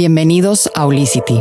Bienvenidos 0.00 0.70
a 0.76 0.86
Olicity. 0.86 1.40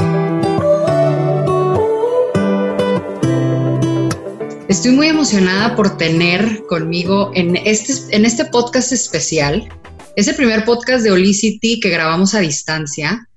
Estoy 4.67 4.93
muy 4.93 5.09
emocionada 5.09 5.75
por 5.75 5.95
tener 5.97 6.63
conmigo 6.67 7.29
en 7.35 7.55
este, 7.55 7.93
en 8.15 8.25
este 8.25 8.45
podcast 8.45 8.91
especial. 8.93 9.69
Es 10.15 10.27
el 10.27 10.33
primer 10.33 10.65
podcast 10.65 11.03
de 11.03 11.11
Olicity 11.11 11.79
que 11.79 11.91
grabamos 11.91 12.33
a 12.33 12.39
distancia. 12.39 13.29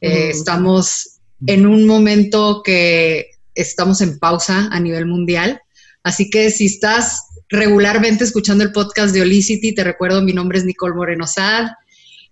Eh, 0.00 0.28
estamos 0.30 1.18
en 1.48 1.66
un 1.66 1.84
momento 1.84 2.62
que 2.64 3.26
estamos 3.56 4.00
en 4.00 4.20
pausa 4.20 4.68
a 4.70 4.78
nivel 4.78 5.04
mundial. 5.06 5.60
Así 6.04 6.30
que 6.30 6.48
si 6.52 6.66
estás 6.66 7.24
regularmente 7.48 8.22
escuchando 8.22 8.62
el 8.62 8.70
podcast 8.70 9.12
de 9.12 9.22
Olicity, 9.22 9.74
te 9.74 9.82
recuerdo, 9.82 10.22
mi 10.22 10.32
nombre 10.32 10.58
es 10.58 10.64
Nicole 10.64 10.94
Moreno 10.94 11.26
Sad 11.26 11.70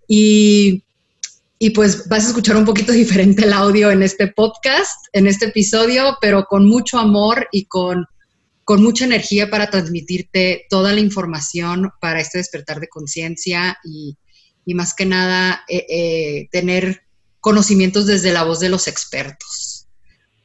y 0.07 0.85
y 1.59 1.71
pues 1.71 2.09
vas 2.09 2.25
a 2.25 2.29
escuchar 2.29 2.57
un 2.57 2.65
poquito 2.65 2.93
diferente 2.93 3.45
el 3.45 3.53
audio 3.53 3.91
en 3.91 4.03
este 4.03 4.29
podcast, 4.29 5.07
en 5.13 5.27
este 5.27 5.47
episodio, 5.47 6.17
pero 6.21 6.45
con 6.45 6.67
mucho 6.67 6.99
amor 6.99 7.49
y 7.53 7.67
con, 7.67 8.07
con 8.65 8.83
mucha 8.83 9.05
energía 9.05 9.51
para 9.51 9.71
transmitirte 9.71 10.67
toda 10.71 10.93
la 10.93 11.01
información 11.01 11.91
para 12.01 12.21
este 12.21 12.39
despertar 12.39 12.81
de 12.81 12.89
conciencia 12.89 13.79
y, 13.85 14.17
y, 14.65 14.75
más 14.75 14.95
que 14.95 15.07
nada 15.07 15.65
eh, 15.69 15.87
eh, 15.89 16.49
tener 16.53 17.03
conocimientos 17.41 18.07
desde 18.07 18.33
la 18.33 18.45
voz 18.45 18.61
de 18.61 18.69
los 18.69 18.87
expertos. 18.87 19.87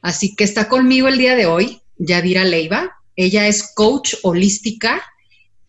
Así 0.00 0.34
que 0.34 0.44
está 0.44 0.68
conmigo 0.68 1.08
el 1.08 1.18
día 1.18 1.36
de 1.36 1.46
hoy 1.46 1.80
Yadira 1.96 2.44
Leiva. 2.44 2.96
Ella 3.16 3.46
es 3.46 3.72
coach 3.74 4.14
holística 4.22 5.00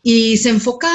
y 0.02 0.38
se 0.38 0.50
enfoca 0.50 0.90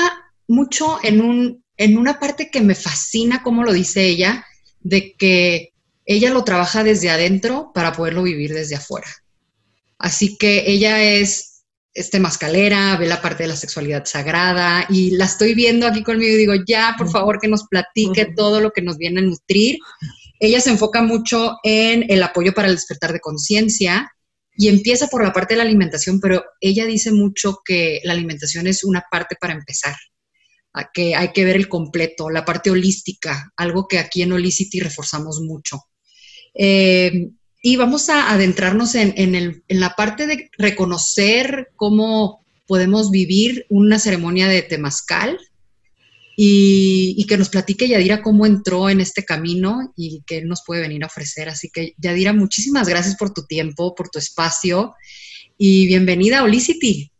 mucho 0.46 0.98
en 1.02 1.20
un 1.20 1.60
en 1.80 1.96
una 1.96 2.20
parte 2.20 2.50
que 2.50 2.60
me 2.60 2.74
fascina, 2.74 3.42
como 3.42 3.64
lo 3.64 3.72
dice 3.72 4.04
ella, 4.04 4.44
de 4.80 5.14
que 5.14 5.72
ella 6.06 6.30
lo 6.30 6.44
trabaja 6.44 6.82
desde 6.82 7.10
adentro 7.10 7.70
para 7.74 7.92
poderlo 7.92 8.22
vivir 8.22 8.52
desde 8.52 8.76
afuera. 8.76 9.08
Así 9.98 10.36
que 10.36 10.64
ella 10.66 11.02
es 11.02 11.62
este 11.92 12.20
mascalera, 12.20 12.96
ve 12.96 13.06
la 13.06 13.20
parte 13.20 13.42
de 13.42 13.48
la 13.48 13.56
sexualidad 13.56 14.04
sagrada 14.06 14.86
y 14.88 15.10
la 15.12 15.26
estoy 15.26 15.54
viendo 15.54 15.86
aquí 15.86 16.02
conmigo 16.02 16.32
y 16.32 16.38
digo, 16.38 16.54
ya, 16.66 16.94
por 16.96 17.10
favor, 17.10 17.38
que 17.40 17.48
nos 17.48 17.64
platique 17.68 18.32
todo 18.36 18.60
lo 18.60 18.70
que 18.70 18.82
nos 18.82 18.96
viene 18.96 19.20
a 19.20 19.24
nutrir. 19.24 19.78
Ella 20.38 20.60
se 20.60 20.70
enfoca 20.70 21.02
mucho 21.02 21.58
en 21.62 22.06
el 22.08 22.22
apoyo 22.22 22.54
para 22.54 22.68
el 22.68 22.76
despertar 22.76 23.12
de 23.12 23.20
conciencia 23.20 24.10
y 24.56 24.68
empieza 24.68 25.08
por 25.08 25.22
la 25.22 25.32
parte 25.32 25.54
de 25.54 25.58
la 25.58 25.64
alimentación, 25.64 26.20
pero 26.20 26.44
ella 26.60 26.86
dice 26.86 27.12
mucho 27.12 27.58
que 27.64 28.00
la 28.04 28.12
alimentación 28.12 28.66
es 28.66 28.84
una 28.84 29.04
parte 29.10 29.36
para 29.40 29.52
empezar 29.52 29.94
que 30.92 31.14
hay 31.14 31.32
que 31.32 31.44
ver 31.44 31.56
el 31.56 31.68
completo, 31.68 32.30
la 32.30 32.44
parte 32.44 32.70
holística, 32.70 33.52
algo 33.56 33.88
que 33.88 33.98
aquí 33.98 34.22
en 34.22 34.32
Holicity 34.32 34.80
reforzamos 34.80 35.40
mucho. 35.40 35.84
Eh, 36.54 37.30
y 37.62 37.76
vamos 37.76 38.08
a 38.08 38.30
adentrarnos 38.30 38.94
en, 38.94 39.62
la 39.68 39.94
parte 39.94 40.26
de 40.26 40.50
reconocer 40.56 41.68
cómo 41.76 42.44
podemos 42.66 43.10
vivir 43.10 43.66
una 43.68 43.98
ceremonia 43.98 44.48
de 44.48 44.62
temazcal 44.62 45.38
y, 46.36 47.14
y, 47.18 47.26
que 47.26 47.36
nos 47.36 47.50
platique 47.50 47.88
Yadira 47.88 48.22
cómo 48.22 48.46
entró 48.46 48.88
en 48.88 49.00
este 49.00 49.26
camino 49.26 49.92
y 49.94 50.22
qué 50.26 50.40
nos 50.42 50.62
puede 50.64 50.80
venir 50.80 51.04
a 51.04 51.08
ofrecer. 51.08 51.50
Así 51.50 51.68
que 51.70 51.94
Yadira, 51.98 52.32
muchísimas 52.32 52.88
gracias 52.88 53.16
por 53.16 53.34
tu 53.34 53.44
tiempo, 53.44 53.94
por 53.94 54.08
tu 54.08 54.18
espacio 54.18 54.94
y 55.58 55.86
bienvenida 55.86 56.38
a 56.38 56.44
Holicity. 56.44 57.12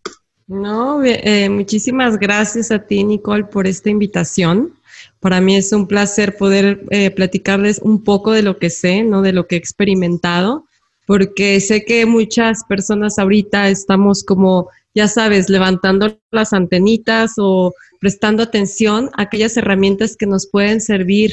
No, 0.51 1.05
eh, 1.05 1.49
muchísimas 1.49 2.19
gracias 2.19 2.73
a 2.73 2.81
ti, 2.81 3.05
Nicole, 3.05 3.45
por 3.45 3.69
esta 3.69 3.89
invitación. 3.89 4.75
Para 5.21 5.41
mí 5.41 5.55
es 5.55 5.73
un 5.73 5.87
placer 5.87 6.37
poder 6.37 6.83
eh, 6.91 7.13
platicarles 7.13 7.79
un 7.79 8.03
poco 8.03 8.33
de 8.33 8.43
lo 8.43 8.59
que 8.59 8.69
sé, 8.69 9.05
¿no? 9.05 9.23
De 9.23 9.33
lo 9.33 9.47
que 9.47 9.55
he 9.55 9.59
experimentado, 9.59 10.65
porque 11.07 11.61
sé 11.61 11.85
que 11.85 12.05
muchas 12.05 12.65
personas 12.65 13.21
ahorita 13.21 13.69
estamos 13.69 14.25
como, 14.25 14.69
ya 14.93 15.07
sabes, 15.07 15.49
levantando 15.49 16.19
las 16.33 16.53
antenitas 16.53 17.35
o 17.37 17.73
prestando 18.01 18.43
atención 18.43 19.09
a 19.17 19.23
aquellas 19.23 19.57
herramientas 19.57 20.17
que 20.17 20.27
nos 20.27 20.49
pueden 20.49 20.81
servir 20.81 21.31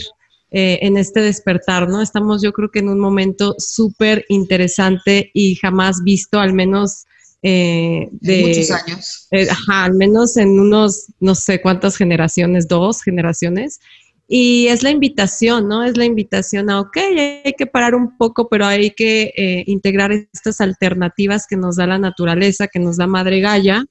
eh, 0.51 0.77
en 0.83 0.95
este 0.95 1.21
despertar, 1.21 1.89
¿no? 1.89 2.03
Estamos 2.03 2.43
yo 2.43 2.53
creo 2.53 2.69
que 2.69 2.79
en 2.79 2.89
un 2.89 2.99
momento 2.99 3.55
súper 3.57 4.25
interesante 4.29 5.31
y 5.33 5.55
jamás 5.55 6.03
visto, 6.03 6.39
al 6.39 6.53
menos 6.53 7.07
eh, 7.41 8.09
de 8.11 8.41
muchos 8.41 8.71
años. 8.71 9.27
Eh, 9.31 9.47
ajá, 9.49 9.85
al 9.85 9.93
menos 9.93 10.37
en 10.37 10.59
unos, 10.59 11.07
no 11.19 11.35
sé 11.35 11.61
cuántas 11.61 11.97
generaciones, 11.97 12.67
dos 12.67 13.01
generaciones. 13.01 13.79
Y 14.27 14.67
es 14.67 14.83
la 14.83 14.89
invitación, 14.89 15.69
¿no? 15.69 15.83
Es 15.83 15.95
la 15.95 16.03
invitación 16.03 16.69
a, 16.69 16.81
ok, 16.81 16.97
hay 17.45 17.53
que 17.57 17.65
parar 17.65 17.95
un 17.95 18.17
poco, 18.17 18.49
pero 18.49 18.65
hay 18.65 18.91
que 18.91 19.33
eh, 19.37 19.63
integrar 19.67 20.11
estas 20.11 20.59
alternativas 20.59 21.45
que 21.47 21.55
nos 21.55 21.77
da 21.77 21.87
la 21.87 21.97
naturaleza, 21.97 22.67
que 22.67 22.79
nos 22.79 22.97
da 22.97 23.07
Madre 23.07 23.39
Gaia, 23.39 23.85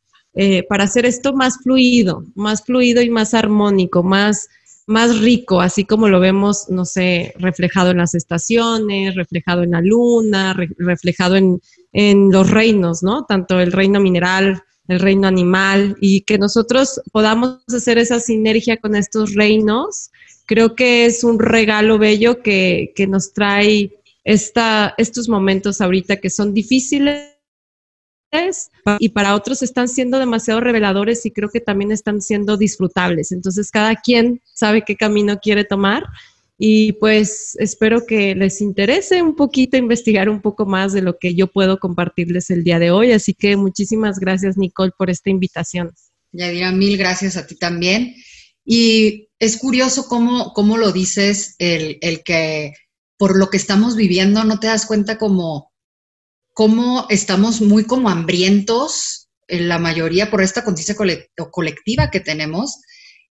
para 0.69 0.85
hacer 0.85 1.07
esto 1.07 1.33
más 1.33 1.57
fluido, 1.63 2.23
más 2.35 2.63
fluido 2.63 3.01
y 3.01 3.09
más 3.09 3.33
armónico, 3.33 4.03
más, 4.03 4.49
más 4.87 5.19
rico, 5.21 5.61
así 5.61 5.85
como 5.85 6.09
lo 6.09 6.21
vemos, 6.21 6.69
no 6.69 6.85
sé, 6.85 7.35
reflejado 7.39 7.91
en 7.91 7.99
las 7.99 8.15
estaciones, 8.15 9.17
reflejado 9.17 9.65
en 9.65 9.73
la 9.73 9.81
luna, 9.81 10.57
reflejado 10.79 11.37
en, 11.37 11.61
en 11.93 12.31
los 12.31 12.51
reinos, 12.51 13.03
¿no? 13.03 13.25
Tanto 13.25 13.61
el 13.61 13.73
reino 13.73 14.01
mineral, 14.01 14.63
el 14.87 15.01
reino 15.01 15.27
animal, 15.27 15.97
y 16.01 16.21
que 16.21 16.39
nosotros 16.39 17.01
podamos 17.13 17.59
hacer 17.69 17.99
esa 17.99 18.21
sinergia 18.21 18.77
con 18.77 18.95
estos 18.95 19.35
reinos, 19.35 20.11
creo 20.47 20.77
que 20.77 21.07
es 21.07 21.25
un 21.25 21.41
regalo 21.41 21.99
bello 21.99 22.41
que, 22.41 22.93
que 22.95 23.09
nos 23.09 23.33
trae 23.33 23.91
esta, 24.23 24.95
estos 24.99 25.29
momentos 25.29 25.81
ahorita 25.81 26.17
que 26.17 26.31
son 26.31 26.55
difíciles 26.55 27.36
y 28.99 29.09
para 29.11 29.35
otros 29.35 29.63
están 29.63 29.89
siendo 29.89 30.19
demasiado 30.19 30.61
reveladores 30.61 31.25
y 31.27 31.31
creo 31.31 31.49
que 31.49 31.61
también 31.61 31.93
están 31.93 32.21
siendo 32.21 32.57
disfrutables. 32.57 33.33
Entonces, 33.33 33.71
cada 33.71 33.97
quien 33.97 34.43
sabe 34.53 34.83
qué 34.83 34.97
camino 34.97 35.39
quiere 35.39 35.65
tomar 35.65 36.05
y 36.59 36.93
pues 36.95 37.55
espero 37.59 38.07
que 38.07 38.35
les 38.35 38.61
interese 38.61 39.23
un 39.23 39.37
poquito 39.37 39.77
investigar 39.77 40.29
un 40.29 40.41
poco 40.41 40.65
más 40.65 40.93
de 40.93 41.03
lo 41.03 41.19
que 41.19 41.35
yo 41.35 41.49
puedo 41.49 41.79
compartirles 41.79 42.51
el 42.51 42.65
día 42.65 42.79
de 42.79 42.91
hoy. 42.91 43.13
Así 43.13 43.35
que 43.35 43.57
muchísimas 43.57 44.19
gracias, 44.19 44.57
Nicole, 44.57 44.93
por 44.97 45.11
esta 45.11 45.29
invitación. 45.29 45.93
Yadira, 46.33 46.73
mil 46.73 46.97
gracias 46.97 47.37
a 47.37 47.47
ti 47.47 47.57
también. 47.57 48.15
Y 48.65 49.29
es 49.39 49.59
curioso 49.59 50.09
cómo, 50.09 50.53
cómo 50.55 50.77
lo 50.77 50.93
dices, 50.93 51.55
el, 51.59 51.99
el, 52.01 52.23
que 52.25 52.73
por 53.17 53.39
lo 53.39 53.49
que 53.49 53.59
estamos 53.59 53.95
viviendo 53.95 54.43
no 54.45 54.59
te 54.59 54.67
das 54.67 54.87
cuenta 54.87 55.19
como 55.19 55.71
cómo 56.57 57.05
estamos 57.11 57.61
muy 57.61 57.85
como 57.85 58.09
hambrientos, 58.09 59.29
en 59.47 59.69
la 59.69 59.79
mayoría 59.79 60.31
por 60.31 60.41
esta 60.41 60.65
conciencia 60.65 60.97
colectiva 61.51 62.11
que 62.11 62.21
tenemos, 62.21 62.81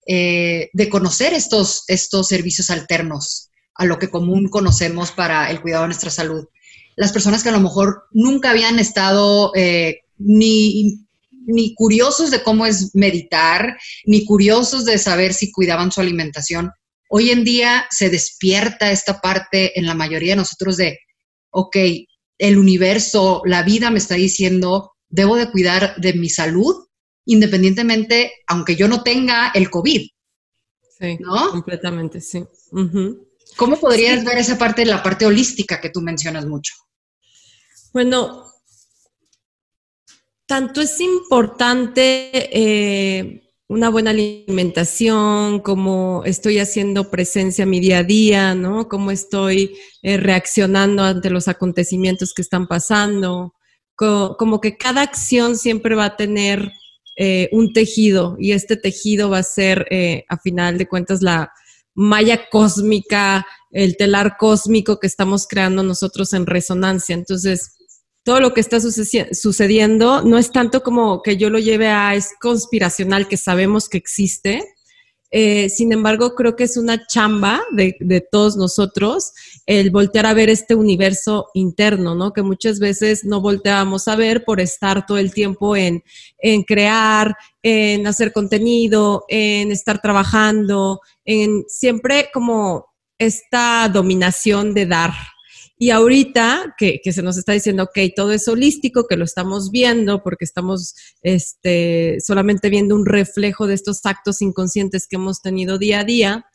eh, 0.06 0.70
de 0.74 0.90
conocer 0.90 1.34
estos, 1.34 1.86
estos 1.88 2.28
servicios 2.28 2.70
alternos 2.70 3.50
a 3.74 3.86
lo 3.86 3.98
que 3.98 4.12
común 4.12 4.48
conocemos 4.48 5.10
para 5.10 5.50
el 5.50 5.60
cuidado 5.60 5.82
de 5.82 5.88
nuestra 5.88 6.12
salud. 6.12 6.46
Las 6.96 7.12
personas 7.12 7.42
que 7.42 7.50
a 7.50 7.54
lo 7.54 7.62
mejor 7.62 8.04
nunca 8.12 8.52
habían 8.52 8.78
estado 8.78 9.52
eh, 9.56 10.02
ni, 10.20 11.00
ni 11.48 11.74
curiosos 11.74 12.30
de 12.30 12.44
cómo 12.44 12.68
es 12.68 12.94
meditar, 12.94 13.76
ni 14.06 14.24
curiosos 14.24 14.86
de 14.86 15.00
saber 15.00 15.34
si 15.34 15.52
cuidaban 15.52 15.92
su 15.92 16.00
alimentación, 16.00 16.70
hoy 17.10 17.32
en 17.32 17.44
día 17.44 17.88
se 17.90 18.12
despierta 18.12 18.92
esta 18.92 19.20
parte 19.20 19.80
en 19.80 19.88
la 19.88 19.96
mayoría 19.96 20.34
de 20.34 20.42
nosotros 20.42 20.78
de, 20.78 21.00
ok, 21.50 21.76
el 22.38 22.58
universo, 22.58 23.42
la 23.46 23.64
vida 23.64 23.92
me 23.92 23.98
está 23.98 24.16
diciendo, 24.16 24.94
debo 25.10 25.36
de 25.36 25.52
cuidar 25.52 25.96
de 25.98 26.14
mi 26.14 26.30
salud 26.30 26.86
independientemente, 27.26 28.34
aunque 28.48 28.76
yo 28.76 28.88
no 28.88 29.04
tenga 29.04 29.52
el 29.54 29.70
COVID. 29.70 30.08
Sí, 31.00 31.18
¿no? 31.20 31.50
completamente, 31.52 32.22
sí. 32.22 32.44
¿Cómo 33.58 33.80
podrías 33.80 34.24
ver 34.24 34.38
esa 34.38 34.58
parte, 34.58 34.86
la 34.86 35.04
parte 35.04 35.26
holística 35.26 35.82
que 35.82 35.90
tú 35.90 36.02
mencionas 36.02 36.46
mucho? 36.46 36.74
Bueno, 37.92 38.46
tanto 40.46 40.82
es 40.82 41.00
importante 41.02 42.30
eh, 42.52 43.45
una 43.68 43.90
buena 43.90 44.12
alimentación, 44.12 45.60
como 45.60 46.24
estoy 46.26 46.60
haciendo 46.60 47.10
presencia 47.10 47.64
en 47.64 47.70
mi 47.70 47.80
día 47.80 48.00
a 48.00 48.04
día, 48.04 48.56
¿no? 48.56 48.88
Cómo 48.88 49.12
estoy 49.12 49.76
eh, 50.04 50.18
reaccionando 50.18 51.04
ante 51.04 51.32
los 51.32 51.48
acontecimientos 51.48 52.34
que 52.34 52.42
están 52.42 52.68
pasando. 52.68 53.54
como 53.96 54.60
que 54.60 54.78
cada 54.78 55.02
acción 55.02 55.58
siempre 55.58 55.96
va 55.96 56.06
a 56.06 56.18
tener 56.18 56.72
eh, 57.18 57.48
un 57.54 57.72
tejido 57.72 58.36
y 58.38 58.52
este 58.52 58.76
tejido 58.76 59.30
va 59.30 59.38
a 59.40 59.44
ser, 59.44 59.88
eh, 59.90 60.26
a 60.28 60.38
final 60.38 60.78
de 60.78 60.88
cuentas, 60.88 61.22
la 61.22 61.50
malla 61.96 62.50
cósmica, 62.50 63.48
el 63.72 63.96
telar 63.96 64.36
cósmico 64.38 65.00
que 65.00 65.08
estamos 65.08 65.48
creando 65.48 65.82
nosotros 65.82 66.34
en 66.34 66.46
resonancia. 66.46 67.16
Entonces, 67.16 67.78
todo 68.26 68.40
lo 68.40 68.54
que 68.54 68.60
está 68.60 68.80
sucediendo 68.82 70.24
no 70.24 70.40
es 70.40 70.52
tanto 70.52 70.82
como 70.82 71.22
que 71.22 71.38
yo 71.38 71.52
lo 71.52 71.60
lleve 71.60 71.90
a, 71.90 72.16
es 72.16 72.32
conspiracional, 72.42 73.28
que 73.28 73.38
sabemos 73.38 73.88
que 73.88 74.00
existe, 74.00 74.64
Eh, 75.38 75.70
sin 75.70 75.92
embargo, 75.92 76.34
creo 76.34 76.56
que 76.56 76.64
es 76.64 76.78
una 76.78 77.08
chamba 77.08 77.62
de, 77.74 78.26
todos 78.32 78.56
nosotros 78.56 79.34
el 79.66 79.90
voltear 79.92 80.26
a 80.28 80.34
ver 80.34 80.50
este 80.50 80.76
universo 80.76 81.48
interno, 81.54 82.16
¿no? 82.16 82.32
Que 82.32 82.42
muchas 82.42 82.80
veces 82.80 83.26
no 83.26 83.42
volteamos 83.42 84.08
a 84.08 84.16
ver 84.16 84.46
por 84.46 84.62
estar 84.62 85.06
todo 85.06 85.18
el 85.18 85.34
tiempo 85.34 85.76
en, 85.76 86.04
en 86.38 86.64
crear, 86.64 87.36
en 87.64 88.08
hacer 88.08 88.32
contenido, 88.32 89.26
en 89.28 89.74
estar 89.74 90.00
trabajando, 90.00 91.02
en 91.26 91.66
siempre 91.68 92.30
como 92.34 92.86
esta 93.20 93.90
dominación 93.90 94.74
de 94.74 94.86
dar, 94.86 95.12
y 95.78 95.90
ahorita 95.90 96.76
que, 96.78 97.02
se 97.04 97.22
nos 97.22 97.38
está 97.38 97.52
diciendo, 97.52 97.84
ok, 97.84 98.14
todo 98.16 98.32
es 98.32 98.48
holístico, 98.48 99.08
que 99.08 99.18
lo 99.18 99.26
estamos 99.26 99.72
viendo 99.72 100.24
porque 100.24 100.46
estamos 100.46 100.96
este, 101.22 102.18
solamente 102.26 102.70
viendo 102.70 102.96
un 102.96 103.06
reflejo 103.06 103.68
de 103.68 103.74
estos 103.74 104.06
actos 104.06 104.42
inconscientes 104.42 105.06
que 105.08 105.18
hemos 105.18 105.42
tenido 105.42 105.78
día 105.78 106.00
a 106.00 106.04
día, 106.06 106.46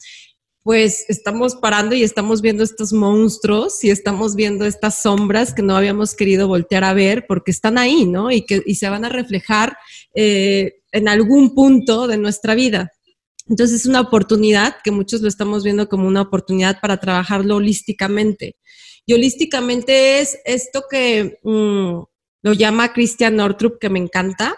pues 0.63 1.05
estamos 1.09 1.57
parando 1.57 1.95
y 1.95 2.03
estamos 2.03 2.43
viendo 2.43 2.63
estos 2.63 2.93
monstruos 2.93 3.83
y 3.85 3.91
estamos 3.91 4.37
viendo 4.37 4.65
estas 4.65 5.03
sombras 5.03 5.55
que 5.55 5.63
no 5.63 5.77
habíamos 5.77 6.15
querido 6.15 6.49
voltear 6.49 6.85
a 6.85 6.95
ver 6.95 7.27
porque 7.27 7.51
están 7.51 7.79
ahí, 7.79 8.07
¿no? 8.07 8.31
Y 8.31 8.43
que 8.43 8.63
se 8.75 8.89
van 8.89 9.05
a 9.05 9.09
reflejar 9.09 9.77
eh, 10.15 10.81
en 10.93 11.09
algún 11.09 11.55
punto 11.55 12.07
de 12.07 12.19
nuestra 12.19 12.55
vida. 12.55 12.93
Entonces 13.51 13.81
es 13.81 13.87
una 13.87 14.01
oportunidad 14.01 14.77
que 14.83 14.93
muchos 14.93 15.23
lo 15.23 15.29
estamos 15.29 15.65
viendo 15.65 15.89
como 15.89 16.07
una 16.07 16.23
oportunidad 16.23 16.81
para 16.81 17.01
trabajarlo 17.01 17.57
holísticamente. 17.57 18.57
Y 19.05 19.13
holísticamente 19.13 20.21
es 20.21 20.39
esto 20.45 20.85
que 20.89 21.41
mm, 21.43 21.99
lo 22.43 22.53
llama 22.53 22.93
Christian 22.93 23.35
Nortrup, 23.35 23.81
que 23.81 23.91
me 23.91 23.99
encanta, 23.99 24.57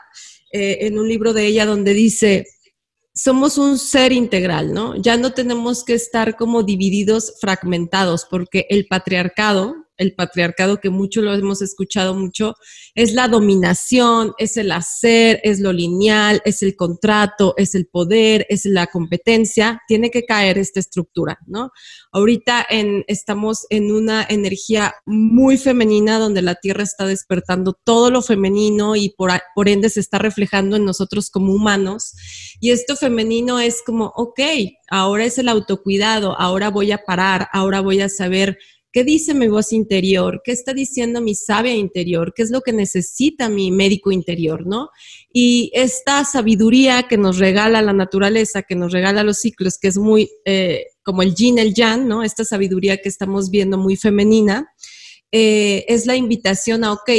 eh, 0.52 0.80
en 0.82 0.98
un 0.98 1.08
libro 1.08 1.32
de 1.32 1.46
ella 1.46 1.64
donde 1.64 1.94
dice, 1.94 2.46
somos 3.14 3.56
un 3.56 3.78
ser 3.78 4.12
integral, 4.12 4.74
¿no? 4.74 4.94
Ya 4.96 5.16
no 5.16 5.32
tenemos 5.32 5.84
que 5.84 5.94
estar 5.94 6.36
como 6.36 6.62
divididos, 6.62 7.34
fragmentados, 7.40 8.26
porque 8.28 8.66
el 8.68 8.86
patriarcado, 8.86 9.81
el 10.02 10.14
patriarcado 10.14 10.80
que 10.80 10.90
mucho 10.90 11.22
lo 11.22 11.32
hemos 11.32 11.62
escuchado 11.62 12.14
mucho, 12.14 12.54
es 12.94 13.14
la 13.14 13.28
dominación, 13.28 14.32
es 14.38 14.56
el 14.56 14.70
hacer, 14.72 15.40
es 15.42 15.60
lo 15.60 15.72
lineal, 15.72 16.42
es 16.44 16.62
el 16.62 16.76
contrato, 16.76 17.54
es 17.56 17.74
el 17.74 17.86
poder, 17.86 18.46
es 18.48 18.64
la 18.66 18.86
competencia, 18.86 19.80
tiene 19.88 20.10
que 20.10 20.24
caer 20.24 20.58
esta 20.58 20.80
estructura, 20.80 21.38
¿no? 21.46 21.70
Ahorita 22.12 22.66
estamos 23.06 23.66
en 23.70 23.92
una 23.92 24.26
energía 24.28 24.94
muy 25.06 25.56
femenina 25.56 26.18
donde 26.18 26.42
la 26.42 26.56
Tierra 26.56 26.82
está 26.82 27.06
despertando 27.06 27.72
todo 27.84 28.10
lo 28.10 28.20
femenino 28.20 28.96
y 28.96 29.10
por, 29.10 29.30
por 29.54 29.68
ende 29.68 29.88
se 29.88 30.00
está 30.00 30.18
reflejando 30.18 30.76
en 30.76 30.84
nosotros 30.84 31.30
como 31.30 31.52
humanos. 31.52 32.12
Y 32.60 32.70
esto 32.70 32.96
femenino 32.96 33.60
es 33.60 33.82
como, 33.82 34.12
ok, 34.16 34.40
ahora 34.90 35.24
es 35.24 35.38
el 35.38 35.48
autocuidado, 35.48 36.38
ahora 36.38 36.70
voy 36.70 36.92
a 36.92 37.04
parar, 37.04 37.48
ahora 37.52 37.80
voy 37.80 38.00
a 38.00 38.08
saber 38.08 38.58
¿Qué 38.92 39.04
dice 39.04 39.32
mi 39.32 39.48
voz 39.48 39.72
interior? 39.72 40.42
¿Qué 40.44 40.52
está 40.52 40.74
diciendo 40.74 41.22
mi 41.22 41.34
sabia 41.34 41.74
interior? 41.74 42.34
¿Qué 42.34 42.42
es 42.42 42.50
lo 42.50 42.60
que 42.60 42.74
necesita 42.74 43.48
mi 43.48 43.70
médico 43.70 44.12
interior? 44.12 44.66
¿no? 44.66 44.90
Y 45.32 45.70
esta 45.74 46.24
sabiduría 46.24 47.04
que 47.04 47.16
nos 47.16 47.38
regala 47.38 47.80
la 47.80 47.94
naturaleza, 47.94 48.62
que 48.62 48.76
nos 48.76 48.92
regala 48.92 49.24
los 49.24 49.38
ciclos, 49.38 49.78
que 49.78 49.88
es 49.88 49.96
muy 49.96 50.30
eh, 50.44 50.84
como 51.02 51.22
el 51.22 51.34
yin, 51.34 51.58
el 51.58 51.74
yang, 51.74 52.06
¿no? 52.06 52.22
Esta 52.22 52.44
sabiduría 52.44 52.98
que 52.98 53.08
estamos 53.08 53.50
viendo 53.50 53.78
muy 53.78 53.96
femenina, 53.96 54.68
eh, 55.32 55.84
es 55.88 56.06
la 56.06 56.14
invitación 56.14 56.84
a, 56.84 56.92
ok, 56.92 57.10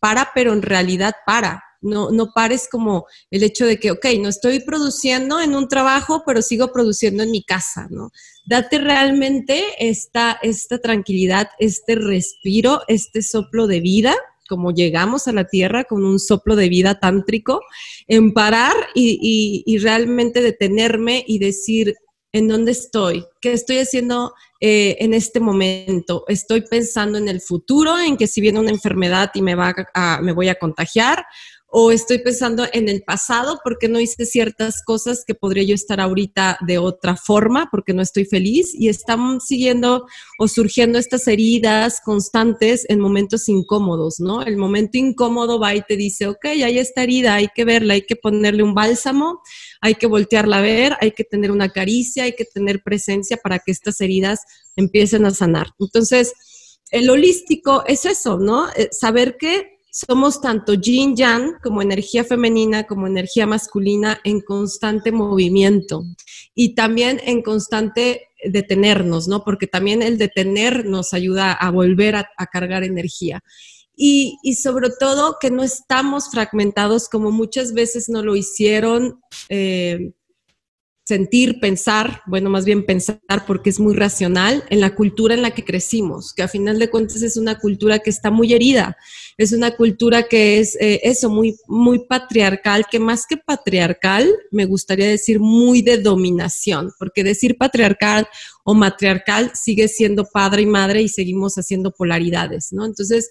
para, 0.00 0.30
pero 0.34 0.52
en 0.52 0.62
realidad 0.62 1.14
para, 1.26 1.62
no, 1.80 2.10
no 2.10 2.32
pares 2.34 2.68
como 2.70 3.06
el 3.30 3.42
hecho 3.42 3.66
de 3.66 3.78
que, 3.78 3.90
ok, 3.90 4.06
no 4.20 4.28
estoy 4.28 4.60
produciendo 4.60 5.40
en 5.40 5.54
un 5.54 5.68
trabajo, 5.68 6.22
pero 6.26 6.42
sigo 6.42 6.72
produciendo 6.72 7.22
en 7.22 7.30
mi 7.30 7.42
casa, 7.42 7.88
¿no? 7.90 8.10
Date 8.46 8.78
realmente 8.78 9.62
esta, 9.78 10.38
esta 10.42 10.78
tranquilidad, 10.78 11.48
este 11.58 11.94
respiro, 11.94 12.82
este 12.88 13.22
soplo 13.22 13.66
de 13.66 13.80
vida, 13.80 14.14
como 14.48 14.72
llegamos 14.72 15.28
a 15.28 15.32
la 15.32 15.44
tierra 15.44 15.84
con 15.84 16.04
un 16.04 16.18
soplo 16.18 16.56
de 16.56 16.68
vida 16.68 16.98
tántrico, 16.98 17.60
en 18.08 18.32
parar 18.32 18.74
y, 18.94 19.62
y 19.64 19.78
realmente 19.78 20.42
detenerme 20.42 21.24
y 21.26 21.38
decir, 21.38 21.94
¿en 22.32 22.48
dónde 22.48 22.72
estoy? 22.72 23.24
¿Qué 23.40 23.52
estoy 23.52 23.78
haciendo 23.78 24.34
eh, 24.62 24.98
en 25.00 25.14
este 25.14 25.40
momento. 25.40 26.24
Estoy 26.28 26.60
pensando 26.60 27.16
en 27.16 27.28
el 27.28 27.40
futuro, 27.40 27.98
en 27.98 28.18
que 28.18 28.26
si 28.26 28.42
viene 28.42 28.60
una 28.60 28.70
enfermedad 28.70 29.30
y 29.32 29.40
me, 29.40 29.54
va 29.54 29.74
a, 29.94 30.20
me 30.20 30.32
voy 30.32 30.50
a 30.50 30.54
contagiar, 30.56 31.24
o 31.72 31.92
estoy 31.92 32.18
pensando 32.18 32.66
en 32.72 32.88
el 32.88 33.02
pasado 33.02 33.60
porque 33.62 33.88
no 33.88 34.00
hice 34.00 34.26
ciertas 34.26 34.82
cosas 34.84 35.24
que 35.24 35.36
podría 35.36 35.62
yo 35.62 35.74
estar 35.74 36.00
ahorita 36.00 36.58
de 36.66 36.78
otra 36.78 37.16
forma 37.16 37.68
porque 37.70 37.94
no 37.94 38.02
estoy 38.02 38.24
feliz 38.24 38.74
y 38.74 38.88
están 38.88 39.40
siguiendo 39.40 40.06
o 40.38 40.48
surgiendo 40.48 40.98
estas 40.98 41.28
heridas 41.28 42.00
constantes 42.04 42.86
en 42.88 42.98
momentos 42.98 43.48
incómodos, 43.48 44.18
¿no? 44.18 44.42
El 44.42 44.56
momento 44.56 44.98
incómodo 44.98 45.60
va 45.60 45.74
y 45.76 45.82
te 45.82 45.96
dice, 45.96 46.26
ok, 46.26 46.44
hay 46.46 46.78
esta 46.78 47.04
herida, 47.04 47.34
hay 47.34 47.48
que 47.54 47.64
verla, 47.64 47.94
hay 47.94 48.02
que 48.02 48.16
ponerle 48.16 48.64
un 48.64 48.74
bálsamo, 48.74 49.40
hay 49.80 49.94
que 49.94 50.08
voltearla 50.08 50.58
a 50.58 50.62
ver, 50.62 50.96
hay 51.00 51.12
que 51.12 51.24
tener 51.24 51.52
una 51.52 51.68
caricia, 51.68 52.24
hay 52.24 52.32
que 52.32 52.44
tener 52.44 52.82
presencia 52.82 53.36
para 53.36 53.60
que 53.60 53.70
estas 53.70 54.00
heridas 54.00 54.40
empiecen 54.74 55.24
a 55.24 55.30
sanar. 55.30 55.68
Entonces, 55.78 56.32
el 56.90 57.08
holístico 57.08 57.84
es 57.86 58.04
eso, 58.04 58.38
¿no? 58.38 58.68
Eh, 58.70 58.88
saber 58.90 59.36
que 59.38 59.79
somos 59.90 60.40
tanto 60.40 60.74
yin 60.74 61.16
yang 61.16 61.58
como 61.62 61.82
energía 61.82 62.24
femenina 62.24 62.84
como 62.84 63.06
energía 63.06 63.46
masculina 63.46 64.20
en 64.24 64.40
constante 64.40 65.12
movimiento 65.12 66.04
y 66.54 66.74
también 66.74 67.20
en 67.24 67.42
constante 67.42 68.28
detenernos, 68.44 69.28
¿no? 69.28 69.44
Porque 69.44 69.66
también 69.66 70.02
el 70.02 70.18
detener 70.18 70.86
nos 70.86 71.12
ayuda 71.12 71.52
a 71.52 71.70
volver 71.70 72.16
a, 72.16 72.26
cargar 72.50 72.84
energía. 72.84 73.40
Y, 73.94 74.38
sobre 74.54 74.88
todo 74.98 75.36
que 75.38 75.50
no 75.50 75.62
estamos 75.62 76.30
fragmentados 76.30 77.08
como 77.08 77.30
muchas 77.30 77.74
veces 77.74 78.08
no 78.08 78.22
lo 78.22 78.34
hicieron 78.34 79.20
eh, 79.50 80.12
sentir, 81.10 81.58
pensar, 81.58 82.22
bueno, 82.24 82.50
más 82.50 82.64
bien 82.64 82.86
pensar 82.86 83.18
porque 83.44 83.70
es 83.70 83.80
muy 83.80 83.96
racional 83.96 84.62
en 84.70 84.80
la 84.80 84.94
cultura 84.94 85.34
en 85.34 85.42
la 85.42 85.50
que 85.50 85.64
crecimos, 85.64 86.32
que 86.32 86.44
a 86.44 86.46
final 86.46 86.78
de 86.78 86.88
cuentas 86.88 87.22
es 87.22 87.36
una 87.36 87.58
cultura 87.58 87.98
que 87.98 88.10
está 88.10 88.30
muy 88.30 88.52
herida, 88.52 88.96
es 89.36 89.50
una 89.52 89.72
cultura 89.74 90.28
que 90.28 90.60
es 90.60 90.76
eh, 90.80 91.00
eso, 91.02 91.28
muy, 91.28 91.56
muy 91.66 92.06
patriarcal, 92.06 92.86
que 92.88 93.00
más 93.00 93.26
que 93.26 93.36
patriarcal, 93.36 94.32
me 94.52 94.66
gustaría 94.66 95.08
decir 95.08 95.40
muy 95.40 95.82
de 95.82 95.98
dominación, 95.98 96.92
porque 96.96 97.24
decir 97.24 97.58
patriarcal 97.58 98.28
o 98.62 98.72
matriarcal 98.74 99.50
sigue 99.52 99.88
siendo 99.88 100.26
padre 100.32 100.62
y 100.62 100.66
madre 100.66 101.02
y 101.02 101.08
seguimos 101.08 101.58
haciendo 101.58 101.90
polaridades, 101.90 102.72
¿no? 102.72 102.86
Entonces, 102.86 103.30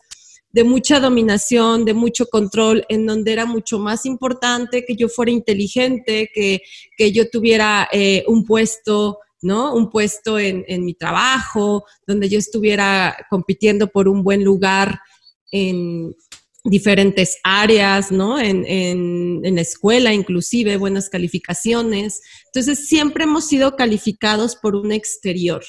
de 0.51 0.63
mucha 0.63 0.99
dominación, 0.99 1.85
de 1.85 1.93
mucho 1.93 2.25
control, 2.27 2.85
en 2.89 3.05
donde 3.05 3.31
era 3.31 3.45
mucho 3.45 3.79
más 3.79 4.05
importante 4.05 4.83
que 4.85 4.95
yo 4.95 5.07
fuera 5.07 5.31
inteligente, 5.31 6.29
que, 6.33 6.61
que 6.97 7.11
yo 7.11 7.29
tuviera 7.29 7.87
eh, 7.91 8.23
un 8.27 8.45
puesto, 8.45 9.19
¿no? 9.41 9.73
Un 9.75 9.89
puesto 9.89 10.39
en, 10.39 10.65
en, 10.67 10.85
mi 10.85 10.95
trabajo, 10.95 11.85
donde 12.07 12.29
yo 12.29 12.39
estuviera 12.39 13.15
compitiendo 13.29 13.87
por 13.87 14.07
un 14.07 14.23
buen 14.23 14.43
lugar 14.43 14.99
en 15.51 16.15
diferentes 16.63 17.37
áreas, 17.43 18.11
¿no? 18.11 18.39
En, 18.39 18.65
en, 18.65 19.41
en 19.43 19.55
la 19.55 19.61
escuela, 19.61 20.13
inclusive, 20.13 20.77
buenas 20.77 21.09
calificaciones. 21.09 22.21
Entonces, 22.47 22.87
siempre 22.87 23.25
hemos 23.25 23.47
sido 23.47 23.75
calificados 23.75 24.55
por 24.55 24.75
un 24.75 24.91
exterior. 24.91 25.63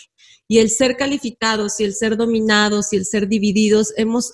Y 0.48 0.58
el 0.58 0.68
ser 0.68 0.96
calificados 0.96 1.78
y 1.78 1.84
el 1.84 1.94
ser 1.94 2.16
dominados 2.16 2.92
y 2.92 2.96
el 2.96 3.04
ser 3.04 3.28
divididos, 3.28 3.92
hemos 3.96 4.32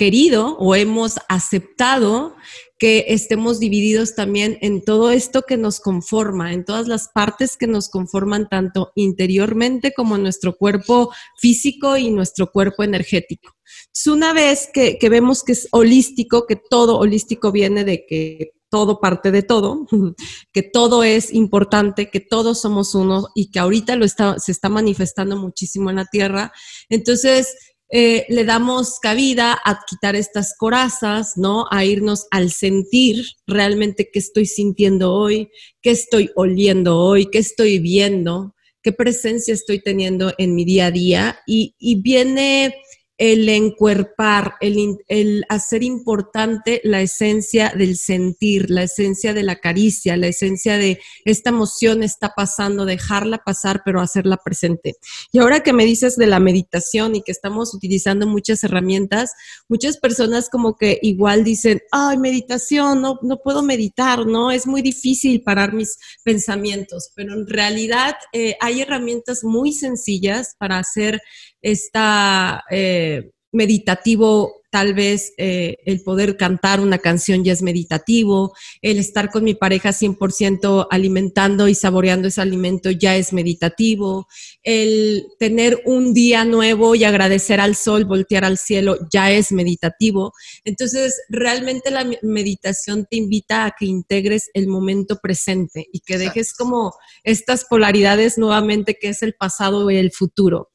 querido 0.00 0.56
o 0.58 0.74
hemos 0.74 1.16
aceptado 1.28 2.34
que 2.78 3.04
estemos 3.08 3.60
divididos 3.60 4.14
también 4.14 4.56
en 4.62 4.82
todo 4.82 5.10
esto 5.10 5.42
que 5.42 5.58
nos 5.58 5.78
conforma, 5.78 6.54
en 6.54 6.64
todas 6.64 6.88
las 6.88 7.08
partes 7.08 7.58
que 7.58 7.66
nos 7.66 7.90
conforman 7.90 8.48
tanto 8.48 8.92
interiormente 8.94 9.92
como 9.92 10.16
nuestro 10.16 10.56
cuerpo 10.56 11.12
físico 11.36 11.98
y 11.98 12.10
nuestro 12.10 12.50
cuerpo 12.50 12.82
energético. 12.82 13.52
Es 13.94 14.06
una 14.06 14.32
vez 14.32 14.70
que, 14.72 14.96
vemos 15.10 15.44
que 15.44 15.52
es 15.52 15.68
holístico, 15.70 16.46
que 16.46 16.56
todo 16.56 16.96
holístico 16.96 17.52
viene 17.52 17.84
de 17.84 18.06
que 18.06 18.52
todo 18.70 19.00
parte 19.00 19.30
de 19.30 19.42
todo, 19.42 19.86
que 20.54 20.62
todo 20.62 21.04
es 21.04 21.34
importante, 21.34 22.08
que 22.08 22.20
todos 22.20 22.62
somos 22.62 22.94
uno 22.94 23.28
y 23.34 23.50
que 23.50 23.58
ahorita 23.58 23.96
lo 23.96 24.06
está, 24.06 24.38
se 24.38 24.52
está 24.52 24.70
manifestando 24.70 25.36
muchísimo 25.36 25.90
en 25.90 25.96
la 25.96 26.06
Tierra. 26.06 26.52
Entonces, 26.88 27.54
eh, 27.92 28.24
le 28.28 28.44
damos 28.44 29.00
cabida 29.00 29.58
a 29.64 29.80
quitar 29.84 30.14
estas 30.14 30.54
corazas, 30.56 31.36
¿no? 31.36 31.66
A 31.72 31.84
irnos 31.84 32.26
al 32.30 32.52
sentir 32.52 33.24
realmente 33.48 34.10
qué 34.12 34.20
estoy 34.20 34.46
sintiendo 34.46 35.12
hoy, 35.12 35.50
qué 35.82 35.90
estoy 35.90 36.30
oliendo 36.36 36.98
hoy, 36.98 37.26
qué 37.26 37.38
estoy 37.38 37.80
viendo, 37.80 38.54
qué 38.80 38.92
presencia 38.92 39.52
estoy 39.54 39.80
teniendo 39.80 40.32
en 40.38 40.54
mi 40.54 40.64
día 40.64 40.86
a 40.86 40.90
día. 40.92 41.40
Y, 41.48 41.74
viene 42.00 42.76
el 43.20 43.46
encuerpar, 43.50 44.54
el, 44.60 45.44
hacer 45.50 45.82
importante 45.82 46.80
la 46.84 47.02
esencia 47.02 47.70
del 47.76 47.98
sentir, 47.98 48.70
la 48.70 48.84
esencia 48.84 49.34
de 49.34 49.42
la 49.42 49.56
caricia, 49.56 50.16
la 50.16 50.28
esencia 50.28 50.78
de 50.78 50.98
esta 51.26 51.50
emoción 51.50 52.02
está 52.02 52.32
pasando, 52.34 52.86
dejarla 52.86 53.36
pasar, 53.44 53.82
pero 53.84 54.00
hacerla 54.00 54.38
presente. 54.38 54.96
Y 55.32 55.38
ahora 55.38 55.60
que 55.60 55.74
me 55.74 55.84
dices 55.84 56.16
de 56.16 56.28
la 56.28 56.40
meditación 56.40 57.14
y 57.14 57.20
que 57.20 57.32
estamos 57.32 57.74
utilizando 57.74 58.26
muchas 58.26 58.64
herramientas, 58.64 59.34
muchas 59.68 59.98
personas 59.98 60.48
como 60.48 60.76
que 60.78 60.98
igual 61.02 61.44
dicen, 61.44 61.82
ay, 61.92 62.16
meditación, 62.16 63.02
no, 63.02 63.18
no 63.20 63.42
puedo 63.42 63.62
meditar, 63.62 64.26
¿no? 64.26 64.50
Es 64.50 64.66
muy 64.66 64.80
difícil 64.80 65.42
parar 65.42 65.74
mis 65.74 65.98
pensamientos, 66.24 67.10
pero 67.14 67.34
en 67.34 67.46
realidad 67.46 68.14
eh, 68.32 68.56
hay 68.60 68.80
herramientas 68.80 69.44
muy 69.44 69.74
sencillas 69.74 70.54
para 70.58 70.78
hacer 70.78 71.20
esta 71.62 72.64
eh, 72.70 73.30
meditativo 73.52 74.60
tal 74.70 74.94
vez 74.94 75.32
eh, 75.36 75.76
el 75.84 76.02
poder 76.02 76.36
cantar 76.36 76.80
una 76.80 76.98
canción 76.98 77.44
ya 77.44 77.52
es 77.52 77.60
meditativo, 77.62 78.54
el 78.82 78.98
estar 78.98 79.30
con 79.30 79.44
mi 79.44 79.54
pareja 79.54 79.90
100% 79.90 80.86
alimentando 80.90 81.68
y 81.68 81.74
saboreando 81.74 82.28
ese 82.28 82.40
alimento 82.40 82.90
ya 82.90 83.16
es 83.16 83.32
meditativo, 83.32 84.28
el 84.62 85.26
tener 85.38 85.82
un 85.84 86.14
día 86.14 86.44
nuevo 86.44 86.94
y 86.94 87.04
agradecer 87.04 87.60
al 87.60 87.74
sol, 87.74 88.04
voltear 88.04 88.44
al 88.44 88.58
cielo 88.58 88.96
ya 89.12 89.32
es 89.32 89.50
meditativo. 89.50 90.32
Entonces, 90.64 91.20
realmente 91.28 91.90
la 91.90 92.08
meditación 92.22 93.06
te 93.10 93.16
invita 93.16 93.66
a 93.66 93.74
que 93.76 93.86
integres 93.86 94.50
el 94.54 94.68
momento 94.68 95.18
presente 95.20 95.86
y 95.92 96.00
que 96.00 96.16
dejes 96.16 96.54
como 96.54 96.94
estas 97.24 97.64
polaridades 97.64 98.38
nuevamente 98.38 98.96
que 99.00 99.08
es 99.08 99.22
el 99.22 99.34
pasado 99.34 99.90
y 99.90 99.96
el 99.96 100.12
futuro. 100.12 100.70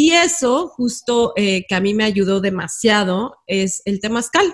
Y 0.00 0.12
eso, 0.12 0.68
justo 0.68 1.32
eh, 1.34 1.64
que 1.68 1.74
a 1.74 1.80
mí 1.80 1.92
me 1.92 2.04
ayudó 2.04 2.40
demasiado, 2.40 3.34
es 3.48 3.82
el 3.84 3.98
temazcal. 3.98 4.46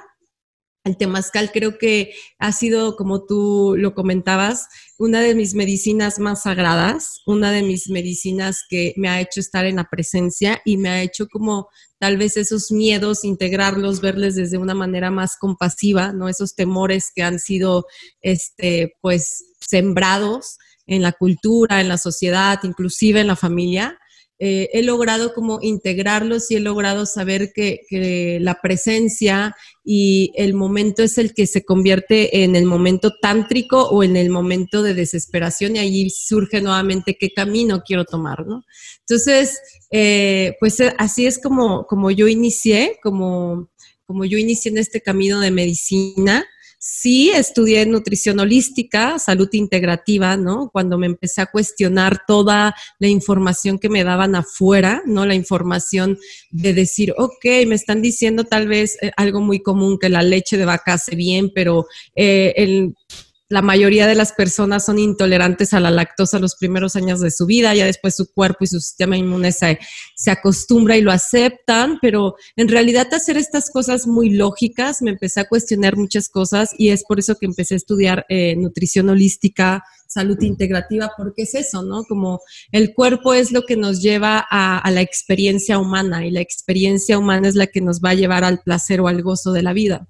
El 0.84 0.96
temazcal 0.96 1.52
creo 1.52 1.76
que 1.76 2.14
ha 2.38 2.50
sido, 2.50 2.96
como 2.96 3.26
tú 3.26 3.74
lo 3.76 3.94
comentabas, 3.94 4.68
una 4.96 5.20
de 5.20 5.34
mis 5.34 5.52
medicinas 5.52 6.18
más 6.18 6.44
sagradas, 6.44 7.20
una 7.26 7.52
de 7.52 7.62
mis 7.62 7.90
medicinas 7.90 8.62
que 8.70 8.94
me 8.96 9.10
ha 9.10 9.20
hecho 9.20 9.38
estar 9.38 9.66
en 9.66 9.76
la 9.76 9.84
presencia 9.90 10.62
y 10.64 10.78
me 10.78 10.88
ha 10.88 11.02
hecho 11.02 11.26
como 11.26 11.68
tal 11.98 12.16
vez 12.16 12.38
esos 12.38 12.72
miedos, 12.72 13.22
integrarlos, 13.22 14.00
verles 14.00 14.36
desde 14.36 14.56
una 14.56 14.74
manera 14.74 15.10
más 15.10 15.36
compasiva, 15.36 16.14
¿no? 16.14 16.30
Esos 16.30 16.54
temores 16.54 17.10
que 17.14 17.22
han 17.22 17.38
sido, 17.38 17.84
este, 18.22 18.94
pues, 19.02 19.44
sembrados 19.60 20.56
en 20.86 21.02
la 21.02 21.12
cultura, 21.12 21.82
en 21.82 21.88
la 21.88 21.98
sociedad, 21.98 22.60
inclusive 22.62 23.20
en 23.20 23.26
la 23.26 23.36
familia 23.36 23.98
eh, 24.40 24.68
he 24.72 24.82
logrado 24.82 25.32
como 25.32 25.60
integrarlos 25.62 26.50
y 26.50 26.56
he 26.56 26.60
logrado 26.60 27.06
saber 27.06 27.52
que, 27.52 27.82
la 28.40 28.60
presencia 28.60 29.54
y 29.84 30.32
el 30.34 30.54
momento 30.54 31.02
es 31.02 31.18
el 31.18 31.34
que 31.34 31.46
se 31.46 31.64
convierte 31.64 32.42
en 32.42 32.56
el 32.56 32.64
momento 32.64 33.12
tántrico 33.20 33.88
o 33.88 34.02
en 34.02 34.16
el 34.16 34.30
momento 34.30 34.82
de 34.82 34.94
desesperación 34.94 35.76
y 35.76 35.78
allí 35.78 36.10
surge 36.10 36.60
nuevamente 36.60 37.16
qué 37.18 37.32
camino 37.32 37.82
quiero 37.86 38.04
tomar, 38.04 38.46
¿no? 38.46 38.64
Entonces, 39.00 39.60
eh, 39.90 40.56
pues 40.58 40.80
eh, 40.80 40.94
así 40.98 41.26
es 41.26 41.38
como, 41.38 41.86
como 41.86 42.10
yo 42.10 42.26
inicié, 42.26 42.98
como, 43.02 43.70
como 44.04 44.24
yo 44.24 44.36
inicié 44.38 44.72
en 44.72 44.78
este 44.78 45.00
camino 45.00 45.38
de 45.40 45.52
medicina. 45.52 46.44
Sí, 46.86 47.30
estudié 47.30 47.86
nutrición 47.86 48.40
holística, 48.40 49.18
salud 49.18 49.48
integrativa, 49.52 50.36
¿no? 50.36 50.68
Cuando 50.70 50.98
me 50.98 51.06
empecé 51.06 51.40
a 51.40 51.46
cuestionar 51.46 52.26
toda 52.26 52.74
la 52.98 53.08
información 53.08 53.78
que 53.78 53.88
me 53.88 54.04
daban 54.04 54.34
afuera, 54.34 55.00
¿no? 55.06 55.24
La 55.24 55.34
información 55.34 56.18
de 56.50 56.74
decir, 56.74 57.14
ok, 57.16 57.42
me 57.66 57.74
están 57.74 58.02
diciendo 58.02 58.44
tal 58.44 58.68
vez 58.68 58.98
eh, 59.00 59.12
algo 59.16 59.40
muy 59.40 59.62
común, 59.62 59.98
que 59.98 60.10
la 60.10 60.22
leche 60.22 60.58
de 60.58 60.66
vaca 60.66 60.92
hace 60.92 61.16
bien, 61.16 61.52
pero 61.54 61.86
eh, 62.14 62.52
el 62.54 62.94
la 63.54 63.62
mayoría 63.62 64.08
de 64.08 64.16
las 64.16 64.32
personas 64.32 64.84
son 64.84 64.98
intolerantes 64.98 65.74
a 65.74 65.78
la 65.78 65.92
lactosa 65.92 66.40
los 66.40 66.56
primeros 66.56 66.96
años 66.96 67.20
de 67.20 67.30
su 67.30 67.46
vida, 67.46 67.72
ya 67.72 67.86
después 67.86 68.16
su 68.16 68.32
cuerpo 68.32 68.64
y 68.64 68.66
su 68.66 68.80
sistema 68.80 69.16
inmune 69.16 69.52
se, 69.52 69.78
acostumbra 70.28 70.96
y 70.96 71.02
lo 71.02 71.12
aceptan, 71.12 71.98
pero 72.02 72.34
en 72.56 72.66
realidad 72.66 73.06
hacer 73.14 73.36
estas 73.36 73.70
cosas 73.70 74.08
muy 74.08 74.30
lógicas, 74.30 75.02
me 75.02 75.12
empecé 75.12 75.38
a 75.38 75.48
cuestionar 75.48 75.96
muchas 75.96 76.28
cosas 76.28 76.70
y 76.76 76.88
es 76.88 77.04
por 77.04 77.20
eso 77.20 77.36
que 77.36 77.46
empecé 77.46 77.74
a 77.74 77.76
estudiar 77.76 78.26
eh, 78.28 78.56
nutrición 78.56 79.08
holística, 79.08 79.84
salud 80.08 80.42
integrativa, 80.42 81.12
porque 81.16 81.42
es 81.42 81.54
eso, 81.54 81.84
¿no? 81.84 82.02
Como 82.02 82.40
el 82.72 82.92
cuerpo 82.92 83.34
es 83.34 83.52
lo 83.52 83.62
que 83.62 83.76
nos 83.76 84.02
lleva 84.02 84.44
a, 84.50 84.90
la 84.90 85.00
experiencia 85.00 85.78
humana 85.78 86.26
y 86.26 86.32
la 86.32 86.40
experiencia 86.40 87.18
humana 87.18 87.46
es 87.46 87.54
la 87.54 87.68
que 87.68 87.80
nos 87.80 88.00
va 88.00 88.10
a 88.10 88.14
llevar 88.14 88.42
al 88.42 88.62
placer 88.64 89.00
o 89.00 89.06
al 89.06 89.22
gozo 89.22 89.52
de 89.52 89.62
la 89.62 89.72
vida. 89.72 90.08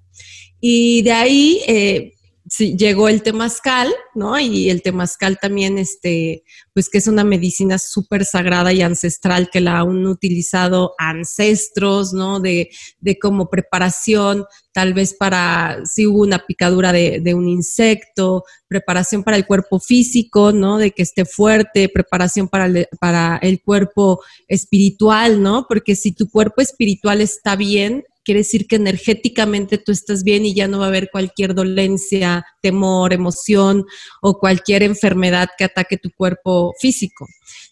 Y 0.59 1.03
de 1.03 1.11
ahí, 1.11 1.61
eh, 1.67 2.13
sí, 2.47 2.75
llegó 2.77 3.09
el 3.09 3.23
temazcal, 3.23 3.93
¿no? 4.13 4.39
Y 4.39 4.69
el 4.69 4.81
temazcal 4.81 5.39
también, 5.39 5.77
este, 5.77 6.43
pues 6.73 6.89
que 6.89 6.99
es 6.99 7.07
una 7.07 7.23
medicina 7.23 7.77
súper 7.79 8.25
sagrada 8.25 8.71
y 8.73 8.81
ancestral 8.81 9.49
que 9.49 9.61
la 9.61 9.79
han 9.79 10.05
utilizado 10.05 10.93
ancestros, 10.97 12.13
¿no? 12.13 12.39
De, 12.39 12.69
de 12.99 13.17
como 13.17 13.49
preparación, 13.49 14.45
tal 14.73 14.93
vez 14.93 15.13
para 15.13 15.79
si 15.85 16.05
hubo 16.05 16.21
una 16.21 16.45
picadura 16.45 16.91
de, 16.91 17.19
de, 17.21 17.33
un 17.33 17.47
insecto, 17.47 18.43
preparación 18.67 19.23
para 19.23 19.37
el 19.37 19.45
cuerpo 19.45 19.79
físico, 19.79 20.51
¿no? 20.51 20.77
De 20.77 20.91
que 20.91 21.03
esté 21.03 21.25
fuerte, 21.25 21.89
preparación 21.89 22.47
para 22.47 22.69
para 22.99 23.37
el 23.41 23.61
cuerpo 23.61 24.21
espiritual, 24.47 25.41
¿no? 25.41 25.65
Porque 25.67 25.95
si 25.95 26.11
tu 26.11 26.29
cuerpo 26.29 26.61
espiritual 26.61 27.21
está 27.21 27.55
bien, 27.55 28.03
quiere 28.25 28.39
decir 28.39 28.67
que 28.67 28.75
energéticamente 28.75 29.77
tú 29.77 29.91
estás 29.91 30.23
bien 30.23 30.45
y 30.45 30.55
ya 30.55 30.67
no 30.67 30.79
va 30.79 30.85
a 30.85 30.87
haber 30.89 31.09
cualquier 31.11 31.53
dolencia, 31.53 32.43
temor, 32.61 33.13
emoción 33.13 33.85
o 34.21 34.39
cualquier 34.39 34.83
enfermedad 34.83 35.49
que 35.57 35.63
ataque 35.63 35.97
tu 35.97 36.09
cuerpo 36.17 36.73
físico. 36.81 37.27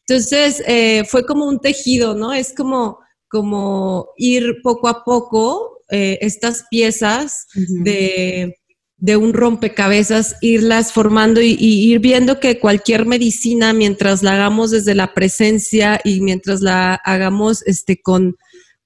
Entonces, 0.08 0.64
eh, 0.68 1.04
fue 1.10 1.26
como 1.26 1.46
un 1.46 1.60
tejido, 1.60 2.14
¿no? 2.14 2.34
Es 2.34 2.54
como, 2.54 3.00
como 3.28 4.10
ir 4.18 4.58
poco 4.62 4.88
a 4.88 5.04
poco 5.04 5.82
eh, 5.90 6.20
estas 6.22 6.66
piezas 6.70 7.48
de, 7.84 8.56
un 9.18 9.34
rompecabezas, 9.34 10.38
irlas 10.42 10.94
formando 10.94 11.42
y, 11.42 11.58
y, 11.60 11.92
ir 11.92 12.00
viendo 12.00 12.40
que 12.40 12.60
cualquier 12.60 13.06
medicina, 13.06 13.74
mientras 13.74 14.24
la 14.24 14.34
hagamos 14.34 14.72
desde 14.72 14.96
la 14.96 15.14
presencia 15.14 16.00
y 16.04 16.22
mientras 16.22 16.62
la 16.62 16.96
hagamos 17.04 17.64
este, 17.64 18.02
con 18.02 18.38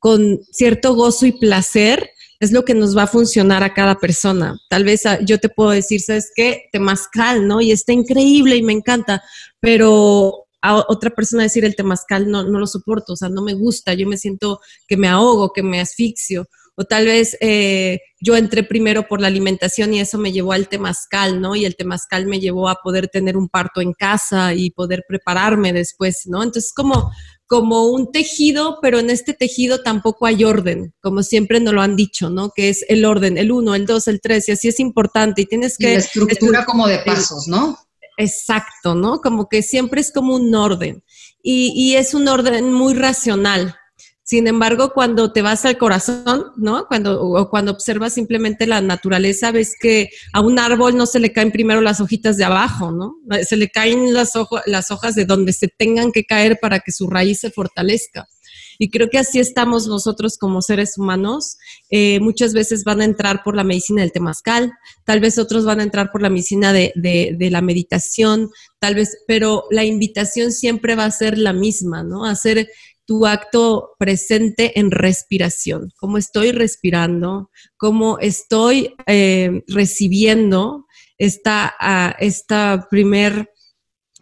con 0.07 0.39
cierto 0.53 0.93
gozo 0.93 1.25
y 1.25 1.33
placer, 1.33 2.11
es 2.39 2.53
lo 2.53 2.63
que 2.63 2.73
nos 2.73 2.95
va 2.95 3.03
a 3.03 3.07
funcionar 3.07 3.61
a 3.61 3.73
cada 3.73 3.95
persona. 3.95 4.57
Tal 4.69 4.85
vez 4.85 5.05
ah, 5.05 5.19
yo 5.19 5.37
te 5.37 5.49
puedo 5.49 5.71
decir, 5.71 5.99
¿sabes 5.99 6.31
qué? 6.33 6.69
Temazcal, 6.71 7.45
¿no? 7.45 7.59
Y 7.59 7.73
está 7.73 7.91
increíble 7.91 8.55
y 8.55 8.63
me 8.63 8.71
encanta, 8.71 9.21
pero 9.59 10.45
a 10.61 10.77
otra 10.77 11.09
persona 11.09 11.43
decir 11.43 11.65
el 11.65 11.75
temazcal 11.75 12.31
no, 12.31 12.43
no 12.43 12.57
lo 12.57 12.67
soporto, 12.67 13.11
o 13.11 13.15
sea, 13.17 13.27
no 13.27 13.41
me 13.41 13.53
gusta, 13.53 13.95
yo 13.95 14.07
me 14.07 14.15
siento 14.15 14.61
que 14.87 14.95
me 14.95 15.09
ahogo, 15.09 15.51
que 15.51 15.61
me 15.61 15.81
asfixio. 15.81 16.47
O 16.77 16.85
tal 16.85 17.05
vez 17.05 17.35
eh, 17.41 17.99
yo 18.21 18.37
entré 18.37 18.63
primero 18.63 19.09
por 19.09 19.19
la 19.19 19.27
alimentación 19.27 19.93
y 19.93 19.99
eso 19.99 20.17
me 20.17 20.31
llevó 20.31 20.53
al 20.53 20.69
temazcal, 20.69 21.41
¿no? 21.41 21.53
Y 21.53 21.65
el 21.65 21.75
temazcal 21.75 22.27
me 22.27 22.39
llevó 22.39 22.69
a 22.69 22.75
poder 22.81 23.09
tener 23.09 23.35
un 23.35 23.49
parto 23.49 23.81
en 23.81 23.91
casa 23.91 24.53
y 24.53 24.69
poder 24.69 25.03
prepararme 25.05 25.73
después, 25.73 26.27
¿no? 26.27 26.43
Entonces, 26.43 26.71
como 26.73 27.11
como 27.47 27.87
un 27.87 28.11
tejido, 28.11 28.79
pero 28.81 28.99
en 28.99 29.09
este 29.09 29.33
tejido 29.33 29.81
tampoco 29.81 30.25
hay 30.25 30.43
orden, 30.43 30.93
como 31.01 31.23
siempre 31.23 31.59
nos 31.59 31.73
lo 31.73 31.81
han 31.81 31.95
dicho, 31.95 32.29
¿no? 32.29 32.51
Que 32.53 32.69
es 32.69 32.85
el 32.89 33.05
orden, 33.05 33.37
el 33.37 33.51
uno, 33.51 33.73
el 33.73 33.85
dos, 33.85 34.07
el 34.07 34.19
tres, 34.21 34.49
y 34.49 34.51
así 34.51 34.67
es 34.67 34.79
importante. 34.79 35.41
Y 35.41 35.45
tienes 35.45 35.77
que... 35.77 35.93
la 35.93 35.99
estructura 35.99 36.65
como 36.65 36.87
de 36.87 36.99
pasos, 36.99 37.47
¿no? 37.47 37.77
Exacto, 38.17 38.95
¿no? 38.95 39.21
Como 39.21 39.47
que 39.47 39.61
siempre 39.61 40.01
es 40.01 40.11
como 40.11 40.35
un 40.35 40.53
orden. 40.53 41.03
Y, 41.41 41.71
y 41.75 41.95
es 41.95 42.13
un 42.13 42.27
orden 42.27 42.73
muy 42.73 42.93
racional, 42.93 43.75
sin 44.27 44.45
embargo, 44.45 44.91
cuando 44.93 45.31
te 45.31 45.41
vas 45.41 45.63
al 45.63 45.77
corazón, 45.77 46.51
¿no? 46.57 46.85
Cuando, 46.89 47.21
o 47.21 47.49
cuando 47.49 47.71
observas 47.71 48.11
simplemente 48.11 48.67
la 48.67 48.81
naturaleza, 48.81 49.53
ves 49.53 49.77
que 49.79 50.09
a 50.33 50.41
un 50.41 50.59
árbol 50.59 50.97
no 50.97 51.05
se 51.05 51.21
le 51.21 51.31
caen 51.31 51.49
primero 51.49 51.79
las 51.79 52.01
hojitas 52.01 52.35
de 52.35 52.43
abajo, 52.43 52.91
¿no? 52.91 53.15
Se 53.47 53.55
le 53.55 53.69
caen 53.69 54.13
las, 54.13 54.33
las 54.65 54.91
hojas 54.91 55.15
de 55.15 55.23
donde 55.23 55.53
se 55.53 55.69
tengan 55.69 56.11
que 56.11 56.25
caer 56.25 56.59
para 56.61 56.79
que 56.79 56.91
su 56.91 57.09
raíz 57.09 57.39
se 57.39 57.51
fortalezca. 57.51 58.27
Y 58.79 58.89
creo 58.89 59.09
que 59.09 59.17
así 59.17 59.39
estamos 59.39 59.87
nosotros 59.87 60.37
como 60.37 60.61
seres 60.61 60.97
humanos. 60.97 61.57
Eh, 61.89 62.19
muchas 62.19 62.53
veces 62.53 62.83
van 62.83 63.01
a 63.01 63.05
entrar 63.05 63.43
por 63.43 63.55
la 63.55 63.63
medicina 63.63 64.01
del 64.01 64.11
temazcal, 64.11 64.71
tal 65.05 65.19
vez 65.19 65.37
otros 65.37 65.65
van 65.65 65.79
a 65.79 65.83
entrar 65.83 66.11
por 66.11 66.21
la 66.21 66.29
medicina 66.29 66.73
de, 66.73 66.91
de, 66.95 67.49
la 67.49 67.61
meditación, 67.61 68.49
tal 68.79 68.95
vez, 68.95 69.17
pero 69.27 69.63
la 69.71 69.85
invitación 69.85 70.51
siempre 70.51 70.95
va 70.95 71.05
a 71.05 71.11
ser 71.11 71.37
la 71.37 71.53
misma, 71.53 72.03
¿no? 72.03 72.25
Hacer 72.25 72.67
tu 73.07 73.25
acto 73.25 73.95
presente 73.97 74.79
en 74.79 74.91
respiración, 74.91 75.93
cómo 75.95 76.17
estoy 76.17 76.51
respirando, 76.51 77.49
cómo 77.77 78.19
estoy 78.19 78.93
eh, 79.07 79.63
recibiendo 79.67 80.85
esta, 81.17 81.73
esta 82.19 82.87
primer 82.91 83.49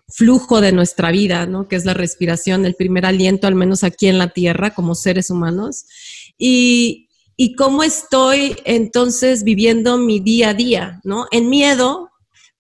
flujo 0.08 0.62
de 0.62 0.72
nuestra 0.72 1.12
vida, 1.12 1.48
¿no? 1.48 1.68
Que 1.68 1.75
es 1.75 1.84
la 1.84 1.96
respiración, 1.96 2.63
el 2.65 2.75
primer 2.75 3.08
aliento, 3.08 3.48
al 3.48 3.56
menos 3.56 3.84
aquí 3.84 4.08
en 4.08 4.20
la 4.20 4.30
tierra, 4.30 4.74
como 4.74 4.94
seres 4.96 5.30
humanos. 5.30 5.86
y, 6.38 7.01
y 7.38 7.56
cómo 7.56 7.84
estoy 7.84 8.56
entonces 8.63 9.44
viviendo 9.44 9.98
mi 9.98 10.20
día 10.20 10.50
a 10.50 10.54
día, 10.54 11.01
¿no? 11.04 11.25
En 11.32 11.50
miedo, 11.50 12.12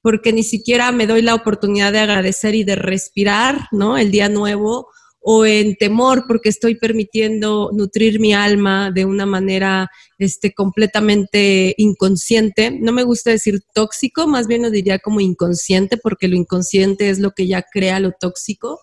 porque 0.01 0.33
ni 0.33 0.43
siquiera 0.43 0.91
me 0.91 1.07
doy 1.07 1.21
la 1.21 1.33
oportunidad 1.33 1.93
de 1.93 1.99
agradecer 1.99 2.55
y 2.55 2.63
de 2.63 2.75
respirar, 2.75 3.67
¿no? 3.71 3.97
El 3.97 4.11
día 4.11 4.27
nuevo, 4.27 4.89
o 5.27 5.43
en 5.43 5.75
temor 5.75 6.25
porque 6.27 6.49
estoy 6.49 6.75
permitiendo 6.75 7.71
nutrir 7.73 8.19
mi 8.19 8.35
alma 8.35 8.91
de 8.91 9.05
una 9.05 9.25
manera 9.25 9.89
este, 10.19 10.53
completamente 10.53 11.73
inconsciente. 11.79 12.69
No 12.69 12.91
me 12.91 13.01
gusta 13.01 13.31
decir 13.31 13.63
tóxico, 13.73 14.27
más 14.27 14.45
bien 14.45 14.61
lo 14.61 14.69
diría 14.69 14.99
como 14.99 15.21
inconsciente, 15.21 15.97
porque 15.97 16.27
lo 16.27 16.35
inconsciente 16.35 17.09
es 17.09 17.17
lo 17.17 17.31
que 17.31 17.47
ya 17.47 17.63
crea 17.63 17.99
lo 17.99 18.11
tóxico. 18.11 18.81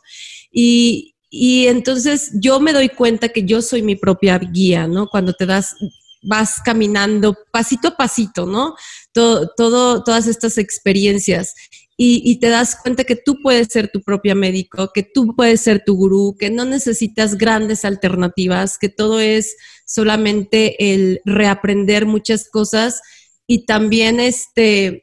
Y, 0.50 1.14
y 1.30 1.68
entonces 1.68 2.32
yo 2.34 2.58
me 2.58 2.72
doy 2.72 2.88
cuenta 2.88 3.28
que 3.28 3.44
yo 3.44 3.62
soy 3.62 3.82
mi 3.82 3.94
propia 3.94 4.37
guía, 4.38 4.88
¿no? 4.88 5.06
Cuando 5.06 5.34
te 5.34 5.46
das 5.46 5.76
vas 6.25 6.61
caminando 6.64 7.37
pasito 7.52 7.88
a 7.88 7.96
pasito, 7.96 8.46
¿no? 8.46 8.75
Todo, 9.12 9.49
todo, 9.56 10.02
todas 10.02 10.26
estas 10.26 10.58
experiencias 10.58 11.54
y, 11.96 12.40
te 12.40 12.49
das 12.49 12.76
cuenta 12.76 13.04
que 13.04 13.16
tú 13.16 13.37
puedes 13.42 13.68
ser 13.68 13.90
tu 13.92 14.02
propia 14.02 14.34
médico, 14.34 14.90
que 14.92 15.02
tú 15.02 15.34
puedes 15.37 15.61
ser 15.61 15.82
tu 15.84 15.94
gurú, 15.94 16.37
que 16.38 16.50
no 16.50 16.64
necesitas 16.64 17.37
grandes 17.37 17.84
alternativas, 17.84 18.78
que 18.78 18.88
todo 18.88 19.20
es 19.20 19.56
solamente 19.87 20.92
el 20.92 21.20
reaprender 21.25 22.06
muchas 22.06 22.49
cosas 22.49 23.02
y 23.46 23.66
también 23.66 24.18
este 24.20 25.02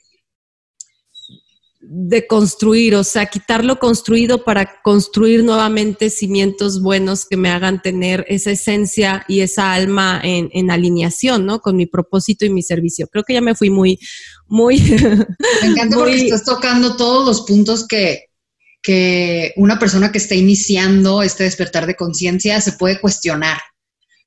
de 1.91 2.27
construir, 2.27 2.93
o 2.93 3.03
sea, 3.03 3.25
quitar 3.25 3.65
lo 3.65 3.79
construido 3.79 4.43
para 4.43 4.79
construir 4.83 5.43
nuevamente 5.43 6.11
cimientos 6.11 6.83
buenos 6.83 7.25
que 7.25 7.35
me 7.35 7.49
hagan 7.49 7.81
tener 7.81 8.25
esa 8.29 8.51
esencia 8.51 9.25
y 9.27 9.39
esa 9.39 9.73
alma 9.73 10.21
en, 10.23 10.51
en 10.53 10.69
alineación, 10.69 11.47
¿no? 11.47 11.61
Con 11.61 11.77
mi 11.77 11.87
propósito 11.87 12.45
y 12.45 12.51
mi 12.51 12.61
servicio. 12.61 13.07
Creo 13.07 13.23
que 13.23 13.33
ya 13.33 13.41
me 13.41 13.55
fui 13.55 13.71
muy, 13.71 13.97
muy... 14.45 14.79
Me 15.61 15.67
encanta 15.67 15.97
porque 15.97 16.25
estás 16.25 16.43
tocando 16.43 16.95
todos 16.95 17.25
los 17.25 17.41
puntos 17.41 17.87
que, 17.87 18.25
que 18.83 19.53
una 19.55 19.79
persona 19.79 20.11
que 20.11 20.19
está 20.19 20.35
iniciando 20.35 21.23
este 21.23 21.45
despertar 21.45 21.87
de 21.87 21.95
conciencia 21.95 22.61
se 22.61 22.73
puede 22.73 23.01
cuestionar. 23.01 23.57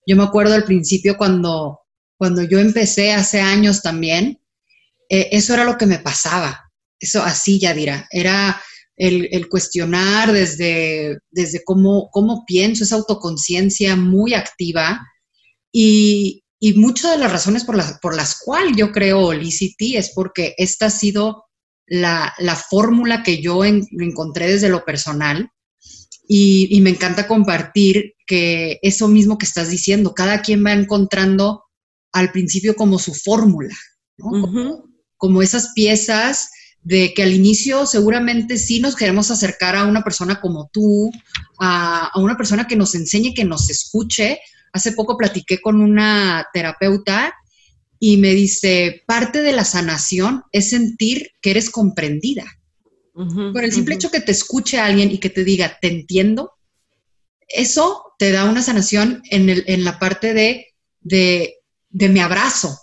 Yo 0.04 0.16
me 0.16 0.24
acuerdo 0.24 0.54
al 0.54 0.64
principio 0.64 1.16
cuando, 1.16 1.78
cuando 2.16 2.42
yo 2.42 2.58
empecé 2.58 3.12
hace 3.12 3.40
años 3.40 3.82
también, 3.82 4.40
eh, 5.08 5.28
eso 5.30 5.54
era 5.54 5.62
lo 5.62 5.78
que 5.78 5.86
me 5.86 6.00
pasaba 6.00 6.71
eso 7.02 7.22
así 7.22 7.58
ya 7.58 7.74
dirá, 7.74 8.08
era 8.10 8.60
el, 8.96 9.48
cuestionar 9.48 10.32
desde, 10.32 11.18
desde 11.30 11.62
cómo, 11.64 12.08
cómo 12.10 12.44
pienso, 12.46 12.84
esa 12.84 12.96
autoconciencia 12.96 13.96
muy 13.96 14.34
activa. 14.34 15.00
Y, 15.72 16.44
y 16.60 16.74
muchas 16.74 17.12
de 17.12 17.18
las 17.18 17.32
razones 17.32 17.64
por, 17.64 17.76
por 18.00 18.14
las 18.14 18.38
cuales 18.38 18.76
yo 18.76 18.92
creo 18.92 19.26
Olicity 19.26 19.96
es 19.96 20.12
porque 20.14 20.54
esta 20.58 20.86
ha 20.86 20.90
sido 20.90 21.44
la, 21.86 22.56
fórmula 22.70 23.22
que 23.22 23.40
yo 23.42 23.64
encontré 23.64 24.48
desde 24.48 24.68
lo 24.68 24.84
personal. 24.84 25.50
Y, 26.28 26.80
me 26.80 26.90
encanta 26.90 27.28
compartir 27.28 28.14
que 28.26 28.78
eso 28.82 29.08
mismo 29.08 29.36
que 29.36 29.44
estás 29.44 29.68
diciendo, 29.68 30.14
cada 30.14 30.40
quien 30.40 30.64
va 30.64 30.72
encontrando 30.72 31.64
al 32.12 32.30
principio 32.32 32.74
como 32.74 32.98
su 32.98 33.12
fórmula, 33.12 33.74
como, 35.18 35.42
esas 35.42 35.72
piezas 35.74 36.48
de 36.84 37.14
que 37.14 37.22
al 37.22 37.32
inicio 37.32 37.86
seguramente 37.86 38.58
sí 38.58 38.80
nos 38.80 38.96
queremos 38.96 39.30
acercar 39.30 39.76
a 39.76 39.84
una 39.84 40.02
persona 40.02 40.40
como 40.40 40.68
tú, 40.72 41.12
a, 41.58 42.10
una 42.16 42.36
persona 42.36 42.66
que 42.66 42.76
nos 42.76 42.94
enseñe, 42.94 43.34
que 43.34 43.44
nos 43.44 43.70
escuche. 43.70 44.40
Hace 44.72 44.92
poco 44.92 45.16
platiqué 45.16 45.60
con 45.60 45.80
una 45.80 46.46
terapeuta 46.52 47.34
y 48.00 48.16
me 48.16 48.34
dice, 48.34 49.02
parte 49.06 49.42
de 49.42 49.52
la 49.52 49.64
sanación 49.64 50.42
es 50.50 50.70
sentir 50.70 51.30
que 51.40 51.52
eres 51.52 51.70
comprendida. 51.70 52.44
Por 53.14 53.62
el 53.62 53.72
simple 53.72 53.94
hecho 53.94 54.10
que 54.10 54.22
te 54.22 54.32
escuche 54.32 54.78
alguien 54.78 55.10
y 55.10 55.18
que 55.18 55.28
te 55.28 55.44
diga, 55.44 55.78
te 55.80 55.88
entiendo, 55.88 56.52
eso 57.46 58.14
te 58.18 58.32
da 58.32 58.46
una 58.46 58.62
sanación 58.62 59.22
en, 59.30 59.50
el, 59.50 59.64
en 59.66 59.84
la 59.84 59.98
parte 59.98 60.32
de, 60.32 60.68
de, 61.00 61.56
de, 61.90 62.08
mi 62.08 62.20
abrazo. 62.20 62.78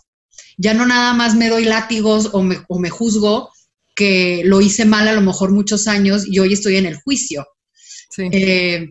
Ya 0.57 0.75
no 0.75 0.85
nada 0.85 1.13
más 1.13 1.35
me 1.35 1.49
doy 1.49 1.65
látigos 1.65 2.29
o 2.31 2.43
me, 2.43 2.63
o 2.67 2.77
me 2.77 2.91
juzgo, 2.91 3.49
que 3.99 4.43
lo 4.45 4.61
hice 4.61 4.85
mal 4.85 5.09
a 5.09 5.13
lo 5.13 5.19
mejor 5.19 5.51
muchos 5.51 5.85
años 5.85 6.25
y 6.25 6.39
hoy 6.39 6.53
estoy 6.53 6.77
en 6.77 6.85
el 6.85 6.95
juicio. 6.95 7.45
Eh, 8.17 8.87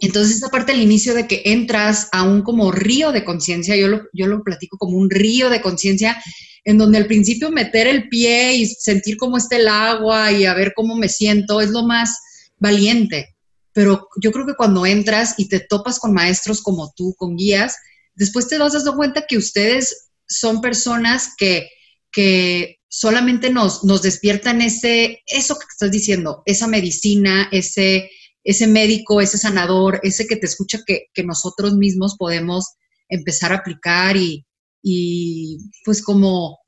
entonces, 0.00 0.36
esa 0.36 0.50
parte 0.50 0.72
del 0.72 0.82
inicio 0.82 1.14
de 1.14 1.26
que 1.26 1.40
entras 1.46 2.10
a 2.12 2.24
un 2.24 2.42
como 2.42 2.70
río 2.70 3.10
de 3.10 3.24
conciencia, 3.24 3.74
yo 3.74 3.88
lo, 3.88 4.02
yo 4.12 4.26
lo 4.26 4.42
platico 4.42 4.76
como 4.76 4.98
un 4.98 5.08
río 5.08 5.48
de 5.48 5.62
conciencia, 5.62 6.22
en 6.62 6.76
donde 6.76 6.98
al 6.98 7.06
principio 7.06 7.50
meter 7.50 7.86
el 7.86 8.10
pie 8.10 8.56
y 8.56 8.66
sentir 8.66 9.16
cómo 9.16 9.38
está 9.38 9.56
el 9.56 9.66
agua 9.66 10.30
y 10.30 10.44
a 10.44 10.52
ver 10.52 10.74
cómo 10.76 10.94
me 10.94 11.08
siento 11.08 11.62
es 11.62 11.70
lo 11.70 11.82
más 11.82 12.14
valiente. 12.58 13.34
Pero 13.72 14.08
yo 14.20 14.30
creo 14.30 14.44
que 14.44 14.56
cuando 14.56 14.84
entras 14.84 15.36
y 15.38 15.48
te 15.48 15.60
topas 15.60 15.98
con 15.98 16.12
maestros 16.12 16.60
como 16.60 16.92
tú, 16.94 17.14
con 17.16 17.34
guías, 17.34 17.78
después 18.14 18.46
te 18.46 18.58
vas 18.58 18.74
dando 18.74 18.94
cuenta 18.94 19.24
que 19.26 19.38
ustedes 19.38 20.10
son 20.28 20.60
personas 20.60 21.30
que, 21.38 21.70
que 22.12 22.76
solamente 22.96 23.50
nos, 23.50 23.82
despiertan 24.02 24.62
ese, 24.62 25.20
eso 25.26 25.58
que 25.58 25.66
estás 25.68 25.90
diciendo, 25.90 26.44
esa 26.46 26.68
medicina, 26.68 27.48
ese, 27.50 28.08
ese 28.44 28.68
médico, 28.68 29.20
ese 29.20 29.36
sanador, 29.36 29.98
ese 30.04 30.28
que 30.28 30.36
te 30.36 30.46
escucha 30.46 30.78
que, 30.86 31.08
nosotros 31.24 31.74
mismos 31.74 32.14
podemos 32.16 32.74
empezar 33.08 33.52
a 33.52 33.56
aplicar 33.56 34.16
y, 34.16 35.58
pues 35.84 36.02
como, 36.02 36.60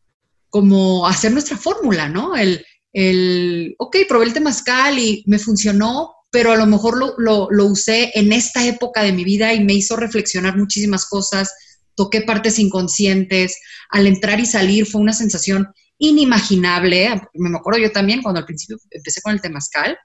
como 0.48 1.06
hacer 1.06 1.30
nuestra 1.30 1.56
fórmula, 1.56 2.08
¿no? 2.08 2.34
El, 2.34 2.66
el, 2.92 3.76
ok, 3.78 3.98
probé 4.08 4.24
el 4.24 4.32
temazcal 4.32 4.98
y 4.98 5.22
me 5.26 5.38
funcionó, 5.38 6.12
pero 6.32 6.50
a 6.50 6.56
lo 6.56 6.66
mejor 6.66 6.98
lo, 6.98 7.46
lo, 7.48 7.66
usé 7.66 8.10
en 8.18 8.32
esta 8.32 8.66
época 8.66 9.04
de 9.04 9.12
mi 9.12 9.22
vida 9.22 9.54
y 9.54 9.62
me 9.62 9.74
hizo 9.74 9.94
reflexionar 9.94 10.56
muchísimas 10.56 11.06
cosas, 11.06 11.54
toqué 11.94 12.22
partes 12.22 12.58
inconscientes, 12.58 13.60
al 13.90 14.08
entrar 14.08 14.40
y 14.40 14.46
salir 14.46 14.86
fue 14.86 15.00
una 15.00 15.12
sensación 15.12 15.68
inimaginable. 15.98 17.22
Me 17.34 17.56
acuerdo 17.56 17.80
yo 17.80 17.92
también 17.92 18.22
cuando 18.22 18.40
al 18.40 18.46
principio 18.46 18.78
empecé 18.90 19.20
con 19.22 19.32
el 19.32 19.40
temazcal. 19.40 19.98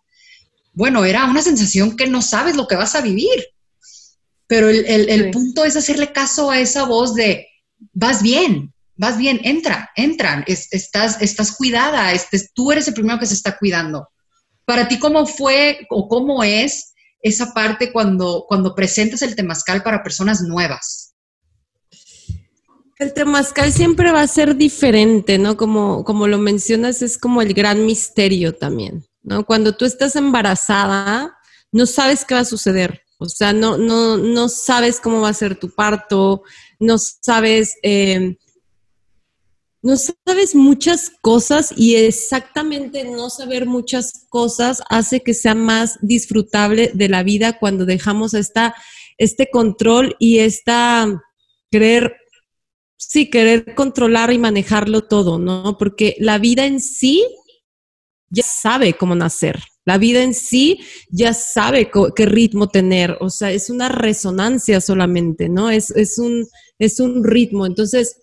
Bueno, 0.74 1.04
era 1.06 1.26
una 1.26 1.42
sensación 1.42 1.96
que 1.98 2.08
no 2.08 2.22
sabes 2.22 2.56
lo 2.56 2.68
que 2.68 2.76
vas 2.76 2.96
a 2.96 3.02
vivir. 3.02 3.46
Pero 4.48 4.70
el, 4.70 5.32
punto 5.32 5.64
es 5.64 5.78
hacerle 5.78 6.12
caso 6.12 6.52
a 6.52 6.60
esa 6.60 6.84
voz 6.84 7.16
de, 7.16 7.48
vas 7.94 8.22
bien, 8.22 8.74
vas 8.98 9.18
bien, 9.18 9.40
entra, 9.46 9.90
entran, 9.96 10.44
estás, 10.46 11.22
estás 11.22 11.56
cuidada, 11.56 12.12
este, 12.12 12.38
tú 12.54 12.70
eres 12.70 12.86
el 12.90 12.94
primero 12.94 13.18
que 13.18 13.26
se 13.26 13.34
está 13.34 13.58
cuidando. 13.58 14.10
Para 14.66 14.90
ti, 14.90 15.00
¿cómo 15.00 15.26
fue 15.26 15.88
o 15.90 16.10
cómo 16.10 16.44
es 16.44 16.94
esa 17.22 17.54
parte 17.54 17.94
cuando, 17.94 18.44
cuando 18.46 18.76
presentas 18.76 19.22
el 19.22 19.36
temazcal 19.38 19.84
para 19.84 20.04
personas 20.04 20.42
nuevas? 20.42 21.11
El 23.02 23.14
temazcal 23.14 23.74
siempre 23.74 24.12
va 24.12 24.22
a 24.22 24.28
ser 24.28 24.56
diferente, 24.56 25.40
¿no? 25.40 25.58
Como, 25.58 26.04
como 26.04 26.28
lo 26.28 26.38
mencionas, 26.38 27.02
es 27.02 27.18
como 27.18 27.42
el 27.42 27.56
gran 27.56 27.84
misterio 27.84 28.54
también, 28.54 29.04
¿no? 29.24 29.44
Cuando 29.44 29.76
tú 29.76 29.86
estás 29.86 30.16
embarazada, 30.16 31.36
no 31.72 31.88
sabes 31.88 32.24
qué 32.24 32.36
va 32.36 32.42
a 32.42 32.46
suceder. 32.46 33.02
O 33.18 33.26
sea, 33.26 33.54
no, 33.54 33.76
no, 33.76 34.18
no 34.18 34.48
sabes 34.50 35.00
cómo 35.00 35.22
va 35.22 35.30
a 35.30 35.34
ser 35.34 35.56
tu 35.56 35.72
parto, 35.72 36.44
no 36.80 37.00
sabes, 37.00 37.76
eh, 37.82 38.38
no 39.82 39.96
sabes 39.98 40.54
muchas 40.54 41.12
cosas 41.22 41.74
y 41.76 41.96
exactamente 41.96 43.04
no 43.06 43.32
saber 43.32 43.66
muchas 43.66 44.28
cosas 44.30 44.84
hace 44.92 45.22
que 45.22 45.34
sea 45.34 45.56
más 45.56 45.98
disfrutable 46.04 46.92
de 46.94 47.10
la 47.10 47.24
vida 47.24 47.58
cuando 47.58 47.88
dejamos 47.88 48.36
esta, 48.36 48.76
este 49.18 49.50
control 49.50 50.16
y 50.20 50.38
esta 50.38 51.08
querer 51.72 52.21
sí, 53.08 53.30
querer 53.30 53.74
controlar 53.76 54.32
y 54.32 54.38
manejarlo 54.38 55.02
todo, 55.02 55.40
¿no? 55.40 55.78
Porque 55.78 56.16
la 56.20 56.38
vida 56.38 56.66
en 56.66 56.80
sí 56.80 57.26
ya 58.30 58.44
sabe 58.44 58.94
cómo 58.94 59.16
nacer. 59.16 59.60
La 59.84 59.98
vida 59.98 60.22
en 60.22 60.36
sí 60.36 60.80
ya 61.10 61.34
sabe 61.34 61.90
qué 62.16 62.26
ritmo 62.28 62.70
tener, 62.70 63.18
o 63.20 63.32
sea, 63.32 63.52
es 63.52 63.72
una 63.72 63.90
resonancia 63.90 64.80
solamente, 64.80 65.50
¿no? 65.50 65.72
Es, 65.72 65.90
un, 66.20 66.46
es 66.78 67.00
un 67.00 67.24
ritmo. 67.24 67.66
Entonces, 67.66 68.18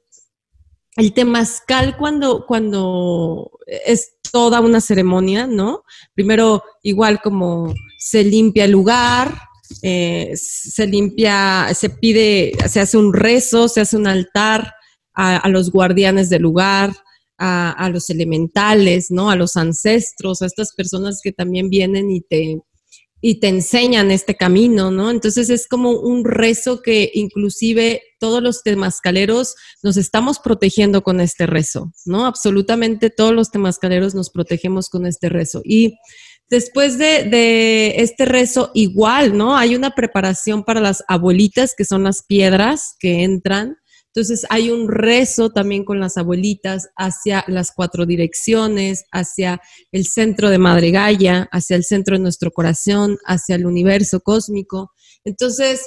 el 0.96 1.12
temazcal 1.12 1.96
cuando, 1.96 2.46
cuando 2.46 3.50
es 3.66 4.12
toda 4.30 4.60
una 4.60 4.80
ceremonia, 4.80 5.48
¿no? 5.48 5.82
Primero, 6.14 6.62
igual 6.82 7.20
como 7.20 7.74
se 7.98 8.22
limpia 8.22 8.64
el 8.64 8.70
lugar, 8.70 9.47
eh, 9.82 10.32
se 10.34 10.86
limpia, 10.86 11.68
se 11.74 11.90
pide, 11.90 12.52
se 12.68 12.80
hace 12.80 12.96
un 12.96 13.12
rezo, 13.12 13.68
se 13.68 13.80
hace 13.80 13.96
un 13.96 14.06
altar 14.06 14.74
a, 15.14 15.48
los 15.48 15.72
guardianes 15.72 16.30
del 16.30 16.42
lugar, 16.42 16.92
a, 17.38 17.90
los 17.92 18.08
elementales, 18.08 19.10
¿no? 19.10 19.30
A 19.30 19.36
los 19.36 19.56
ancestros, 19.56 20.42
a 20.42 20.46
estas 20.46 20.72
personas 20.74 21.20
que 21.22 21.32
también 21.32 21.70
vienen 21.70 22.10
y 22.10 22.20
te, 22.20 22.60
y 23.20 23.40
te 23.40 23.48
enseñan 23.48 24.12
este 24.12 24.36
camino, 24.36 24.92
¿no? 24.92 25.10
Entonces 25.10 25.50
es 25.50 25.66
como 25.66 25.90
un 25.90 26.24
rezo 26.24 26.82
que 26.82 27.10
inclusive 27.14 28.02
todos 28.20 28.42
los 28.42 28.62
temazcaleros 28.62 29.56
nos 29.82 29.96
estamos 29.96 30.38
protegiendo 30.38 31.02
con 31.02 31.20
este 31.20 31.46
rezo, 31.46 31.92
¿no? 32.04 32.24
Absolutamente 32.24 33.10
todos 33.10 33.32
los 33.32 33.50
temazcaleros 33.50 34.14
nos 34.14 34.30
protegemos 34.30 34.88
con 34.88 35.04
este 35.04 35.28
rezo. 35.28 35.62
Y 35.64 35.96
después 36.50 36.98
de, 36.98 37.94
este 37.98 38.24
rezo, 38.24 38.70
igual, 38.74 39.36
¿no? 39.36 39.56
Hay 39.56 39.74
una 39.74 39.94
preparación 39.94 40.64
para 40.64 40.80
las 40.80 41.04
abuelitas, 41.08 41.74
que 41.76 41.84
son 41.84 42.04
las 42.04 42.22
piedras 42.22 42.96
que 42.98 43.22
entran. 43.22 43.76
Entonces 44.06 44.46
hay 44.50 44.70
un 44.70 44.88
rezo 44.88 45.50
también 45.50 45.84
con 45.84 46.00
las 46.00 46.16
abuelitas 46.16 46.88
hacia 46.96 47.44
las 47.46 47.70
cuatro 47.72 48.06
direcciones, 48.06 49.04
hacia 49.12 49.60
el 49.92 50.06
centro 50.06 50.50
de 50.50 50.58
Madre 50.58 50.90
Gaia, 50.90 51.48
hacia 51.52 51.76
el 51.76 51.84
centro 51.84 52.16
de 52.16 52.22
nuestro 52.22 52.50
corazón, 52.50 53.18
hacia 53.26 53.54
el 53.54 53.66
universo 53.66 54.20
cósmico. 54.20 54.92
Entonces, 55.24 55.82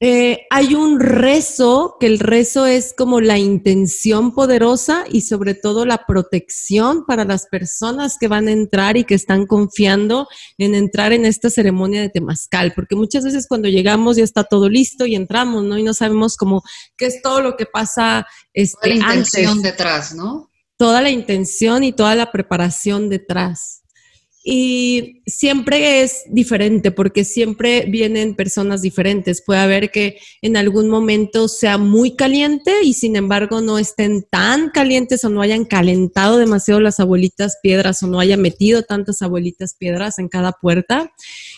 eh, 0.00 0.46
hay 0.50 0.74
un 0.74 0.98
rezo, 0.98 1.96
que 2.00 2.06
el 2.06 2.18
rezo 2.18 2.66
es 2.66 2.92
como 2.96 3.20
la 3.20 3.38
intención 3.38 4.34
poderosa 4.34 5.04
y 5.10 5.20
sobre 5.20 5.54
todo 5.54 5.86
la 5.86 6.04
protección 6.06 7.06
para 7.06 7.24
las 7.24 7.46
personas 7.46 8.16
que 8.18 8.28
van 8.28 8.48
a 8.48 8.52
entrar 8.52 8.96
y 8.96 9.04
que 9.04 9.14
están 9.14 9.46
confiando 9.46 10.26
en 10.58 10.74
entrar 10.74 11.12
en 11.12 11.24
esta 11.24 11.48
ceremonia 11.48 12.00
de 12.00 12.08
temazcal, 12.08 12.72
porque 12.74 12.96
muchas 12.96 13.24
veces 13.24 13.46
cuando 13.48 13.68
llegamos 13.68 14.16
ya 14.16 14.24
está 14.24 14.44
todo 14.44 14.68
listo 14.68 15.06
y 15.06 15.14
entramos, 15.14 15.62
¿no? 15.62 15.78
Y 15.78 15.84
no 15.84 15.94
sabemos 15.94 16.36
como 16.36 16.62
qué 16.96 17.06
es 17.06 17.22
todo 17.22 17.40
lo 17.40 17.56
que 17.56 17.66
pasa 17.66 18.26
este, 18.52 18.76
toda 18.90 19.06
la 19.06 19.14
intención 19.14 19.62
detrás, 19.62 20.14
¿no? 20.14 20.50
Toda 20.76 21.00
la 21.02 21.10
intención 21.10 21.84
y 21.84 21.92
toda 21.92 22.16
la 22.16 22.32
preparación 22.32 23.08
detrás. 23.08 23.83
Y 24.46 25.22
siempre 25.24 26.02
es 26.02 26.24
diferente 26.28 26.90
porque 26.90 27.24
siempre 27.24 27.86
vienen 27.88 28.34
personas 28.34 28.82
diferentes. 28.82 29.42
Puede 29.42 29.60
haber 29.60 29.90
que 29.90 30.18
en 30.42 30.58
algún 30.58 30.90
momento 30.90 31.48
sea 31.48 31.78
muy 31.78 32.14
caliente 32.14 32.82
y 32.82 32.92
sin 32.92 33.16
embargo 33.16 33.62
no 33.62 33.78
estén 33.78 34.22
tan 34.30 34.68
calientes 34.68 35.24
o 35.24 35.30
no 35.30 35.40
hayan 35.40 35.64
calentado 35.64 36.36
demasiado 36.36 36.78
las 36.80 37.00
abuelitas 37.00 37.56
piedras 37.62 38.02
o 38.02 38.06
no 38.06 38.20
haya 38.20 38.36
metido 38.36 38.82
tantas 38.82 39.22
abuelitas 39.22 39.76
piedras 39.78 40.18
en 40.18 40.28
cada 40.28 40.52
puerta. 40.52 41.10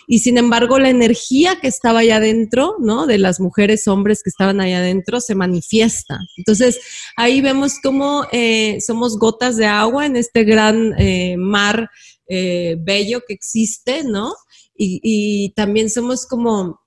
Y 0.06 0.20
sin 0.20 0.38
embargo 0.38 0.78
la 0.78 0.88
energía 0.88 1.58
que 1.60 1.66
estaba 1.66 2.00
allá 2.00 2.18
adentro, 2.18 2.76
¿no? 2.78 3.06
De 3.06 3.18
las 3.18 3.40
mujeres, 3.40 3.88
hombres 3.88 4.22
que 4.22 4.30
estaban 4.30 4.60
allá 4.60 4.78
adentro 4.78 5.20
se 5.20 5.34
manifiesta. 5.34 6.20
Entonces 6.36 6.78
ahí 7.16 7.40
vemos 7.40 7.80
cómo 7.82 8.28
eh, 8.30 8.78
somos 8.80 9.18
gotas 9.18 9.56
de 9.56 9.66
agua 9.66 10.06
en 10.06 10.14
este 10.14 10.44
gran 10.44 10.94
eh, 10.98 11.36
mar 11.36 11.90
eh, 12.28 12.76
bello 12.78 13.20
que 13.26 13.34
existe, 13.34 14.04
¿no? 14.04 14.34
Y, 14.78 15.52
también 15.56 15.88
somos 15.88 16.26
como, 16.26 16.80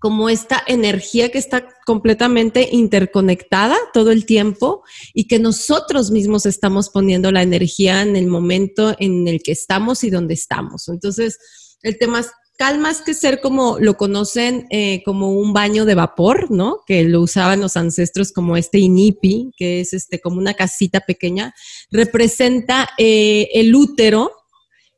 como 0.00 0.28
esta 0.28 0.60
energía 0.66 1.30
que 1.30 1.38
está 1.38 1.68
completamente 1.86 2.68
interconectada 2.72 3.76
todo 3.92 4.10
el 4.10 4.26
tiempo 4.26 4.82
y 5.14 5.28
que 5.28 5.38
nosotros 5.38 6.10
mismos 6.10 6.46
estamos 6.46 6.90
poniendo 6.90 7.30
la 7.30 7.42
energía 7.42 8.02
en 8.02 8.16
el 8.16 8.26
momento 8.26 8.96
en 8.98 9.28
el 9.28 9.40
que 9.42 9.52
estamos 9.52 10.02
y 10.02 10.10
donde 10.10 10.34
estamos. 10.34 10.88
Entonces, 10.88 11.38
el 11.82 11.96
tema 11.96 12.20
es 12.20 12.32
más 12.78 13.02
que 13.02 13.14
ser 13.14 13.40
como 13.40 13.78
lo 13.78 13.96
conocen 13.96 14.66
eh, 14.70 15.02
como 15.04 15.32
un 15.32 15.52
baño 15.52 15.84
de 15.84 15.94
vapor, 15.94 16.50
¿no? 16.50 16.80
Que 16.86 17.04
lo 17.04 17.20
usaban 17.20 17.60
los 17.60 17.76
ancestros 17.76 18.32
como 18.32 18.56
este 18.56 18.78
inipi, 18.78 19.50
que 19.56 19.80
es 19.80 19.92
este 19.92 20.20
como 20.20 20.38
una 20.38 20.54
casita 20.54 21.00
pequeña, 21.00 21.54
representa 21.90 22.88
eh, 22.98 23.48
el 23.52 23.74
útero 23.74 24.32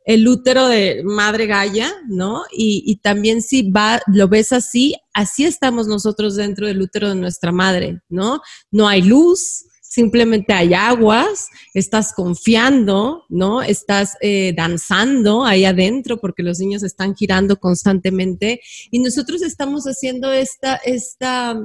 el 0.09 0.27
útero 0.27 0.69
de 0.69 1.03
Madre 1.05 1.47
Gaia, 1.47 1.93
¿no? 2.09 2.45
Y, 2.51 2.97
también 3.03 3.43
si 3.43 3.71
va, 3.71 4.01
lo 4.07 4.27
ves 4.27 4.53
así, 4.53 4.95
así 5.13 5.45
estamos 5.45 5.87
nosotros 5.87 6.35
dentro 6.35 6.67
del 6.67 6.81
útero 6.81 7.11
de 7.11 7.15
nuestra 7.15 7.53
madre, 7.53 8.01
¿no? 8.09 8.41
No 8.71 8.89
hay 8.89 9.03
luz, 9.03 9.67
simplemente 9.83 10.55
hay 10.55 10.73
aguas, 10.73 11.49
estás 11.75 12.15
confiando, 12.15 13.25
¿no? 13.29 13.61
Estás 13.61 14.17
eh, 14.23 14.55
danzando 14.57 15.45
ahí 15.45 15.67
adentro 15.67 16.19
porque 16.19 16.43
los 16.43 16.59
niños 16.59 16.83
están 16.85 17.15
girando 17.15 17.59
constantemente 17.59 18.63
y 18.91 19.01
nosotros 19.01 19.43
estamos 19.43 19.85
haciendo 19.85 20.33
esta, 20.33 20.77
esta 20.77 21.61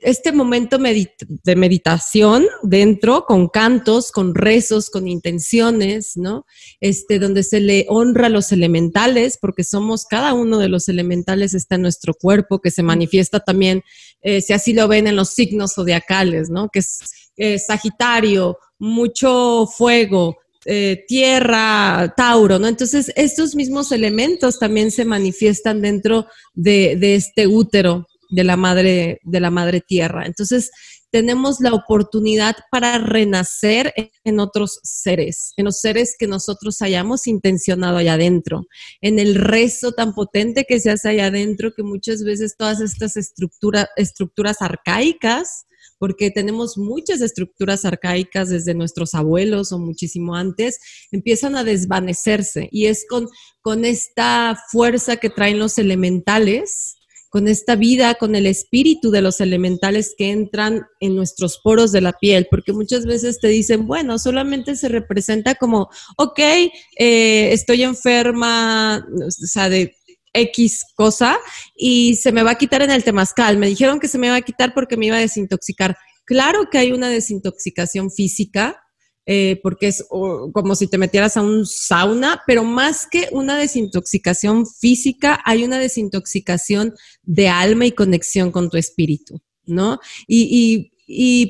este 0.00 0.32
momento 0.32 0.78
de 0.78 1.56
meditación 1.56 2.46
dentro, 2.62 3.24
con 3.24 3.48
cantos, 3.48 4.10
con 4.10 4.34
rezos, 4.34 4.90
con 4.90 5.06
intenciones, 5.06 6.16
¿no? 6.16 6.44
Este, 6.80 7.20
donde 7.20 7.44
se 7.44 7.60
le 7.60 7.86
honra 7.88 8.26
a 8.26 8.30
los 8.30 8.50
elementales, 8.50 9.38
porque 9.40 9.62
somos, 9.62 10.06
cada 10.06 10.34
uno 10.34 10.58
de 10.58 10.68
los 10.68 10.88
elementales 10.88 11.54
está 11.54 11.76
en 11.76 11.82
nuestro 11.82 12.14
cuerpo, 12.14 12.60
que 12.60 12.72
se 12.72 12.82
manifiesta 12.82 13.40
también, 13.40 13.82
eh, 14.22 14.40
si 14.40 14.52
así 14.52 14.72
lo 14.72 14.88
ven 14.88 15.06
en 15.06 15.16
los 15.16 15.30
signos 15.30 15.74
zodiacales, 15.74 16.50
¿no? 16.50 16.68
Que 16.68 16.80
es 16.80 16.98
eh, 17.36 17.58
Sagitario, 17.60 18.58
mucho 18.78 19.68
fuego, 19.68 20.36
eh, 20.66 21.04
tierra, 21.06 22.12
Tauro, 22.16 22.58
¿no? 22.58 22.66
Entonces, 22.66 23.12
estos 23.14 23.54
mismos 23.54 23.92
elementos 23.92 24.58
también 24.58 24.90
se 24.90 25.04
manifiestan 25.04 25.80
dentro 25.80 26.26
de, 26.54 26.96
de 26.96 27.14
este 27.14 27.46
útero 27.46 28.08
de 28.34 28.44
la 28.44 28.56
madre, 28.56 29.20
de 29.22 29.40
la 29.40 29.50
madre 29.50 29.80
tierra. 29.80 30.26
Entonces, 30.26 30.70
tenemos 31.10 31.60
la 31.60 31.72
oportunidad 31.72 32.56
para 32.72 32.98
renacer 32.98 33.94
en 34.24 34.40
otros 34.40 34.80
seres, 34.82 35.52
en 35.56 35.66
los 35.66 35.78
seres 35.78 36.16
que 36.18 36.26
nosotros 36.26 36.82
hayamos 36.82 37.28
intencionado 37.28 37.98
allá 37.98 38.14
adentro, 38.14 38.66
en 39.00 39.20
el 39.20 39.36
rezo 39.36 39.92
tan 39.92 40.12
potente 40.12 40.64
que 40.68 40.80
se 40.80 40.90
hace 40.90 41.10
allá 41.10 41.26
adentro, 41.26 41.72
que 41.72 41.84
muchas 41.84 42.24
veces 42.24 42.56
todas 42.58 42.80
estas 42.80 43.16
estructuras 43.16 44.60
arcaicas, 44.60 45.66
porque 46.00 46.32
tenemos 46.32 46.76
muchas 46.76 47.20
estructuras 47.20 47.84
arcaicas 47.84 48.48
desde 48.48 48.74
nuestros 48.74 49.14
abuelos 49.14 49.70
o 49.70 49.78
muchísimo 49.78 50.34
antes, 50.34 50.80
empiezan 51.12 51.54
a 51.54 51.62
desvanecerse 51.62 52.68
y 52.72 52.86
es 52.86 53.06
con, 53.08 53.28
con 53.62 53.84
esta 53.84 54.58
fuerza 54.72 55.18
que 55.18 55.30
traen 55.30 55.60
los 55.60 55.78
elementales 55.78 56.96
con 57.34 57.48
esta 57.48 57.74
vida, 57.74 58.14
con 58.14 58.36
el 58.36 58.46
espíritu 58.46 59.10
de 59.10 59.20
los 59.20 59.40
elementales 59.40 60.14
que 60.16 60.30
entran 60.30 60.86
en 61.00 61.16
nuestros 61.16 61.58
poros 61.58 61.90
de 61.90 62.00
la 62.00 62.12
piel, 62.12 62.46
porque 62.48 62.72
muchas 62.72 63.06
veces 63.06 63.40
te 63.40 63.48
dicen, 63.48 63.88
bueno, 63.88 64.20
solamente 64.20 64.76
se 64.76 64.88
representa 64.88 65.56
como, 65.56 65.88
ok, 66.16 66.38
eh, 66.38 67.48
estoy 67.50 67.82
enferma, 67.82 69.04
o 69.26 69.30
sea, 69.32 69.68
de 69.68 69.96
X 70.32 70.84
cosa, 70.94 71.36
y 71.76 72.14
se 72.14 72.30
me 72.30 72.44
va 72.44 72.52
a 72.52 72.58
quitar 72.58 72.82
en 72.82 72.92
el 72.92 73.02
temazcal. 73.02 73.58
Me 73.58 73.66
dijeron 73.66 73.98
que 73.98 74.06
se 74.06 74.16
me 74.16 74.28
iba 74.28 74.36
a 74.36 74.42
quitar 74.42 74.72
porque 74.72 74.96
me 74.96 75.06
iba 75.06 75.16
a 75.16 75.18
desintoxicar. 75.18 75.96
Claro 76.24 76.70
que 76.70 76.78
hay 76.78 76.92
una 76.92 77.08
desintoxicación 77.08 78.12
física, 78.12 78.80
eh, 79.26 79.58
porque 79.62 79.86
es 79.88 80.04
como 80.08 80.74
si 80.74 80.86
te 80.86 80.98
metieras 80.98 81.36
a 81.36 81.42
un 81.42 81.64
sauna, 81.64 82.42
pero 82.46 82.62
más 82.62 83.06
que 83.10 83.28
una 83.32 83.56
desintoxicación 83.56 84.66
física, 84.66 85.40
hay 85.46 85.64
una 85.64 85.78
desintoxicación 85.78 86.94
de 87.22 87.48
alma 87.48 87.86
y 87.86 87.92
conexión 87.92 88.50
con 88.50 88.68
tu 88.68 88.76
espíritu, 88.76 89.40
¿no? 89.64 89.98
Y, 90.26 90.90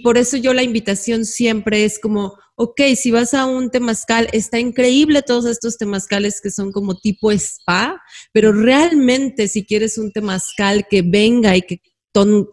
por 0.03 0.19
eso 0.19 0.37
yo 0.37 0.53
la 0.53 0.65
invitación 0.65 1.25
siempre 1.25 1.85
es 1.85 1.99
como, 1.99 2.35
ok, 2.57 2.81
si 2.97 3.11
vas 3.11 3.35
a 3.35 3.47
un 3.47 3.71
temazcal, 3.71 4.29
está 4.33 4.59
increíble 4.59 5.23
todos 5.23 5.47
estos 5.47 5.77
temazcales 5.79 6.41
que 6.41 6.51
son 6.51 6.73
como 6.73 6.97
tipo 6.97 7.31
spa, 7.33 8.01
pero 8.33 8.53
realmente 8.53 9.47
si 9.49 9.65
quieres 9.65 9.97
un 9.97 10.13
temazcal 10.13 10.87
que 10.91 11.03
venga 11.03 11.57
y 11.57 11.63
que 11.63 11.81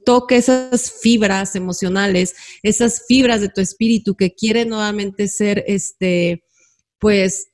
toque 0.06 0.38
esas 0.38 0.91
fibras 1.02 1.56
emocionales, 1.56 2.36
esas 2.63 3.04
fibras 3.08 3.41
de 3.41 3.50
tu 3.50 3.62
espíritu 3.62 4.15
que 4.15 4.34
quiere 4.34 4.65
nuevamente 4.65 5.28
ser, 5.28 5.63
este, 5.67 6.43
pues, 7.00 7.47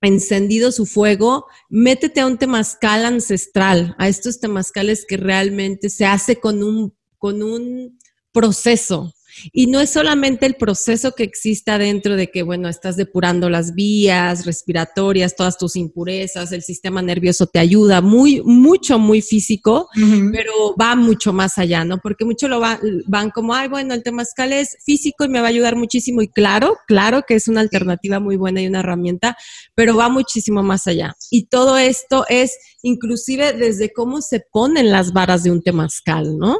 encendido 0.00 0.72
su 0.72 0.86
fuego, 0.86 1.46
métete 1.68 2.20
a 2.20 2.26
un 2.26 2.38
temazcal 2.38 3.04
ancestral, 3.04 3.94
a 3.98 4.08
estos 4.08 4.40
temazcales 4.40 5.04
que 5.06 5.16
realmente 5.16 5.90
se 5.90 6.06
hace 6.06 6.36
con 6.36 6.62
un, 6.62 6.94
con 7.18 7.42
un 7.42 7.98
proceso, 8.32 9.12
y 9.52 9.66
no 9.66 9.80
es 9.80 9.90
solamente 9.90 10.46
el 10.46 10.54
proceso 10.54 11.12
que 11.12 11.22
existe 11.22 11.70
adentro 11.70 12.16
de 12.16 12.30
que, 12.30 12.42
bueno, 12.42 12.68
estás 12.68 12.96
depurando 12.96 13.50
las 13.50 13.74
vías 13.74 14.46
respiratorias, 14.46 15.36
todas 15.36 15.58
tus 15.58 15.76
impurezas, 15.76 16.52
el 16.52 16.62
sistema 16.62 17.02
nervioso 17.02 17.46
te 17.46 17.58
ayuda, 17.58 18.00
muy, 18.00 18.42
mucho, 18.42 18.98
muy 18.98 19.22
físico, 19.22 19.88
pero 20.32 20.74
va 20.80 20.94
mucho 20.96 21.32
más 21.32 21.58
allá, 21.58 21.84
¿no? 21.84 21.98
Porque 21.98 22.24
mucho 22.24 22.48
lo 22.48 22.60
van 22.60 23.30
como, 23.30 23.54
ay, 23.54 23.68
bueno, 23.68 23.94
el 23.94 24.02
temazcal 24.02 24.52
es 24.52 24.76
físico 24.84 25.24
y 25.24 25.28
me 25.28 25.40
va 25.40 25.46
a 25.46 25.50
ayudar 25.50 25.76
muchísimo. 25.76 26.22
Y 26.22 26.28
claro, 26.28 26.76
claro 26.86 27.22
que 27.26 27.34
es 27.34 27.48
una 27.48 27.60
alternativa 27.60 28.20
muy 28.20 28.36
buena 28.36 28.60
y 28.60 28.66
una 28.66 28.80
herramienta, 28.80 29.36
pero 29.74 29.96
va 29.96 30.08
muchísimo 30.08 30.62
más 30.62 30.86
allá. 30.86 31.14
Y 31.30 31.46
todo 31.46 31.76
esto 31.78 32.24
es 32.28 32.56
inclusive 32.82 33.52
desde 33.52 33.92
cómo 33.92 34.20
se 34.20 34.40
ponen 34.40 34.90
las 34.90 35.12
varas 35.12 35.42
de 35.42 35.50
un 35.50 35.62
temazcal, 35.62 36.38
¿no? 36.38 36.56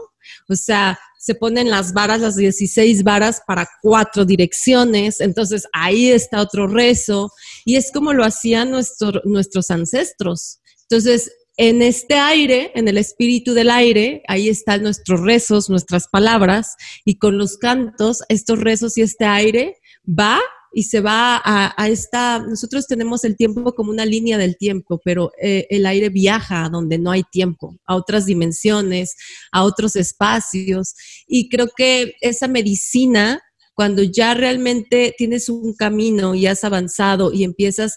O 0.49 0.57
sea, 0.57 0.99
se 1.19 1.35
ponen 1.35 1.69
las 1.69 1.93
varas, 1.93 2.21
las 2.21 2.37
16 2.37 3.03
varas 3.03 3.43
para 3.47 3.69
cuatro 3.83 4.25
direcciones, 4.25 5.21
entonces 5.21 5.67
ahí 5.73 6.11
está 6.11 6.41
otro 6.41 6.67
rezo, 6.67 7.31
y 7.65 7.77
es 7.77 7.93
como 7.93 8.13
lo 8.13 8.25
hacían 8.25 8.71
nuestros 8.71 9.71
ancestros. 9.71 10.61
Entonces, 10.83 11.31
en 11.57 11.83
este 11.83 12.15
aire, 12.15 12.71
en 12.77 12.87
el 12.87 12.97
espíritu 12.99 13.53
del 13.53 13.69
aire, 13.71 14.23
ahí 14.29 14.49
están 14.49 14.85
nuestros 14.85 15.21
rezos, 15.21 15.69
nuestras 15.69 16.07
palabras, 16.07 16.77
y 17.05 17.19
con 17.19 17.37
los 17.37 17.59
cantos, 17.59 18.23
estos 18.29 18.61
rezos 18.61 18.97
y 18.97 19.03
este 19.03 19.25
aire 19.25 19.77
va 20.09 20.41
y 20.73 20.85
se 20.85 21.01
va 21.01 21.41
a, 21.45 21.89
esta, 21.89 22.41
nosotros 22.41 22.87
tenemos 22.87 23.25
el 23.25 23.37
tiempo 23.37 23.75
como 23.75 23.91
una 23.91 24.05
línea 24.05 24.39
del 24.39 24.57
tiempo, 24.57 25.01
pero 25.05 25.33
eh, 25.41 25.67
el 25.71 25.87
aire 25.87 26.09
viaja 26.09 26.65
a 26.65 26.69
donde 26.69 26.99
no 26.99 27.11
hay 27.11 27.23
tiempo, 27.31 27.77
a 27.87 27.97
otras 27.97 28.27
dimensiones, 28.27 29.15
a 29.53 29.65
otros 29.65 29.97
espacios, 29.97 30.95
y 31.27 31.49
creo 31.49 31.69
que 31.77 32.15
esa 32.21 32.49
medicina 32.49 33.43
cuando 33.79 34.03
ya 34.03 34.35
realmente 34.35 35.15
tienes 35.17 35.49
un 35.49 35.73
camino 35.73 36.35
y 36.35 36.49
has 36.49 36.65
avanzado 36.65 37.33
y 37.33 37.45
empiezas 37.45 37.97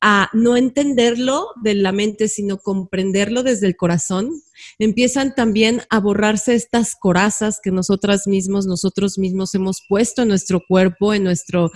a 0.00 0.28
no 0.32 0.56
entenderlo 0.56 1.48
de 1.62 1.74
la 1.74 1.92
mente, 1.92 2.26
sino 2.26 2.58
comprenderlo 2.58 3.44
desde 3.44 3.68
el 3.68 3.76
corazón, 3.76 4.32
empiezan 4.80 5.34
también 5.34 5.82
a 5.90 6.00
borrarse 6.00 6.54
estas 6.54 6.96
corazas 6.96 7.60
que 7.62 7.70
nosotras 7.70 8.26
mismos, 8.26 8.66
nosotros 8.66 9.18
mismos 9.18 9.54
hemos 9.54 9.84
puesto 9.88 10.22
en 10.22 10.28
nuestro 10.28 10.62
cuerpo, 10.66 11.12
en 11.12 11.22
nuestro, 11.22 11.70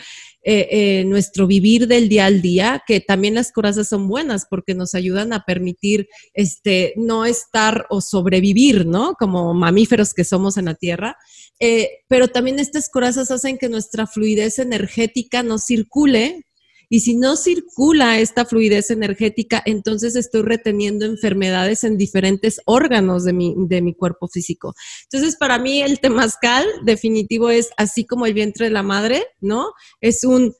eh, 0.46 0.68
eh, 0.70 1.04
nuestro 1.06 1.46
vivir 1.46 1.88
del 1.88 2.10
día 2.10 2.26
al 2.26 2.42
día, 2.42 2.82
que 2.86 3.00
también 3.00 3.34
las 3.34 3.50
corazas 3.50 3.88
son 3.88 4.06
buenas 4.08 4.46
porque 4.48 4.74
nos 4.74 4.94
ayudan 4.94 5.32
a 5.32 5.44
permitir 5.44 6.06
este, 6.34 6.92
no 6.96 7.24
estar 7.24 7.86
o 7.88 8.02
sobrevivir, 8.02 8.84
¿no? 8.84 9.14
Como 9.14 9.54
mamíferos 9.54 10.12
que 10.12 10.24
somos 10.24 10.58
en 10.58 10.66
la 10.66 10.74
Tierra. 10.74 11.16
Eh, 11.60 11.88
pero 12.08 12.28
también 12.28 12.58
estas 12.58 12.90
corazas 12.90 13.30
hacen 13.30 13.56
que 13.56 13.70
nuestra 13.70 14.06
fluidez 14.06 14.58
energética 14.58 15.42
no 15.42 15.58
circule 15.58 16.44
y 16.88 17.00
si 17.00 17.14
no 17.16 17.36
circula 17.36 18.18
esta 18.18 18.44
fluidez 18.44 18.90
energética, 18.90 19.62
entonces 19.64 20.16
estoy 20.16 20.42
reteniendo 20.42 21.04
enfermedades 21.06 21.84
en 21.84 21.96
diferentes 21.96 22.60
órganos 22.66 23.24
de 23.24 23.32
mi, 23.32 23.54
de 23.56 23.82
mi 23.82 23.94
cuerpo 23.94 24.28
físico. 24.28 24.74
Entonces, 25.10 25.36
para 25.36 25.58
mí 25.58 25.82
el 25.82 26.00
temazcal 26.00 26.66
definitivo 26.84 27.50
es 27.50 27.70
así 27.76 28.04
como 28.06 28.26
el 28.26 28.34
vientre 28.34 28.66
de 28.66 28.72
la 28.72 28.82
madre, 28.82 29.26
¿no? 29.40 29.72
Es 30.00 30.24
un 30.24 30.54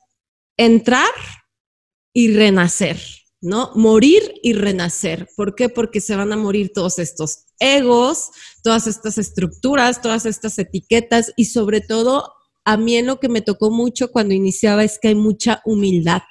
entrar 0.56 1.10
y 2.12 2.34
renacer. 2.34 2.98
¿no? 3.44 3.72
Morir 3.74 4.22
y 4.42 4.54
renacer. 4.54 5.28
¿Por 5.36 5.54
qué? 5.54 5.68
Porque 5.68 6.00
se 6.00 6.16
van 6.16 6.32
a 6.32 6.36
morir 6.36 6.72
todos 6.72 6.98
estos 6.98 7.44
egos, 7.58 8.30
todas 8.62 8.86
estas 8.86 9.18
estructuras, 9.18 10.00
todas 10.00 10.24
estas 10.24 10.58
etiquetas 10.58 11.30
y 11.36 11.44
sobre 11.44 11.82
todo 11.82 12.32
a 12.64 12.76
mí 12.76 12.96
en 12.96 13.06
lo 13.06 13.20
que 13.20 13.28
me 13.28 13.42
tocó 13.42 13.70
mucho 13.70 14.10
cuando 14.10 14.34
iniciaba 14.34 14.84
es 14.84 14.98
que 14.98 15.08
hay 15.08 15.14
mucha 15.14 15.60
humildad. 15.64 16.22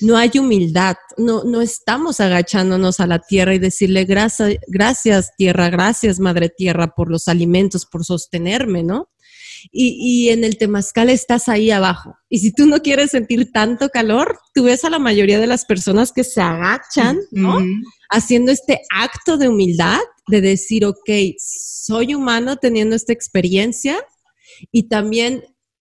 No 0.00 0.16
hay 0.16 0.30
humildad, 0.38 0.96
no, 1.16 1.44
no 1.44 1.62
estamos 1.62 2.20
agachándonos 2.20 3.00
a 3.00 3.06
la 3.06 3.18
tierra 3.18 3.54
y 3.54 3.58
decirle 3.58 4.04
gracias, 4.04 4.56
gracias 4.66 5.30
tierra, 5.38 5.70
gracias 5.70 6.20
madre 6.20 6.50
tierra 6.50 6.88
por 6.94 7.10
los 7.10 7.28
alimentos, 7.28 7.86
por 7.86 8.04
sostenerme, 8.04 8.82
¿no? 8.82 9.08
Y, 9.72 9.96
y, 9.98 10.28
en 10.28 10.44
el 10.44 10.58
temazcal 10.58 11.08
estás 11.08 11.48
ahí 11.48 11.70
abajo. 11.70 12.14
Y 12.28 12.38
si 12.38 12.52
tú 12.52 12.66
no 12.66 12.82
quieres 12.82 13.10
sentir 13.10 13.50
tanto 13.52 13.88
calor, 13.88 14.38
tú 14.54 14.64
ves 14.64 14.84
a 14.84 14.90
la 14.90 14.98
mayoría 14.98 15.40
de 15.40 15.46
las 15.46 15.64
personas 15.64 16.12
que 16.12 16.24
se 16.24 16.42
agachan, 16.42 17.18
¿no? 17.30 17.58
Haciendo 18.10 18.52
este 18.52 18.82
acto 18.90 19.38
de 19.38 19.48
humildad, 19.48 19.98
de 20.28 20.40
decir, 20.42 20.84
ok, 20.84 21.10
soy 21.38 22.14
humano 22.14 22.56
teniendo 22.56 22.94
esta 22.94 23.12
experiencia, 23.12 23.96
y 24.72 24.88
también 24.88 25.44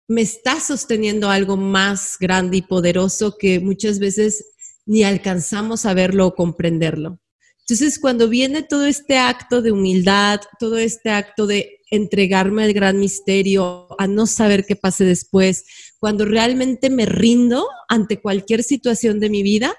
me 0.07 0.21
está 0.21 0.59
sosteniendo 0.59 1.29
algo 1.29 1.55
más 1.55 2.17
grande 2.19 2.57
y 2.57 2.61
poderoso 2.63 3.37
que 3.37 3.59
muchas 3.59 3.99
veces 3.99 4.43
ni 4.85 5.03
alcanzamos 5.03 5.85
a 5.85 5.93
verlo 5.93 6.27
o 6.27 6.35
comprenderlo. 6.35 7.19
Entonces, 7.59 7.99
cuando 7.99 8.27
viene 8.27 8.63
todo 8.63 8.85
este 8.87 9.19
acto 9.19 9.61
de 9.61 9.71
humildad, 9.71 10.41
todo 10.59 10.79
este 10.79 11.11
acto 11.11 11.45
de 11.45 11.77
entregarme 11.91 12.63
al 12.63 12.73
gran 12.73 12.99
misterio, 12.99 13.87
a 13.99 14.07
no 14.07 14.25
saber 14.25 14.65
qué 14.65 14.75
pase 14.75 15.05
después, 15.05 15.65
cuando 15.99 16.25
realmente 16.25 16.89
me 16.89 17.05
rindo 17.05 17.67
ante 17.87 18.19
cualquier 18.19 18.63
situación 18.63 19.19
de 19.19 19.29
mi 19.29 19.43
vida, 19.43 19.75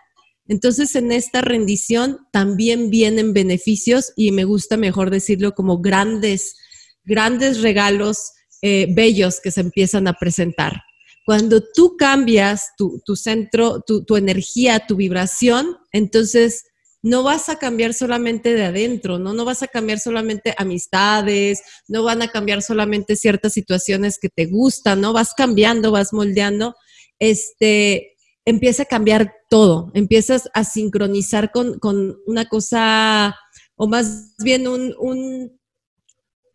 entonces 0.47 0.95
en 0.95 1.11
esta 1.11 1.41
rendición 1.41 2.19
también 2.33 2.91
vienen 2.91 3.33
beneficios 3.33 4.13
y 4.15 4.31
me 4.31 4.45
gusta 4.45 4.77
mejor 4.77 5.11
decirlo 5.11 5.53
como 5.53 5.81
grandes, 5.81 6.57
grandes 7.05 7.61
regalos 7.61 8.33
eh, 8.63 8.87
bellos 8.91 9.41
que 9.41 9.51
se 9.51 9.61
empiezan 9.61 10.09
a 10.09 10.15
presentar. 10.15 10.83
Cuando 11.25 11.63
tú 11.63 11.97
cambias 11.97 12.71
tu, 12.77 13.01
centro, 13.15 13.83
tu, 13.87 14.05
tu, 14.05 14.17
energía, 14.17 14.87
tu 14.87 14.97
vibración, 14.97 15.77
entonces 15.93 16.65
no 17.03 17.23
vas 17.23 17.49
a 17.49 17.57
cambiar 17.57 17.95
solamente 17.95 18.55
de 18.55 18.65
adentro, 18.65 19.19
¿no? 19.19 19.33
No 19.33 19.45
vas 19.45 19.63
a 19.63 19.69
cambiar 19.69 20.01
solamente 20.01 20.55
amistades, 20.59 21.63
no 21.89 22.03
van 22.03 22.23
a 22.23 22.29
cambiar 22.29 22.63
solamente 22.63 23.17
ciertas 23.17 23.53
situaciones 23.53 24.19
que 24.21 24.29
te 24.29 24.47
gustan, 24.47 25.01
¿no? 25.01 25.13
Vas 25.13 25.33
cambiando, 25.35 25.93
vas 25.93 26.13
moldeando. 26.13 26.75
Este, 27.19 28.17
empieza 28.45 28.83
a 28.83 28.87
cambiar 28.87 29.33
todo, 29.49 29.91
empiezas 29.95 30.51
a 30.55 30.65
sincronizar 30.65 31.51
con, 31.53 31.79
con 31.79 32.19
una 32.27 32.47
cosa, 32.47 33.37
o 33.77 33.87
más 33.87 34.35
bien 34.39 34.69
un, 34.69 34.95
un 34.99 35.60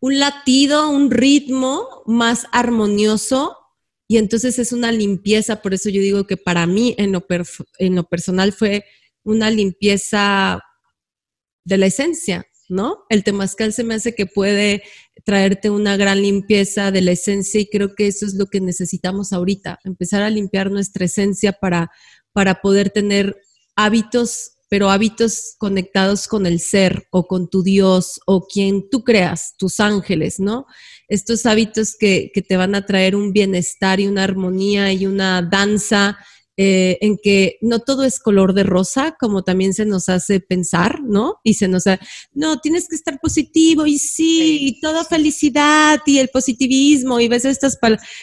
un 0.06 0.20
latido, 0.20 0.88
un 0.88 1.10
ritmo 1.10 2.04
más 2.06 2.46
armonioso 2.52 3.56
y 4.06 4.18
entonces 4.18 4.56
es 4.60 4.72
una 4.72 4.92
limpieza, 4.92 5.62
por 5.62 5.74
eso 5.74 5.90
yo 5.90 6.00
digo 6.00 6.28
que 6.28 6.36
para 6.36 6.64
mí 6.64 6.94
en 6.96 7.10
lo, 7.10 7.26
lo 7.80 8.04
personal 8.04 8.52
fue 8.52 8.84
una 9.24 9.50
limpieza 9.50 10.60
de 11.64 11.78
la 11.78 11.86
esencia, 11.86 12.46
¿no? 12.68 12.98
El 13.08 13.24
temazcal 13.24 13.72
se 13.72 13.82
me 13.82 13.94
hace 13.94 14.14
que 14.14 14.26
puede 14.26 14.84
traerte 15.24 15.70
una 15.70 15.96
gran 15.96 16.22
limpieza 16.22 16.92
de 16.92 17.00
la 17.00 17.10
esencia 17.10 17.60
y 17.60 17.66
creo 17.66 17.96
que 17.96 18.06
eso 18.06 18.26
es 18.26 18.34
lo 18.34 18.46
que 18.46 18.60
necesitamos 18.60 19.32
ahorita, 19.32 19.80
empezar 19.82 20.22
a 20.22 20.30
limpiar 20.30 20.70
nuestra 20.70 21.06
esencia 21.06 21.52
para, 21.52 21.90
para 22.32 22.60
poder 22.60 22.90
tener 22.90 23.36
hábitos 23.74 24.52
pero 24.68 24.90
hábitos 24.90 25.54
conectados 25.58 26.26
con 26.26 26.46
el 26.46 26.60
ser 26.60 27.06
o 27.10 27.26
con 27.26 27.48
tu 27.48 27.62
Dios 27.62 28.20
o 28.26 28.46
quien 28.46 28.88
tú 28.90 29.04
creas, 29.04 29.54
tus 29.58 29.80
ángeles, 29.80 30.40
¿no? 30.40 30.66
Estos 31.08 31.46
hábitos 31.46 31.96
que, 31.98 32.32
te 32.48 32.56
van 32.56 32.74
a 32.74 32.84
traer 32.84 33.14
un 33.14 33.32
bienestar 33.32 34.00
y 34.00 34.06
una 34.06 34.24
armonía 34.24 34.92
y 34.92 35.06
una 35.06 35.42
danza 35.42 36.18
eh, 36.58 36.96
en 37.02 37.18
que 37.22 37.58
no 37.60 37.80
todo 37.80 38.04
es 38.04 38.18
color 38.18 38.54
de 38.54 38.62
rosa, 38.62 39.14
como 39.20 39.44
también 39.44 39.74
se 39.74 39.84
nos 39.84 40.08
hace 40.08 40.40
pensar, 40.40 41.02
¿no? 41.02 41.36
Y 41.44 41.54
se 41.54 41.68
nos 41.68 41.86
hace, 41.86 42.02
no, 42.32 42.58
tienes 42.60 42.88
que 42.88 42.96
estar 42.96 43.20
positivo 43.20 43.86
y 43.86 43.98
sí, 43.98 44.58
y 44.62 44.80
toda 44.80 45.04
felicidad 45.04 46.00
y 46.06 46.18
el 46.18 46.28
positivismo, 46.28 47.20
y 47.20 47.28
ves 47.28 47.44
estas, 47.44 47.78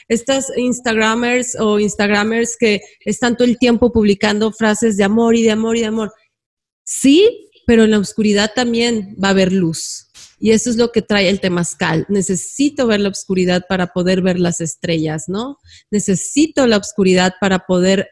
estas 0.08 0.52
Instagramers 0.58 1.56
o 1.60 1.80
Instagramers 1.80 2.58
que 2.58 2.82
están 3.02 3.38
todo 3.38 3.48
el 3.48 3.60
tiempo 3.60 3.94
publicando 3.94 4.52
frases 4.52 4.98
de 4.98 5.04
amor 5.04 5.36
y 5.36 5.44
de 5.44 5.52
amor 5.52 5.78
y 5.78 5.82
de 5.82 5.88
amor 5.88 6.12
Sí, 6.84 7.50
pero 7.66 7.84
en 7.84 7.92
la 7.92 8.00
oscuridad 8.00 8.52
también 8.56 9.16
va 9.22 9.30
a 9.30 9.32
haber 9.32 9.54
luz. 9.54 10.08
Y 10.40 10.52
eso 10.52 10.70
es 10.70 10.76
lo 10.76 10.92
que 10.92 11.02
trae 11.02 11.30
el 11.30 11.40
temazcal. 11.40 12.06
Necesito 12.10 12.86
ver 12.86 13.00
la 13.00 13.10
oscuridad 13.10 13.64
para 13.70 13.88
poder 13.94 14.22
ver 14.22 14.40
las 14.40 14.60
estrellas, 14.60 15.26
¿no? 15.28 15.58
Necesito 15.90 16.68
la 16.68 16.78
oscuridad 16.78 17.36
para 17.40 17.60
poder 17.60 18.10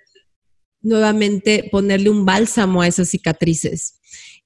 nuevamente 0.81 1.67
ponerle 1.71 2.09
un 2.09 2.25
bálsamo 2.25 2.81
a 2.81 2.87
esas 2.87 3.09
cicatrices. 3.09 3.99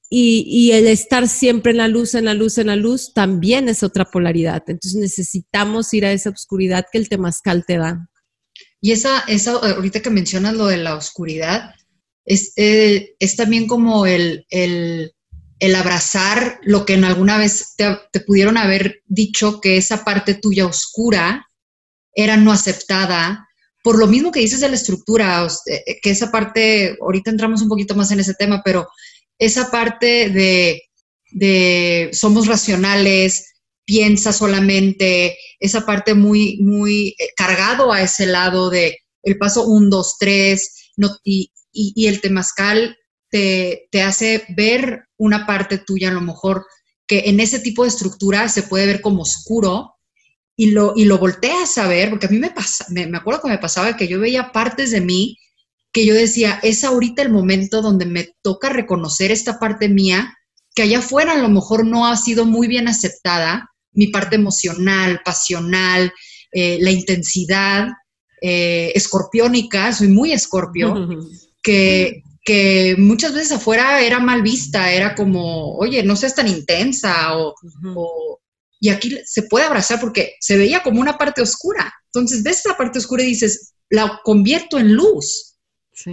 Y, 0.10 0.72
el 0.72 0.88
estar 0.88 1.28
siempre 1.28 1.72
en 1.72 1.78
la 1.78 1.88
luz, 1.88 2.14
en 2.14 2.26
la 2.26 2.34
luz, 2.34 2.58
en 2.58 2.68
la 2.68 2.76
luz, 2.76 3.14
también 3.14 3.68
es 3.68 3.84
otra 3.84 4.06
polaridad. 4.06 4.64
Entonces 4.68 4.96
necesitamos 4.96 5.94
ir 5.94 6.06
a 6.06 6.12
esa 6.12 6.30
oscuridad 6.30 6.86
que 6.92 7.00
el 7.00 7.10
temazcal 7.10 7.66
te 7.66 7.78
da. 7.78 8.08
Y 8.80 8.92
esa, 8.92 9.20
esa 9.28 9.54
ahorita 9.54 10.02
que 10.02 10.12
mencionas 10.12 10.56
lo 10.56 10.68
de 10.68 10.78
la 10.78 10.96
oscuridad, 10.96 11.76
es, 12.26 12.54
eh, 12.56 13.16
es 13.20 13.36
también 13.36 13.68
como 13.68 14.06
el, 14.06 14.46
el, 14.50 15.12
abrazar 15.76 16.60
lo 16.64 16.86
que 16.86 16.94
en 16.94 17.06
alguna 17.06 17.38
vez 17.38 17.74
te, 17.76 17.98
te, 18.12 18.20
pudieron 18.20 18.58
haber 18.58 19.02
dicho 19.06 19.60
que 19.62 19.78
esa 19.78 20.04
parte 20.04 20.36
tuya 20.36 20.66
oscura 20.66 21.48
era 22.14 22.38
no 22.38 22.52
aceptada, 22.52 23.48
por 23.84 23.98
lo 24.00 24.08
mismo 24.08 24.32
que 24.32 24.40
dices 24.40 24.62
de 24.62 24.70
la 24.70 24.76
estructura, 24.76 25.48
eh, 25.68 26.00
que 26.02 26.10
esa 26.10 26.32
parte, 26.32 26.98
ahorita 27.02 27.30
entramos 27.30 27.62
un 27.62 27.70
poquito 27.70 27.96
más 27.96 28.12
en 28.12 28.20
ese 28.20 28.34
tema, 28.34 28.62
pero 28.64 28.88
esa 29.38 29.70
parte 29.70 30.30
de, 30.30 30.82
de 31.32 32.10
somos 32.14 32.48
racionales, 32.48 33.56
piensa 33.86 34.34
solamente, 34.34 35.38
esa 35.60 35.86
parte 35.86 36.16
muy, 36.16 36.58
muy 36.62 37.16
eh, 37.20 37.30
cargado 37.36 37.92
a 37.92 38.02
ese 38.02 38.26
lado 38.26 38.70
de 38.70 38.98
el 39.24 39.38
paso 39.38 39.66
1, 39.68 39.90
2, 39.90 40.16
3, 40.20 40.92
no, 40.98 41.10
y, 41.24 41.52
y, 41.76 42.08
el 42.08 42.22
temazcal 42.22 42.98
te, 43.30 43.88
te, 43.92 44.02
hace 44.02 44.46
ver 44.56 45.08
una 45.18 45.46
parte 45.46 45.78
tuya 45.78 46.10
a 46.10 46.14
lo 46.14 46.22
mejor 46.22 46.66
que 47.08 47.24
en 47.26 47.40
ese 47.40 47.60
tipo 47.60 47.84
de 47.84 47.90
estructura 47.90 48.48
se 48.48 48.64
puede 48.64 48.86
ver 48.86 49.02
como 49.02 49.24
oscuro 49.24 49.96
y 50.58 50.72
lo, 50.72 50.94
y 50.96 51.06
lo 51.06 51.18
volteas 51.18 51.78
a 51.78 51.88
ver, 51.88 52.10
porque 52.10 52.28
a 52.28 52.30
mí 52.30 52.40
me 52.40 52.52
pasa, 52.52 52.86
me, 52.90 53.06
me 53.08 53.18
acuerdo 53.18 53.42
que 53.42 53.50
me 53.50 53.58
pasaba 53.58 53.98
que 53.98 54.08
yo 54.08 54.20
veía 54.20 54.52
partes 54.52 54.92
de 54.92 55.02
mí 55.02 55.38
que 55.92 56.06
yo 56.06 56.14
decía, 56.14 56.60
es 56.62 56.84
ahorita 56.84 57.22
el 57.22 57.32
momento 57.32 57.82
donde 57.82 58.06
me 58.06 58.36
toca 58.42 58.68
reconocer 58.68 59.32
esta 59.32 59.60
parte 59.60 59.88
mía 59.88 60.36
que 60.76 60.82
allá 60.82 61.00
afuera 61.00 61.32
a 61.32 61.38
lo 61.38 61.48
mejor 61.48 61.86
no 61.86 62.06
ha 62.06 62.18
sido 62.18 62.46
muy 62.46 62.68
bien 62.68 62.90
aceptada, 62.90 63.70
mi 63.94 64.08
parte 64.08 64.36
emocional, 64.36 65.22
pasional, 65.24 66.12
eh, 66.52 66.80
la 66.82 66.92
intensidad 66.92 67.88
eh, 68.42 68.92
escorpiónica, 68.94 69.94
soy 69.94 70.10
muy 70.10 70.34
escorpio, 70.34 71.08
que, 71.66 72.22
que 72.44 72.96
muchas 73.00 73.34
veces 73.34 73.54
afuera 73.54 74.00
era 74.02 74.20
mal 74.20 74.44
vista, 74.44 74.92
era 74.92 75.16
como, 75.16 75.76
oye, 75.78 76.04
no 76.04 76.16
seas 76.16 76.36
tan 76.36 76.48
intensa 76.48 77.36
o, 77.36 77.56
y 78.80 78.90
aquí 78.90 79.18
se 79.26 79.44
puede 79.44 79.66
abrazar 79.66 80.00
porque 80.00 80.36
se 80.40 80.58
veía 80.58 80.84
como 80.84 81.02
una 81.02 81.18
parte 81.18 81.42
oscura. 81.42 81.92
Entonces 82.06 82.44
ves 82.44 82.60
esa 82.60 82.78
parte 82.78 83.00
oscura 83.00 83.24
y 83.24 83.28
dices, 83.28 83.74
la 83.90 84.22
convierto 84.24 84.78
en 84.78 84.94
luz. 84.94 85.54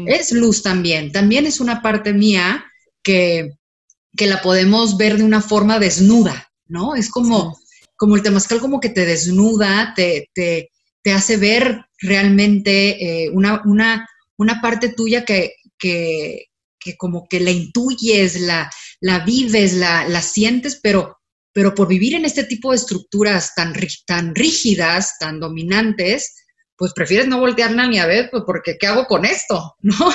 Es 0.06 0.32
luz 0.32 0.62
también, 0.62 1.12
también 1.12 1.44
es 1.44 1.60
una 1.60 1.82
parte 1.82 2.14
mía 2.14 2.64
que, 3.02 3.50
que, 4.16 4.26
la 4.28 4.40
podemos 4.40 4.96
ver 4.96 5.18
de 5.18 5.24
una 5.24 5.42
forma 5.42 5.80
desnuda, 5.80 6.50
¿no? 6.68 6.94
Es 6.94 7.10
como, 7.10 7.58
como 7.96 8.14
el 8.14 8.22
temazcal 8.22 8.60
como 8.60 8.78
que 8.78 8.90
te 8.90 9.04
desnuda, 9.04 9.92
te, 9.96 10.30
te, 10.34 10.70
te 11.02 11.12
hace 11.12 11.36
ver 11.36 11.84
realmente 11.98 13.24
eh, 13.24 13.30
una, 13.30 13.60
una, 13.64 14.08
una 14.42 14.61
parte 14.61 14.90
tuya 14.90 15.24
que, 15.24 15.55
que, 15.78 16.46
como 16.98 17.26
que 17.28 17.40
la 17.40 17.50
intuyes, 17.50 18.40
la, 18.40 18.70
la 19.00 19.20
vives, 19.20 19.74
la, 19.74 20.07
la, 20.09 20.20
sientes, 20.20 20.78
pero, 20.83 21.18
pero 21.52 21.74
por 21.74 21.88
vivir 21.88 22.14
en 22.14 22.24
este 22.24 22.44
tipo 22.44 22.70
de 22.70 22.76
estructuras 22.76 23.55
tan, 23.55 23.74
tan 24.07 24.35
rígidas, 24.35 25.18
tan 25.18 25.40
dominantes, 25.40 26.35
pues 26.76 26.92
prefieres 26.92 27.28
no 27.28 27.38
voltearla 27.38 27.87
ni 27.87 27.98
a 27.98 28.07
ver, 28.07 28.28
pues 28.31 28.42
porque 28.46 28.76
¿qué 28.78 28.87
hago 28.87 29.07
con 29.07 29.24
esto? 29.24 29.76
¿No? 29.83 30.12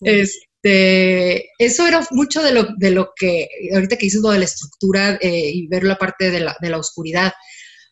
Este, 0.00 1.48
eso 1.58 1.86
era 1.86 2.06
mucho 2.10 2.42
de 2.42 2.52
lo, 2.52 2.66
de 2.76 2.90
lo 2.90 3.12
que, 3.14 3.48
ahorita 3.72 3.96
que 3.96 4.06
dices 4.06 4.20
lo 4.20 4.30
de 4.30 4.40
la 4.40 4.44
estructura 4.44 5.18
eh, 5.20 5.50
y 5.54 5.66
ver 5.68 5.84
la 5.84 5.98
parte 5.98 6.30
de 6.30 6.40
la, 6.40 6.56
de 6.60 6.70
la 6.70 6.78
oscuridad. 6.78 7.32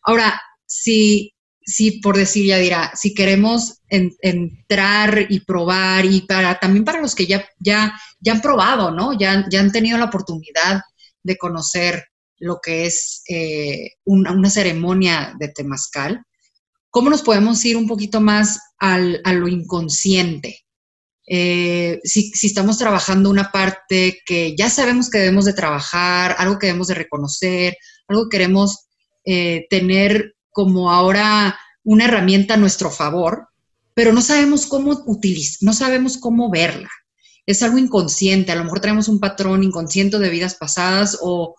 Ahora, 0.03 0.41
si, 0.65 1.33
si 1.63 1.99
por 1.99 2.17
decir 2.17 2.45
ya 2.45 2.57
dirá, 2.57 2.91
si 2.95 3.13
queremos 3.13 3.81
entrar 3.89 5.27
y 5.29 5.41
probar 5.41 6.05
y 6.05 6.21
para 6.21 6.59
también 6.59 6.85
para 6.85 7.01
los 7.01 7.15
que 7.15 7.27
ya, 7.27 7.45
ya, 7.59 7.99
ya 8.19 8.33
han 8.33 8.41
probado, 8.41 8.91
¿no? 8.91 9.17
Ya, 9.17 9.45
ya 9.49 9.59
han 9.59 9.71
tenido 9.71 9.97
la 9.97 10.05
oportunidad 10.05 10.81
de 11.23 11.37
conocer 11.37 12.05
lo 12.41 12.59
que 12.61 12.85
es 12.87 13.23
eh, 13.29 13.91
una, 14.03 14.49
ceremonia 14.49 15.35
de 15.39 15.49
temazcal, 15.49 16.23
¿cómo 16.89 17.09
nos 17.09 17.21
podemos 17.21 17.63
ir 17.63 17.77
un 17.77 17.87
poquito 17.87 18.19
más 18.19 18.59
al, 18.79 19.21
a 19.23 19.31
lo 19.33 19.47
inconsciente? 19.47 20.65
Eh, 21.27 22.01
si, 22.03 22.31
si, 22.31 22.47
estamos 22.47 22.79
trabajando 22.79 23.29
una 23.29 23.51
parte 23.51 24.19
que 24.25 24.55
ya 24.57 24.69
sabemos 24.69 25.09
que 25.09 25.19
debemos 25.19 25.45
de 25.45 25.53
trabajar, 25.53 26.35
algo 26.39 26.57
que 26.57 26.67
debemos 26.67 26.87
de 26.87 26.95
reconocer, 26.95 27.77
algo 28.07 28.27
que 28.27 28.37
queremos 28.37 28.87
eh, 29.23 29.67
tener 29.69 30.33
como 30.51 30.91
ahora 30.91 31.57
una 31.83 32.05
herramienta 32.05 32.55
a 32.55 32.57
nuestro 32.57 32.91
favor, 32.91 33.47
pero 33.93 34.13
no 34.13 34.21
sabemos 34.21 34.65
cómo 34.65 35.03
utilizar, 35.05 35.57
no 35.61 35.73
sabemos 35.73 36.17
cómo 36.17 36.49
verla. 36.49 36.89
Es 37.45 37.63
algo 37.63 37.77
inconsciente, 37.77 38.51
a 38.51 38.55
lo 38.55 38.63
mejor 38.63 38.79
tenemos 38.79 39.07
un 39.07 39.19
patrón 39.19 39.63
inconsciente 39.63 40.19
de 40.19 40.29
vidas 40.29 40.55
pasadas 40.55 41.17
o, 41.21 41.55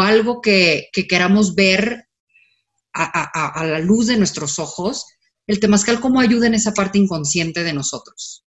algo 0.00 0.40
que, 0.40 0.88
queramos 1.08 1.54
ver 1.54 2.08
a, 2.92 3.64
la 3.64 3.78
luz 3.78 4.06
de 4.06 4.16
nuestros 4.16 4.58
ojos. 4.58 5.06
El 5.46 5.60
temazcal, 5.60 6.00
¿cómo 6.00 6.20
ayuda 6.20 6.46
en 6.46 6.54
esa 6.54 6.74
parte 6.74 6.98
inconsciente 6.98 7.62
de 7.62 7.72
nosotros? 7.72 8.44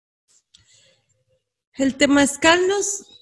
El 1.74 1.96
temazcal 1.96 2.68
nos, 2.68 3.19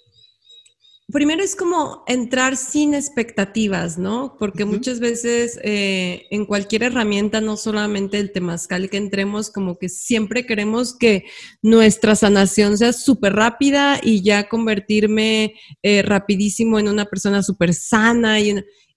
primero 1.11 1.41
es 1.41 1.55
como 1.55 2.03
entrar 2.05 2.57
sin 2.57 2.93
expectativas, 2.93 3.97
¿no? 3.97 4.35
Porque 4.37 4.65
muchas 4.65 4.99
veces 4.99 5.57
eh, 5.63 6.27
en 6.31 6.45
cualquier 6.45 6.83
herramienta, 6.83 7.39
no 7.39 7.55
solamente 7.55 8.19
el 8.19 8.33
temazcal, 8.33 8.89
que 8.89 8.97
entremos 8.97 9.49
como 9.49 9.77
que 9.77 9.87
siempre 9.87 10.45
queremos 10.45 10.97
que 10.97 11.25
nuestra 11.61 12.15
sanación 12.15 12.77
sea 12.77 12.91
súper 12.91 13.33
rápida 13.33 13.99
y 14.03 14.21
ya 14.21 14.49
convertirme 14.49 15.55
eh, 15.81 16.01
rapidísimo 16.01 16.77
en 16.77 16.89
una 16.89 17.05
persona 17.05 17.41
súper 17.41 17.73
sana 17.73 18.41
y, 18.41 18.51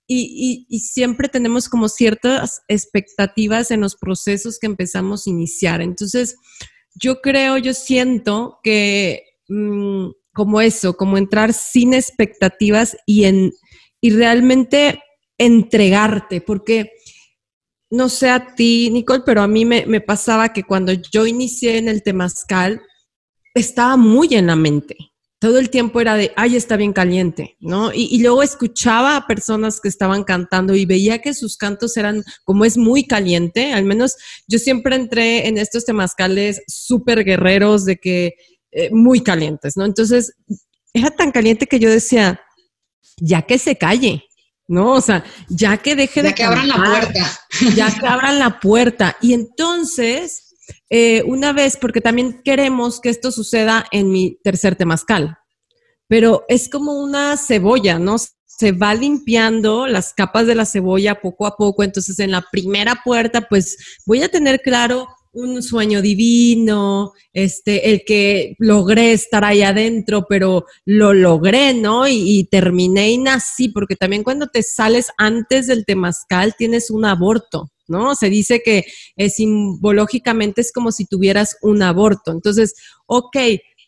y, 0.09 0.67
y, 0.69 0.81
siempre 0.81 1.29
tenemos 1.29 1.69
como 1.69 1.89
ciertas 1.89 2.63
expectativas 2.67 3.71
en 3.71 3.83
los 3.83 3.95
procesos 3.95 4.59
que 4.59 4.67
empezamos 4.67 5.27
a 5.27 5.31
iniciar. 5.31 5.81
Entonces, 5.81 6.37
yo 6.97 7.21
creo, 7.21 7.57
yo 7.57 7.73
siento 7.73 8.59
que... 8.65 9.23
Mm, 9.49 10.09
como 10.33 10.61
eso, 10.61 10.97
como 10.97 11.19
entrar 11.19 11.53
sin 11.53 11.95
expectativas 11.95 12.97
y, 13.07 13.25
en, 13.25 13.53
y 14.01 14.11
realmente 14.11 15.03
entregarte, 15.39 16.41
porque 16.41 16.93
no 17.91 18.09
sé 18.09 18.31
a 18.31 18.55
ti, 18.55 18.89
Nicole, 18.91 19.25
pero 19.27 19.43
a 19.43 19.49
mí 19.49 19.65
me, 19.65 20.01
pasaba 20.01 20.53
que 20.53 20.63
cuando 20.63 20.93
yo 20.93 21.27
inicié 21.27 21.79
en 21.79 21.89
el 21.89 22.03
temazcal, 22.03 22.81
estaba 23.55 23.97
muy 23.97 24.35
en 24.35 24.47
la 24.47 24.55
mente. 24.55 24.97
Todo 25.41 25.59
el 25.59 25.71
tiempo 25.71 26.01
era 26.01 26.17
de, 26.17 26.33
ay, 26.37 26.55
está 26.55 26.77
bien 26.77 26.93
caliente, 26.93 27.57
¿no? 27.59 27.93
Y, 27.93 28.09
y, 28.15 28.23
luego 28.23 28.43
escuchaba 28.43 29.17
a 29.17 29.27
personas 29.27 29.81
que 29.81 29.89
estaban 29.89 30.23
cantando 30.23 30.77
y 30.77 30.85
veía 30.85 31.21
que 31.21 31.33
sus 31.33 31.57
cantos 31.57 31.97
eran, 31.97 32.23
como 32.45 32.67
es 32.67 32.77
muy 32.77 33.07
caliente, 33.07 33.73
al 33.73 33.85
menos 33.85 34.17
yo 34.47 34.59
siempre 34.59 34.95
entré 34.95 35.49
en 35.49 35.57
estos 35.57 35.87
temazcales 35.87 36.63
súper 36.69 37.25
guerreros 37.25 37.87
de 37.87 37.97
que 37.97 38.35
eh, 38.73 38.91
muy 38.91 39.23
calientes, 39.23 39.77
¿no? 39.77 39.85
Entonces, 39.85 40.35
era 40.93 41.11
tan 41.11 41.33
caliente 41.33 41.67
que 41.67 41.79
yo 41.79 41.91
decía, 41.91 42.41
ya 43.17 43.43
que 43.43 43.59
se 43.59 43.77
calle, 43.77 44.25
¿no? 44.69 44.95
O 44.95 45.01
sea, 45.01 45.25
ya 45.49 45.77
que 45.77 45.97
deje 45.97 46.23
de... 46.23 46.29
Ya 46.31 46.35
que 46.35 46.45
abran 46.45 46.69
la 46.69 46.77
puerta. 46.77 47.41
Ya 47.77 47.91
que 47.93 48.07
abran 48.07 48.39
la 48.39 48.61
puerta. 48.61 49.17
Y 49.21 49.35
entonces, 49.35 50.55
eh, 50.89 51.23
una 51.27 51.53
vez, 51.53 51.77
porque 51.77 52.01
también 52.01 52.43
queremos 52.45 53.01
que 53.01 53.11
esto 53.11 53.33
suceda 53.33 53.85
en 53.91 54.11
mi 54.11 54.39
tercer 54.43 54.77
temazcal, 54.77 55.37
pero 56.07 56.45
es 56.49 56.69
como 56.69 56.93
una 56.93 57.37
cebolla, 57.37 57.99
¿no? 57.99 58.17
Se 58.47 58.73
va 58.73 58.95
limpiando 58.95 59.87
las 59.87 60.13
capas 60.13 60.47
de 60.47 60.55
la 60.55 60.67
cebolla 60.67 61.21
poco 61.21 61.47
a 61.47 61.57
poco, 61.57 61.83
entonces 61.83 62.19
en 62.19 62.31
la 62.31 62.45
primera 62.53 63.01
puerta, 63.05 63.49
pues 63.49 63.77
voy 64.07 64.23
a 64.23 64.29
tener 64.29 64.61
claro 64.61 65.09
un 65.33 65.63
sueño 65.63 66.03
divino, 66.03 67.13
este, 67.33 67.91
el 67.91 68.03
que 68.05 68.55
logré 68.59 69.13
estar 69.13 69.45
ahí 69.45 69.63
adentro, 69.63 70.27
pero 70.29 70.67
lo 70.85 71.13
logré, 71.15 71.75
¿no? 71.75 72.09
Y, 72.09 72.49
terminé 72.51 73.11
y 73.11 73.19
nací, 73.19 73.69
porque 73.69 73.97
también 73.97 74.25
cuando 74.25 74.49
te 74.49 74.63
sales 74.63 75.11
antes 75.19 75.67
del 75.67 75.85
temazcal 75.85 76.55
tienes 76.57 76.91
un 76.91 77.05
aborto, 77.05 77.71
¿no? 77.87 78.15
Se 78.15 78.29
dice 78.29 78.63
que 78.65 78.85
es 79.17 79.35
simbológicamente 79.35 80.61
es 80.61 80.73
como 80.73 80.91
si 80.91 81.07
tuvieras 81.07 81.57
un 81.63 81.83
aborto. 81.83 82.33
Entonces, 82.33 82.75
ok, 83.07 83.37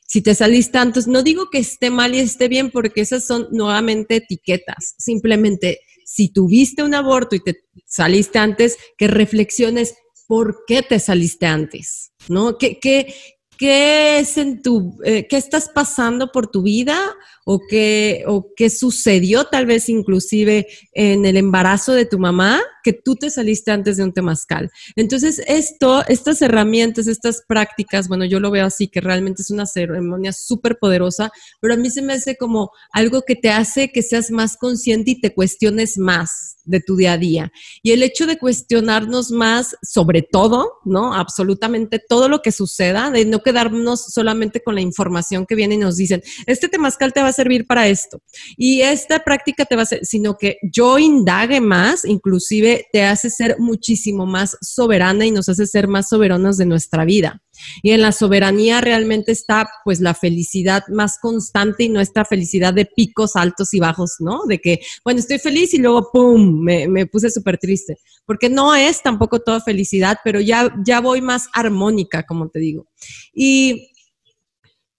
si 0.07 0.23
te 0.23 0.35
saliste 0.35 0.79
antes, 0.79 1.09
no 1.09 1.23
digo 1.23 1.51
que 1.51 1.59
esté 1.59 1.91
mal 1.91 2.15
y 2.15 2.21
esté 2.21 2.49
bien, 2.49 2.71
porque 2.71 3.01
esas 3.01 3.27
son 3.27 3.49
nuevamente 3.51 4.17
etiquetas. 4.17 4.95
Simplemente, 4.99 5.81
si 6.05 6.29
tuviste 6.29 6.83
un 6.83 6.95
aborto 6.95 7.35
y 7.35 7.41
te 7.41 7.65
saliste 7.87 8.39
antes, 8.39 8.77
que 8.99 9.09
reflexiones 9.09 9.95
por 10.27 10.65
qué 10.67 10.83
te 10.83 10.99
saliste 10.99 11.47
antes, 11.47 12.13
¿no? 12.29 12.59
¿Qué, 12.59 12.79
qué, 12.79 13.15
eh, 13.61 15.27
qué 15.29 15.37
estás 15.37 15.69
pasando 15.69 16.33
por 16.33 16.49
tu 16.49 16.63
vida 16.63 16.99
o 17.45 17.61
qué, 17.69 18.25
o 18.27 18.53
qué 18.57 18.71
sucedió 18.71 19.45
tal 19.45 19.67
vez 19.67 19.89
inclusive 19.89 20.67
en 20.93 21.25
el 21.25 21.37
embarazo 21.37 21.93
de 21.93 22.07
tu 22.07 22.19
mamá, 22.19 22.61
que 22.83 22.93
tú 22.93 23.17
te 23.17 23.31
saliste 23.31 23.71
antes 23.71 23.97
de 23.97 24.05
un 24.05 24.13
temazcal. 24.13 24.71
Entonces, 24.97 25.41
esto, 25.47 26.05
estas 26.09 26.43
herramientas, 26.43 27.07
estas 27.07 27.43
prácticas, 27.47 28.09
bueno, 28.09 28.25
yo 28.25 28.41
lo 28.41 28.51
veo 28.51 28.67
así, 28.67 28.89
que 28.89 29.01
realmente 29.01 29.43
es 29.43 29.51
una 29.51 29.67
ceremonia 29.67 30.33
súper 30.33 30.79
poderosa, 30.79 31.31
pero 31.61 31.75
a 31.75 31.77
mí 31.77 31.91
se 31.91 32.03
me 32.03 32.15
hace 32.15 32.37
como 32.37 32.71
algo 32.93 33.23
que 33.23 33.37
te 33.37 33.51
hace 33.51 33.93
que 33.93 34.03
seas 34.03 34.31
más 34.31 34.57
consciente 34.57 35.13
y 35.13 35.21
te 35.21 35.35
cuestiones 35.35 35.99
más 35.99 36.57
de 36.65 36.81
tu 36.81 36.97
día 36.97 37.15
a 37.15 37.19
día. 37.19 37.53
Y 37.83 37.93
el 37.93 38.03
hecho 38.03 38.27
de 38.27 38.39
cuestionarnos 38.39 39.31
más 39.31 39.77
sobre 39.83 40.23
todo, 40.23 40.79
¿no? 40.85 41.15
Absolutamente 41.15 41.99
todo 41.99 42.29
lo 42.29 42.41
que 42.41 42.53
suceda, 42.53 43.11
de 43.11 43.25
no 43.25 43.41
quedarnos 43.43 44.07
solamente 44.07 44.63
con 44.63 44.75
la 44.75 44.81
información 44.81 45.47
que 45.47 45.55
viene 45.55 45.75
y 45.75 45.79
nos 45.79 45.97
dicen, 45.97 46.23
este 46.47 46.69
temazcal 46.69 47.13
te 47.13 47.23
va 47.23 47.29
a 47.29 47.33
servir 47.33 47.67
para 47.67 47.89
esto. 47.89 48.21
Y 48.57 48.83
esta 48.83 49.21
práctica 49.21 49.65
te 49.65 49.77
va 49.77 49.83
a 49.83 49.87
ser, 49.87 50.05
sino 50.05 50.37
que 50.37 50.59
yo 50.63 50.99
indague 50.99 51.61
más, 51.61 52.05
inclusive 52.05 52.87
te 52.93 53.03
hace 53.05 53.31
ser 53.31 53.57
muchísimo 53.59 54.27
más 54.27 54.57
soberana 54.61 55.27
y 55.27 55.31
nos 55.31 55.49
hace 55.49 55.67
ser 55.67 55.89
más 55.89 56.09
soberanos 56.09 56.57
de 56.57 56.67
nuestra 56.67 57.05
vida. 57.05 57.43
Y 57.83 57.91
en 57.91 58.03
la 58.03 58.13
soberanía 58.13 58.81
realmente 58.81 59.33
está 59.33 59.69
pues 59.85 60.01
la 60.01 60.15
felicidad 60.15 60.83
más 60.89 61.19
constante 61.19 61.85
y 61.85 61.89
nuestra 61.89 62.25
felicidad 62.25 62.75
de 62.75 62.87
picos 62.87 63.37
altos 63.37 63.75
y 63.75 63.81
bajos, 63.81 64.17
¿no? 64.21 64.43
De 64.47 64.59
que, 64.59 64.81
bueno, 65.05 65.21
estoy 65.21 65.39
feliz 65.39 65.75
y 65.75 65.79
luego, 65.79 66.11
¡pum!, 66.13 66.63
me, 66.63 66.89
me 66.89 67.07
puse 67.07 67.31
súper 67.31 67.59
triste. 67.59 67.99
Porque 68.25 68.49
no 68.49 68.75
es 68.75 69.03
tampoco 69.03 69.41
toda 69.41 69.61
felicidad, 69.61 70.19
pero 70.25 70.41
ya, 70.41 70.75
ya 70.85 71.01
voy 71.01 71.21
más 71.21 71.49
armónica, 71.53 72.23
como 72.25 72.49
te 72.49 72.59
digo. 72.59 72.89
Y 73.35 73.93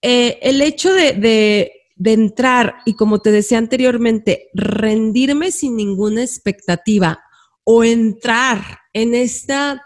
eh, 0.02 0.38
el 0.42 0.60
hecho 0.60 0.92
de 0.92 1.70
de 1.96 2.12
entrar 2.12 2.76
y 2.84 2.94
como 2.94 3.20
te 3.20 3.30
decía 3.30 3.58
anteriormente, 3.58 4.50
rendirme 4.52 5.52
sin 5.52 5.76
ninguna 5.76 6.22
expectativa 6.22 7.22
o 7.62 7.84
entrar 7.84 8.78
en 8.92 9.14
esta 9.14 9.82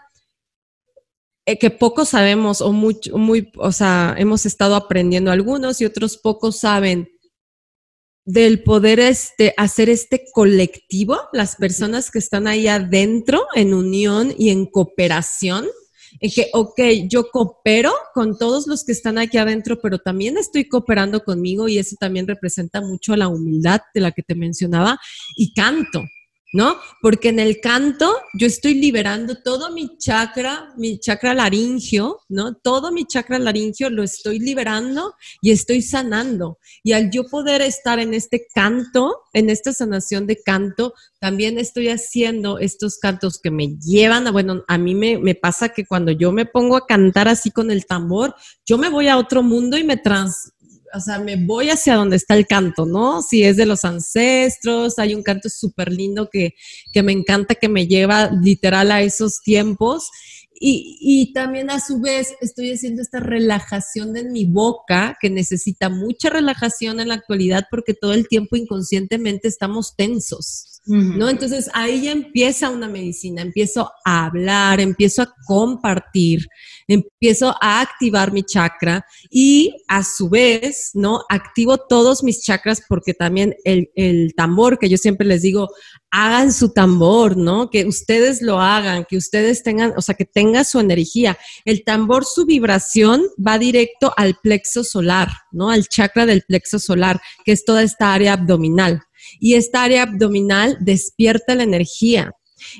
eh, 1.49 1.57
que 1.57 1.71
poco 1.71 2.05
sabemos 2.05 2.61
o 2.61 2.71
muy, 2.71 2.99
muy, 3.13 3.51
o 3.57 3.71
sea, 3.71 4.13
hemos 4.19 4.45
estado 4.45 4.75
aprendiendo 4.75 5.31
algunos 5.31 5.81
y 5.81 5.85
otros 5.85 6.17
pocos 6.17 6.59
saben 6.59 7.09
del 8.23 8.61
poder 8.61 8.99
este, 8.99 9.55
hacer 9.57 9.89
este 9.89 10.25
colectivo, 10.31 11.17
las 11.33 11.55
personas 11.55 12.11
que 12.11 12.19
están 12.19 12.45
ahí 12.45 12.67
adentro 12.67 13.47
en 13.55 13.73
unión 13.73 14.31
y 14.37 14.49
en 14.49 14.67
cooperación, 14.67 15.65
en 16.19 16.29
que, 16.29 16.51
ok, 16.53 16.79
yo 17.09 17.31
coopero 17.31 17.93
con 18.13 18.37
todos 18.37 18.67
los 18.67 18.83
que 18.83 18.91
están 18.91 19.17
aquí 19.17 19.39
adentro, 19.39 19.79
pero 19.81 19.97
también 19.97 20.37
estoy 20.37 20.67
cooperando 20.67 21.23
conmigo 21.23 21.67
y 21.67 21.79
eso 21.79 21.95
también 21.99 22.27
representa 22.27 22.81
mucho 22.81 23.15
la 23.15 23.27
humildad 23.27 23.81
de 23.95 24.01
la 24.01 24.11
que 24.11 24.21
te 24.21 24.35
mencionaba 24.35 24.99
y 25.35 25.51
canto. 25.53 26.03
¿No? 26.51 26.77
Porque 27.01 27.29
en 27.29 27.39
el 27.39 27.59
canto 27.59 28.11
yo 28.33 28.47
estoy 28.47 28.73
liberando 28.73 29.35
todo 29.43 29.71
mi 29.71 29.97
chakra, 29.97 30.73
mi 30.77 30.99
chakra 30.99 31.33
laringio, 31.33 32.21
¿no? 32.27 32.55
Todo 32.55 32.91
mi 32.91 33.05
chakra 33.05 33.37
laringio 33.37 33.89
lo 33.89 34.03
estoy 34.03 34.39
liberando 34.39 35.13
y 35.41 35.51
estoy 35.51 35.81
sanando. 35.81 36.57
Y 36.83 36.93
al 36.93 37.11
yo 37.11 37.25
poder 37.25 37.61
estar 37.61 37.99
en 37.99 38.13
este 38.13 38.47
canto, 38.53 39.15
en 39.33 39.49
esta 39.49 39.73
sanación 39.73 40.25
de 40.25 40.41
canto, 40.41 40.93
también 41.19 41.59
estoy 41.59 41.89
haciendo 41.89 42.57
estos 42.59 42.97
cantos 42.97 43.39
que 43.39 43.51
me 43.51 43.77
llevan 43.77 44.27
a, 44.27 44.31
bueno, 44.31 44.63
a 44.67 44.77
mí 44.77 44.95
me, 44.95 45.19
me 45.19 45.35
pasa 45.35 45.69
que 45.69 45.85
cuando 45.85 46.11
yo 46.11 46.31
me 46.31 46.45
pongo 46.45 46.77
a 46.77 46.87
cantar 46.87 47.27
así 47.27 47.51
con 47.51 47.69
el 47.69 47.85
tambor, 47.85 48.33
yo 48.65 48.77
me 48.77 48.89
voy 48.89 49.07
a 49.07 49.17
otro 49.17 49.43
mundo 49.43 49.77
y 49.77 49.83
me 49.83 49.97
trans 49.97 50.53
o 50.93 50.99
sea, 50.99 51.19
me 51.19 51.35
voy 51.35 51.69
hacia 51.69 51.95
donde 51.95 52.15
está 52.15 52.35
el 52.35 52.47
canto, 52.47 52.85
¿no? 52.85 53.21
Si 53.21 53.43
es 53.43 53.57
de 53.57 53.65
los 53.65 53.85
ancestros, 53.85 54.99
hay 54.99 55.13
un 55.13 55.23
canto 55.23 55.49
súper 55.49 55.91
lindo 55.91 56.29
que, 56.29 56.55
que 56.91 57.03
me 57.03 57.11
encanta, 57.11 57.55
que 57.55 57.69
me 57.69 57.87
lleva 57.87 58.31
literal 58.31 58.91
a 58.91 59.01
esos 59.01 59.41
tiempos. 59.41 60.09
Y, 60.61 60.97
y, 60.99 61.31
también 61.31 61.69
a 61.69 61.79
su 61.79 62.01
vez 62.01 62.33
estoy 62.41 62.73
haciendo 62.73 63.01
esta 63.01 63.21
relajación 63.21 64.11
de 64.11 64.25
mi 64.25 64.43
boca, 64.43 65.17
que 65.21 65.29
necesita 65.29 65.89
mucha 65.89 66.29
relajación 66.29 66.99
en 66.99 67.07
la 67.07 67.13
actualidad 67.13 67.67
porque 67.71 67.93
todo 67.93 68.13
el 68.13 68.27
tiempo 68.27 68.57
inconscientemente 68.57 69.47
estamos 69.47 69.95
tensos. 69.95 70.78
¿No? 70.89 71.29
Entonces 71.29 71.69
ahí 71.73 72.03
ya 72.03 72.11
empieza 72.11 72.69
una 72.69 72.87
medicina, 72.87 73.41
empiezo 73.41 73.91
a 74.03 74.25
hablar, 74.25 74.79
empiezo 74.79 75.21
a 75.21 75.33
compartir, 75.45 76.47
empiezo 76.87 77.55
a 77.61 77.81
activar 77.81 78.31
mi 78.31 78.43
chakra 78.43 79.05
y 79.29 79.75
a 79.87 80.03
su 80.03 80.29
vez, 80.29 80.91
¿no? 80.95 81.21
Activo 81.29 81.77
todos 81.77 82.23
mis 82.23 82.41
chakras 82.41 82.81
porque 82.87 83.13
también 83.13 83.55
el, 83.63 83.91
el 83.95 84.33
tambor, 84.35 84.79
que 84.79 84.89
yo 84.89 84.97
siempre 84.97 85.27
les 85.27 85.43
digo, 85.43 85.69
hagan 86.11 86.51
su 86.51 86.73
tambor, 86.73 87.37
¿no? 87.37 87.69
Que 87.69 87.85
ustedes 87.85 88.41
lo 88.41 88.59
hagan, 88.59 89.05
que 89.07 89.17
ustedes 89.17 89.61
tengan, 89.61 89.93
o 89.95 90.01
sea, 90.01 90.15
que 90.15 90.25
tenga 90.25 90.63
su 90.63 90.79
energía. 90.79 91.37
El 91.65 91.83
tambor, 91.83 92.25
su 92.25 92.45
vibración 92.45 93.23
va 93.45 93.59
directo 93.59 94.11
al 94.17 94.35
plexo 94.41 94.83
solar, 94.83 95.29
¿no? 95.51 95.69
Al 95.69 95.87
chakra 95.87 96.25
del 96.25 96.41
plexo 96.41 96.79
solar, 96.79 97.21
que 97.45 97.51
es 97.51 97.63
toda 97.63 97.83
esta 97.83 98.13
área 98.13 98.33
abdominal 98.33 99.03
y 99.39 99.55
esta 99.55 99.83
área 99.83 100.03
abdominal 100.03 100.77
despierta 100.79 101.55
la 101.55 101.63
energía. 101.63 102.31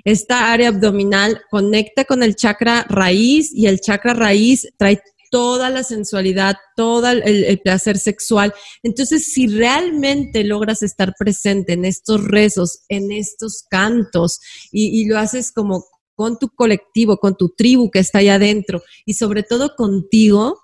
Esta 0.04 0.52
área 0.52 0.70
abdominal 0.70 1.42
conecta 1.50 2.06
con 2.06 2.24
el 2.24 2.36
chakra 2.36 2.86
raíz 2.90 3.52
y 3.54 3.68
el 3.68 3.80
chakra 3.80 4.14
raíz 4.14 4.68
trae 4.78 5.02
toda 5.32 5.70
la 5.70 5.84
sensualidad, 5.84 6.56
todo 6.76 7.10
el, 7.10 7.60
placer 7.64 7.98
sexual. 7.98 8.54
Entonces, 8.84 9.32
si 9.32 9.48
realmente 9.48 10.44
logras 10.44 10.84
estar 10.84 11.14
presente 11.18 11.74
en 11.74 11.86
estos 11.86 12.24
rezos, 12.24 12.80
en 12.90 13.12
estos 13.12 13.64
cantos, 13.70 14.40
y, 14.72 15.02
y 15.02 15.06
lo 15.06 15.18
haces 15.18 15.52
como 15.52 15.86
con 16.16 16.38
tu 16.38 16.50
colectivo, 16.50 17.18
con 17.18 17.38
tu 17.38 17.50
tribu 17.50 17.92
que 17.92 18.00
está 18.00 18.20
allá 18.20 18.36
adentro, 18.36 18.82
y 19.06 19.14
sobre 19.14 19.44
todo 19.44 19.76
contigo, 19.76 20.60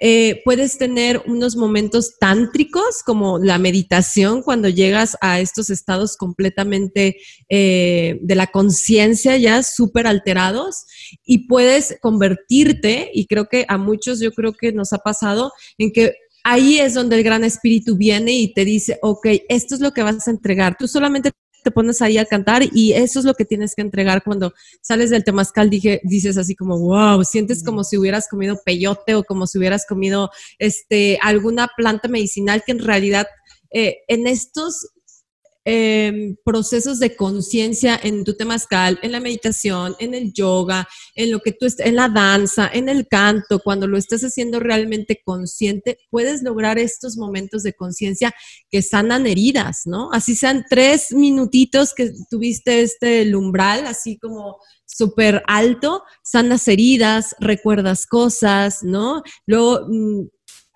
eh, 0.00 0.42
puedes 0.44 0.78
tener 0.78 1.22
unos 1.26 1.56
momentos 1.56 2.18
tántricos 2.18 3.02
como 3.04 3.38
la 3.38 3.58
meditación 3.58 4.42
cuando 4.42 4.68
llegas 4.68 5.16
a 5.20 5.40
estos 5.40 5.70
estados 5.70 6.16
completamente 6.16 7.16
eh, 7.48 8.18
de 8.22 8.34
la 8.34 8.46
conciencia 8.46 9.36
ya 9.36 9.62
súper 9.62 10.06
alterados 10.06 10.86
y 11.24 11.46
puedes 11.46 11.96
convertirte, 12.00 13.10
y 13.12 13.26
creo 13.26 13.46
que 13.46 13.64
a 13.68 13.78
muchos 13.78 14.20
yo 14.20 14.32
creo 14.32 14.52
que 14.52 14.72
nos 14.72 14.92
ha 14.92 14.98
pasado, 14.98 15.52
en 15.78 15.92
que 15.92 16.14
ahí 16.44 16.78
es 16.78 16.94
donde 16.94 17.16
el 17.16 17.22
gran 17.22 17.44
espíritu 17.44 17.96
viene 17.96 18.32
y 18.32 18.52
te 18.52 18.64
dice, 18.64 18.98
ok, 19.02 19.26
esto 19.48 19.74
es 19.74 19.80
lo 19.80 19.92
que 19.92 20.02
vas 20.02 20.26
a 20.26 20.30
entregar. 20.30 20.76
Tú 20.78 20.88
solamente 20.88 21.32
te 21.62 21.70
pones 21.70 22.02
ahí 22.02 22.18
a 22.18 22.24
cantar 22.24 22.62
y 22.72 22.92
eso 22.92 23.18
es 23.18 23.24
lo 23.24 23.34
que 23.34 23.44
tienes 23.44 23.74
que 23.74 23.82
entregar 23.82 24.22
cuando 24.22 24.52
sales 24.80 25.10
del 25.10 25.24
temazcal, 25.24 25.70
dije, 25.70 26.00
dices 26.04 26.36
así 26.36 26.54
como, 26.54 26.78
wow, 26.78 27.24
sientes 27.24 27.62
como 27.62 27.84
si 27.84 27.96
hubieras 27.96 28.28
comido 28.28 28.60
peyote 28.64 29.14
o 29.14 29.24
como 29.24 29.46
si 29.46 29.58
hubieras 29.58 29.86
comido 29.86 30.30
este, 30.58 31.18
alguna 31.22 31.68
planta 31.76 32.08
medicinal 32.08 32.62
que 32.64 32.72
en 32.72 32.80
realidad 32.80 33.26
eh, 33.72 33.98
en 34.08 34.26
estos 34.26 34.88
Em, 35.72 36.34
procesos 36.44 36.98
de 36.98 37.14
conciencia 37.14 37.96
en 38.02 38.24
tu 38.24 38.34
temazcal, 38.34 38.98
en 39.02 39.12
la 39.12 39.20
meditación, 39.20 39.94
en 40.00 40.14
el 40.14 40.32
yoga, 40.32 40.88
en 41.14 41.30
lo 41.30 41.38
que 41.38 41.52
tú 41.52 41.64
en 41.78 41.94
la 41.94 42.08
danza, 42.08 42.68
en 42.72 42.88
el 42.88 43.06
canto, 43.06 43.60
cuando 43.60 43.86
lo 43.86 43.96
estás 43.96 44.22
haciendo 44.22 44.58
realmente 44.58 45.20
consciente, 45.24 46.00
puedes 46.10 46.42
lograr 46.42 46.80
estos 46.80 47.16
momentos 47.16 47.62
de 47.62 47.74
conciencia 47.74 48.34
que 48.68 48.82
sanan 48.82 49.28
heridas, 49.28 49.82
¿no? 49.84 50.10
Así 50.10 50.34
sean 50.34 50.64
tres 50.68 51.12
minutitos 51.12 51.94
que 51.94 52.10
tuviste 52.28 52.80
este 52.82 53.32
umbral, 53.36 53.86
así 53.86 54.18
como 54.18 54.56
súper 54.86 55.40
alto, 55.46 56.02
sanas 56.24 56.66
heridas, 56.66 57.36
recuerdas 57.38 58.06
cosas, 58.06 58.82
¿no? 58.82 59.22
Luego, 59.46 59.86
mm, 59.88 60.22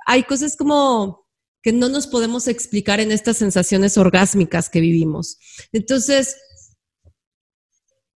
hay 0.07 0.23
cosas 0.23 0.57
como 0.57 1.24
que 1.65 1.73
no 1.73 1.89
nos 1.89 2.07
podemos 2.07 2.47
explicar 2.47 3.01
en 3.01 3.11
estas 3.11 3.39
sensaciones 3.39 3.97
orgásmicas 3.97 4.69
que 4.69 4.81
vivimos. 4.81 5.39
Entonces, 5.73 6.37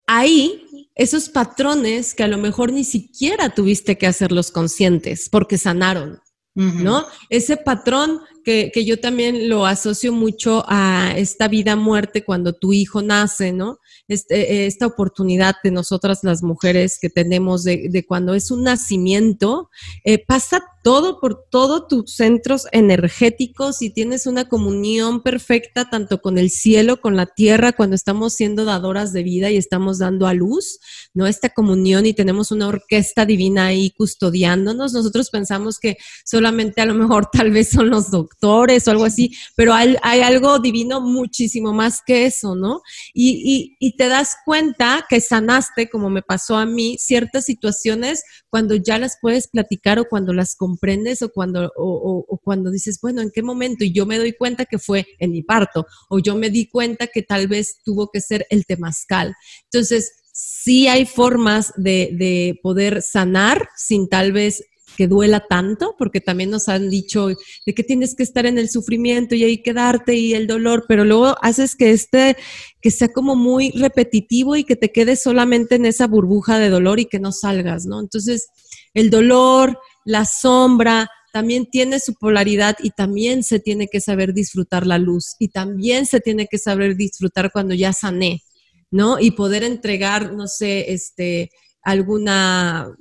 ahí, 0.09 0.89
esos 0.97 1.29
patrones 1.29 2.13
que 2.13 2.25
a 2.25 2.29
lo 2.29 2.39
mejor 2.39 2.73
ni 2.73 2.83
siquiera 2.83 3.55
tuviste 3.55 3.97
que 3.99 4.09
hacerlos 4.09 4.51
conscientes 4.51 5.29
porque 5.29 5.59
sanaron, 5.59 6.21
¿no? 6.55 7.07
Ese 7.31 7.57
patrón 7.57 8.21
que, 8.47 8.85
yo 8.85 9.01
también 9.01 9.49
lo 9.49 9.67
asocio 9.67 10.13
mucho 10.13 10.65
a 10.69 11.15
esta 11.17 11.49
vida-muerte 11.49 12.25
cuando 12.25 12.53
tu 12.53 12.73
hijo 12.73 13.03
nace, 13.03 13.51
¿no? 13.51 13.81
Este, 14.07 14.67
esta 14.67 14.87
oportunidad 14.87 15.57
de 15.65 15.73
nosotras 15.73 16.21
las 16.23 16.45
mujeres 16.45 16.99
que 17.01 17.11
tenemos 17.11 17.65
de, 17.65 17.89
de 17.91 18.07
cuando 18.07 18.35
es 18.35 18.53
un 18.53 18.63
nacimiento, 18.63 19.69
eh, 20.05 20.25
pasa 20.25 20.63
todo 20.85 21.19
por 21.19 21.47
todos 21.51 21.89
tus 21.89 22.15
centros 22.15 22.69
energéticos 22.71 23.83
y 23.83 23.91
tienes 23.91 24.29
una 24.29 24.49
comunión 24.49 25.21
perfecta 25.25 25.91
tanto 25.91 26.21
con 26.23 26.39
el 26.39 26.51
cielo, 26.51 27.01
con 27.01 27.17
la 27.17 27.27
tierra, 27.27 27.73
cuando 27.73 27.97
estamos 27.97 28.35
siendo 28.35 28.65
dadoras 28.65 29.13
de 29.13 29.25
vida 29.25 29.51
y 29.51 29.57
estamos 29.57 29.99
dando 29.99 30.29
a 30.29 30.35
luz, 30.35 30.79
¿no? 31.13 31.27
Esta 31.27 31.49
comunión 31.49 32.07
y 32.07 32.15
tenemos 32.15 32.53
una 32.53 32.69
orquesta 32.69 33.27
divina 33.27 33.67
ahí 33.67 33.91
custodiándonos. 33.91 34.93
Nosotros 34.93 35.31
pensamos 35.31 35.81
que 35.81 35.97
solamente 36.25 36.81
a 36.81 36.87
lo 36.87 36.95
mejor 36.95 37.27
tal 37.33 37.51
vez 37.51 37.71
son 37.71 37.91
los 37.91 38.13
doctores 38.13 38.36
o 38.43 38.91
algo 38.91 39.05
así, 39.05 39.33
pero 39.55 39.73
hay, 39.73 39.97
algo 40.03 40.59
divino 40.59 41.01
muchísimo 41.01 41.73
más 41.73 42.01
que 42.05 42.27
eso, 42.27 42.55
¿no? 42.55 42.83
Y, 43.15 43.77
te 43.97 44.09
das 44.09 44.37
cuenta 44.45 45.07
que 45.09 45.21
sanaste, 45.21 45.89
como 45.89 46.11
me 46.11 46.23
pasó 46.23 46.57
a 46.57 46.67
mí, 46.67 46.97
ciertas 46.99 47.47
situaciones 47.47 48.23
cuando 48.51 48.77
ya 48.77 48.99
las 48.99 49.17
puedes 49.21 49.49
platicar 49.49 49.99
o 49.99 50.07
cuando 50.09 50.33
las 50.33 50.55
comprendes 50.55 51.23
o 51.23 51.31
cuando, 51.31 51.73
o, 51.77 52.41
cuando 52.43 52.71
dices, 52.71 52.99
bueno, 53.01 53.23
¿en 53.23 53.31
qué 53.31 53.43
momento? 53.43 53.85
Y 53.85 53.93
yo 53.93 54.07
me 54.07 54.19
doy 54.19 54.35
cuenta 54.35 54.67
que 54.67 54.79
fue 54.79 55.07
en 55.19 55.33
mi 55.33 55.43
parto, 55.43 55.87
o 56.11 56.19
yo 56.19 56.37
me 56.37 56.51
di 56.51 56.69
cuenta 56.69 57.07
que 57.07 57.23
tal 57.23 57.49
vez 57.49 57.79
tuvo 57.85 58.11
que 58.11 58.21
ser 58.21 58.47
el 58.51 58.67
temazcal. 58.67 59.35
Entonces, 59.65 60.13
sí 60.33 60.89
hay 60.89 61.07
formas 61.07 61.73
de, 61.77 62.11
de 62.13 62.61
poder 62.63 63.01
sanar 63.01 63.69
sin 63.77 64.09
tal 64.09 64.33
vez 64.33 64.63
que 64.97 65.07
duela 65.07 65.41
tanto, 65.49 65.95
porque 65.99 66.21
también 66.21 66.51
nos 66.51 66.69
han 66.69 66.91
dicho 66.91 67.29
de 67.29 67.75
que 67.75 67.85
tienes 67.85 68.15
que 68.15 68.23
estar 68.23 68.47
en 68.47 68.59
el 68.59 68.69
sufrimiento 68.69 69.35
y 69.35 69.45
ahí 69.45 69.63
quedarte 69.63 70.15
y 70.15 70.35
el 70.35 70.47
dolor, 70.47 70.87
pero 70.89 71.05
luego 71.05 71.37
haces 71.43 71.77
que 71.77 71.91
este, 71.91 72.37
que 72.81 72.91
sea 72.91 73.09
como 73.09 73.37
muy 73.37 73.71
repetitivo 73.71 74.57
y 74.57 74.65
que 74.65 74.77
te 74.77 74.91
quedes 74.91 75.23
solamente 75.23 75.77
en 75.77 75.87
esa 75.87 76.07
burbuja 76.07 76.59
de 76.59 76.71
dolor 76.71 76.99
y 76.99 77.07
que 77.07 77.21
no 77.21 77.33
salgas, 77.33 77.87
¿no? 77.87 78.01
Entonces, 78.01 78.49
el 78.95 79.11
dolor, 79.11 79.79
la 80.05 80.25
sombra, 80.25 81.09
también 81.37 81.67
tiene 81.67 82.01
su 82.01 82.15
polaridad 82.15 82.77
y 82.83 82.93
también 82.93 83.43
se 83.43 83.61
tiene 83.61 83.89
que 83.89 84.01
saber 84.01 84.33
disfrutar 84.33 84.87
la 84.87 84.97
luz 84.97 85.35
y 85.39 85.49
también 85.49 86.07
se 86.07 86.21
tiene 86.21 86.47
que 86.47 86.57
saber 86.57 86.97
disfrutar 86.97 87.53
cuando 87.53 87.75
ya 87.75 87.93
sané, 87.93 88.43
¿no? 88.91 89.21
Y 89.21 89.33
poder 89.33 89.63
entregar, 89.63 90.33
no 90.33 90.47
sé, 90.47 90.93
este, 90.95 91.51
alguna 91.83 92.97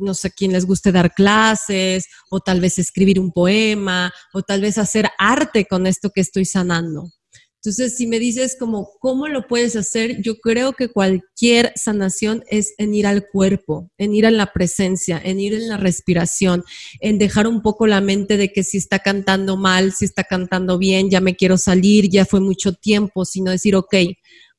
no 0.00 0.14
sé, 0.14 0.30
quién 0.30 0.52
les 0.52 0.66
guste 0.66 0.92
dar 0.92 1.14
clases, 1.14 2.06
o 2.30 2.40
tal 2.40 2.60
vez 2.60 2.78
escribir 2.78 3.20
un 3.20 3.32
poema, 3.32 4.12
o 4.32 4.42
tal 4.42 4.60
vez 4.60 4.78
hacer 4.78 5.08
arte 5.18 5.66
con 5.66 5.86
esto 5.86 6.10
que 6.10 6.20
estoy 6.20 6.44
sanando. 6.44 7.10
Entonces, 7.62 7.94
si 7.94 8.06
me 8.06 8.18
dices 8.18 8.56
como, 8.58 8.88
¿cómo 9.00 9.28
lo 9.28 9.46
puedes 9.46 9.76
hacer? 9.76 10.22
Yo 10.22 10.40
creo 10.40 10.72
que 10.72 10.88
cualquier 10.88 11.74
sanación 11.76 12.42
es 12.48 12.72
en 12.78 12.94
ir 12.94 13.06
al 13.06 13.28
cuerpo, 13.28 13.90
en 13.98 14.14
ir 14.14 14.24
a 14.24 14.30
la 14.30 14.50
presencia, 14.54 15.20
en 15.22 15.38
ir 15.40 15.52
en 15.52 15.68
la 15.68 15.76
respiración, 15.76 16.64
en 17.00 17.18
dejar 17.18 17.46
un 17.46 17.60
poco 17.60 17.86
la 17.86 18.00
mente 18.00 18.38
de 18.38 18.50
que 18.50 18.64
si 18.64 18.78
está 18.78 19.00
cantando 19.00 19.58
mal, 19.58 19.92
si 19.92 20.06
está 20.06 20.24
cantando 20.24 20.78
bien, 20.78 21.10
ya 21.10 21.20
me 21.20 21.36
quiero 21.36 21.58
salir, 21.58 22.08
ya 22.08 22.24
fue 22.24 22.40
mucho 22.40 22.72
tiempo, 22.72 23.26
sino 23.26 23.50
decir, 23.50 23.76
ok, 23.76 23.94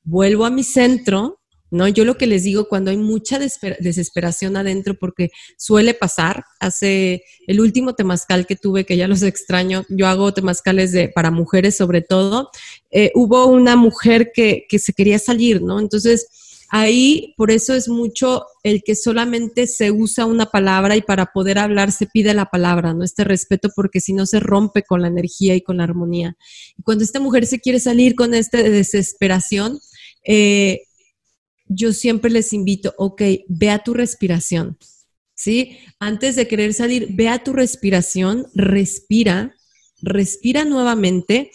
vuelvo 0.04 0.46
a 0.46 0.52
mi 0.52 0.64
centro, 0.64 1.41
¿no? 1.72 1.88
Yo 1.88 2.06
lo 2.06 2.18
que 2.18 2.28
les 2.28 2.44
digo 2.44 2.68
cuando 2.68 2.92
hay 2.92 2.98
mucha 2.98 3.40
desesperación 3.40 4.58
adentro, 4.58 4.96
porque 5.00 5.32
suele 5.58 5.94
pasar, 5.94 6.44
hace 6.60 7.24
el 7.48 7.62
último 7.62 7.96
temazcal 7.96 8.46
que 8.46 8.58
tuve, 8.58 8.86
que 8.86 8.98
ya 8.98 9.08
los 9.08 9.24
extraño, 9.24 9.86
yo 9.90 10.08
hago 10.08 10.34
temazcales 10.34 10.92
de, 10.92 11.10
para 11.10 11.32
mujeres 11.32 11.78
sobre 11.78 12.02
todo, 12.02 12.50
eh, 12.92 13.12
hubo 13.16 13.48
una 13.48 13.76
mujer 13.76 14.32
que, 14.34 14.66
que 14.70 14.78
se 14.78 14.94
quería 14.94 15.18
salir, 15.18 15.62
¿no? 15.62 15.80
Entonces, 15.80 16.28
ahí 16.72 17.34
por 17.38 17.52
eso 17.52 17.74
es 17.74 17.88
mucho 17.88 18.46
el 18.64 18.84
que 18.84 18.96
solamente 18.96 19.68
se 19.68 19.92
usa 19.92 20.26
una 20.26 20.48
palabra 20.48 20.96
y 20.96 21.02
para 21.02 21.28
poder 21.28 21.58
hablar 21.58 21.92
se 21.92 22.06
pide 22.06 22.34
la 22.34 22.46
palabra, 22.46 22.94
¿no? 22.94 23.04
Este 23.04 23.24
respeto 23.24 23.70
porque 23.76 24.00
si 24.02 24.14
no 24.14 24.26
se 24.26 24.40
rompe 24.40 24.84
con 24.84 25.02
la 25.02 25.08
energía 25.08 25.56
y 25.56 25.62
con 25.62 25.78
la 25.78 25.84
armonía. 25.84 26.38
Y 26.78 26.84
cuando 26.84 27.04
esta 27.04 27.20
mujer 27.20 27.46
se 27.46 27.60
quiere 27.60 27.80
salir 27.80 28.16
con 28.16 28.34
esta 28.34 28.58
desesperación, 28.58 29.80
eh, 30.24 30.84
yo 31.74 31.94
siempre 31.94 32.30
les 32.30 32.54
invito, 32.54 32.94
ok, 32.98 33.22
ve 33.48 33.70
a 33.70 33.80
tu 33.80 33.94
respiración, 33.94 34.78
¿sí? 35.36 35.78
Antes 36.00 36.36
de 36.36 36.48
querer 36.48 36.74
salir, 36.74 37.08
ve 37.12 37.30
a 37.30 37.44
tu 37.44 37.54
respiración, 37.54 38.48
respira, 38.54 39.56
respira 40.02 40.66
nuevamente, 40.66 41.52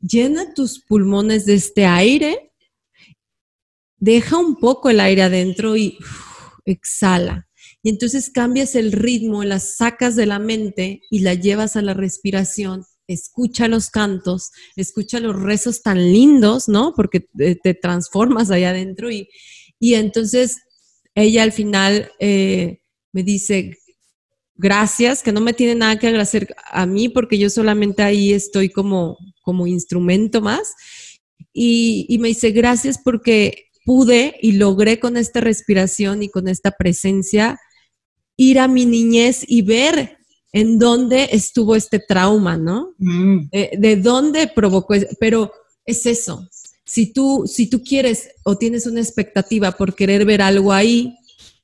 llena 0.00 0.54
tus 0.54 0.80
pulmones 0.80 1.46
de 1.46 1.54
este 1.54 1.84
aire, 1.84 2.52
deja 3.98 4.36
un 4.36 4.56
poco 4.56 4.90
el 4.90 5.00
aire 5.00 5.22
adentro 5.22 5.76
y 5.76 5.98
exhala. 6.64 7.48
Y 7.82 7.90
entonces 7.90 8.30
cambias 8.30 8.74
el 8.76 8.92
ritmo, 8.92 9.42
la 9.42 9.58
sacas 9.58 10.16
de 10.16 10.26
la 10.26 10.38
mente 10.38 11.00
y 11.10 11.20
la 11.20 11.34
llevas 11.34 11.76
a 11.76 11.82
la 11.82 11.94
respiración 11.94 12.84
escucha 13.08 13.68
los 13.68 13.90
cantos, 13.90 14.50
escucha 14.74 15.20
los 15.20 15.40
rezos 15.40 15.82
tan 15.82 15.98
lindos, 16.12 16.68
¿no? 16.68 16.92
Porque 16.94 17.20
te, 17.20 17.74
transformas 17.74 18.50
allá 18.50 18.70
adentro 18.70 19.10
y, 19.10 19.28
y, 19.78 19.94
entonces 19.94 20.58
ella 21.14 21.42
al 21.42 21.52
final 21.52 22.10
eh, 22.20 22.80
me 23.12 23.22
dice, 23.22 23.78
gracias, 24.54 25.22
que 25.22 25.32
no 25.32 25.40
me 25.40 25.52
tiene 25.52 25.74
nada 25.74 25.98
que 25.98 26.08
agradecer 26.08 26.54
a 26.70 26.86
mí 26.86 27.08
porque 27.08 27.38
yo 27.38 27.50
solamente 27.50 28.02
ahí 28.02 28.32
estoy 28.32 28.68
como, 28.68 29.16
como 29.42 29.66
instrumento 29.66 30.40
más. 30.40 30.74
Y, 31.52 32.06
y 32.08 32.18
me 32.18 32.28
dice, 32.28 32.50
gracias 32.50 32.98
porque 33.02 33.66
pude 33.86 34.36
y 34.42 34.52
logré 34.52 34.98
con 34.98 35.16
esta 35.16 35.40
respiración 35.40 36.22
y 36.22 36.28
con 36.28 36.48
esta 36.48 36.72
presencia 36.72 37.58
ir 38.36 38.58
a 38.58 38.68
mi 38.68 38.84
niñez 38.84 39.44
y 39.46 39.62
ver 39.62 40.18
en 40.52 40.78
dónde 40.78 41.28
estuvo 41.32 41.76
este 41.76 41.98
trauma, 41.98 42.56
¿no? 42.56 42.94
Mm. 42.98 43.48
Eh, 43.52 43.70
de 43.78 43.96
dónde 43.96 44.48
provocó, 44.48 44.94
pero 45.20 45.52
es 45.84 46.06
eso. 46.06 46.48
Si 46.86 47.12
tú, 47.12 47.44
si 47.46 47.68
tú 47.68 47.82
quieres 47.82 48.30
o 48.44 48.56
tienes 48.56 48.86
una 48.86 49.00
expectativa 49.00 49.72
por 49.72 49.94
querer 49.94 50.24
ver 50.24 50.40
algo 50.40 50.72
ahí 50.72 51.16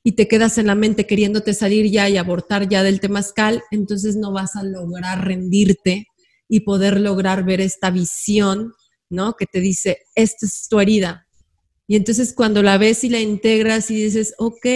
y 0.03 0.11
te 0.11 0.27
quedas 0.27 0.57
en 0.57 0.67
la 0.67 0.75
mente 0.75 1.07
queriéndote 1.07 1.53
salir 1.53 1.89
ya 1.89 2.09
y 2.09 2.17
abortar 2.17 2.67
ya 2.67 2.83
del 2.83 2.99
temazcal, 2.99 3.63
entonces 3.71 4.17
no 4.17 4.33
vas 4.33 4.57
a 4.57 4.63
lograr 4.63 5.25
rendirte 5.25 6.07
y 6.49 6.59
poder 6.59 6.99
lograr 6.99 7.45
ver 7.45 7.61
esta 7.61 7.89
visión, 7.89 8.73
¿no? 9.09 9.33
Que 9.33 9.45
te 9.45 9.61
dice, 9.61 9.99
esta 10.13 10.45
es 10.45 10.67
tu 10.69 10.81
herida. 10.81 11.25
Y 11.87 11.95
entonces 11.95 12.33
cuando 12.33 12.61
la 12.61 12.77
ves 12.77 13.05
y 13.05 13.09
la 13.09 13.21
integras 13.21 13.91
y 13.91 13.95
dices, 13.95 14.35
ok, 14.37 14.67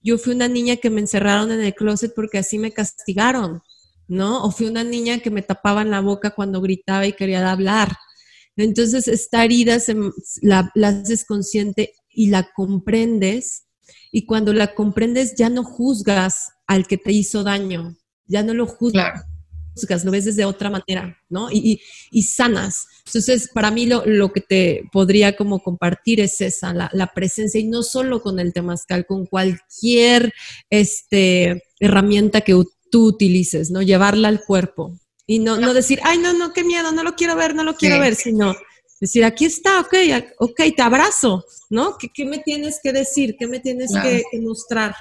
yo 0.00 0.16
fui 0.16 0.34
una 0.34 0.48
niña 0.48 0.76
que 0.76 0.90
me 0.90 1.00
encerraron 1.00 1.50
en 1.50 1.60
el 1.60 1.74
closet 1.74 2.12
porque 2.14 2.38
así 2.38 2.58
me 2.58 2.72
castigaron, 2.72 3.62
¿no? 4.06 4.44
O 4.44 4.52
fui 4.52 4.66
una 4.66 4.84
niña 4.84 5.18
que 5.18 5.30
me 5.30 5.42
tapaban 5.42 5.90
la 5.90 6.00
boca 6.00 6.30
cuando 6.30 6.60
gritaba 6.60 7.06
y 7.06 7.12
quería 7.14 7.50
hablar. 7.50 7.96
Entonces, 8.56 9.08
esta 9.08 9.44
herida 9.44 9.78
la, 10.42 10.70
haces 10.82 11.24
consciente 11.24 11.94
y 12.10 12.28
la 12.28 12.50
comprendes. 12.54 13.64
Y 14.10 14.26
cuando 14.26 14.52
la 14.52 14.74
comprendes, 14.74 15.34
ya 15.36 15.48
no 15.48 15.64
juzgas 15.64 16.50
al 16.66 16.86
que 16.86 16.98
te 16.98 17.12
hizo 17.12 17.42
daño, 17.42 17.96
ya 18.26 18.42
no 18.42 18.54
lo 18.54 18.66
juzgas 18.66 19.24
lo 20.04 20.10
ves 20.10 20.24
desde 20.24 20.44
otra 20.44 20.70
manera, 20.70 21.16
¿no? 21.28 21.48
Y, 21.50 21.80
sanas. 22.22 22.86
Entonces, 23.06 23.48
para 23.52 23.70
mí 23.70 23.86
lo, 23.86 24.04
lo, 24.06 24.32
que 24.32 24.40
te 24.40 24.82
podría 24.92 25.36
como 25.36 25.60
compartir 25.60 26.20
es 26.20 26.40
esa, 26.40 26.72
la, 26.74 27.12
presencia, 27.14 27.60
y 27.60 27.64
no 27.64 27.82
solo 27.82 28.22
con 28.22 28.38
el 28.38 28.52
temazcal, 28.52 29.06
con 29.06 29.26
cualquier 29.26 30.32
este, 30.70 31.62
herramienta 31.80 32.42
que 32.42 32.60
tú 32.90 33.06
utilices, 33.06 33.70
¿no? 33.70 33.82
Llevarla 33.82 34.28
al 34.28 34.44
cuerpo. 34.44 34.98
Y 35.26 35.38
no, 35.38 35.56
no 35.56 35.72
decir, 35.72 36.00
ay, 36.02 36.18
no, 36.18 36.32
no, 36.32 36.52
qué 36.52 36.64
miedo, 36.64 36.92
no 36.92 37.02
lo 37.02 37.14
quiero 37.14 37.36
ver, 37.36 37.54
no 37.54 37.64
lo 37.64 37.74
quiero 37.74 38.00
ver, 38.00 38.14
sino 38.14 38.54
decir, 39.00 39.24
aquí 39.24 39.44
está, 39.44 39.80
ok, 39.80 39.94
ok, 40.38 40.60
te 40.76 40.82
abrazo, 40.82 41.44
¿no? 41.70 41.96
¿Qué, 41.98 42.08
qué 42.12 42.24
me 42.24 42.38
tienes 42.38 42.80
que 42.82 42.92
decir? 42.92 43.36
¿Qué 43.38 43.46
me 43.46 43.60
tienes 43.60 43.92
que, 43.92 44.22
que 44.30 44.40
mostrar? 44.40 44.94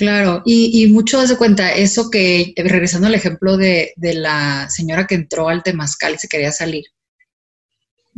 Claro, 0.00 0.40
y, 0.46 0.86
mucho 0.86 1.26
de 1.26 1.36
cuenta, 1.36 1.74
eso 1.74 2.08
que, 2.10 2.54
regresando 2.56 3.08
al 3.08 3.14
ejemplo 3.14 3.58
de, 3.58 3.92
la 3.98 4.66
señora 4.70 5.06
que 5.06 5.14
entró 5.14 5.50
al 5.50 5.62
temazcal 5.62 6.14
y 6.14 6.18
se 6.18 6.26
quería 6.26 6.52
salir, 6.52 6.84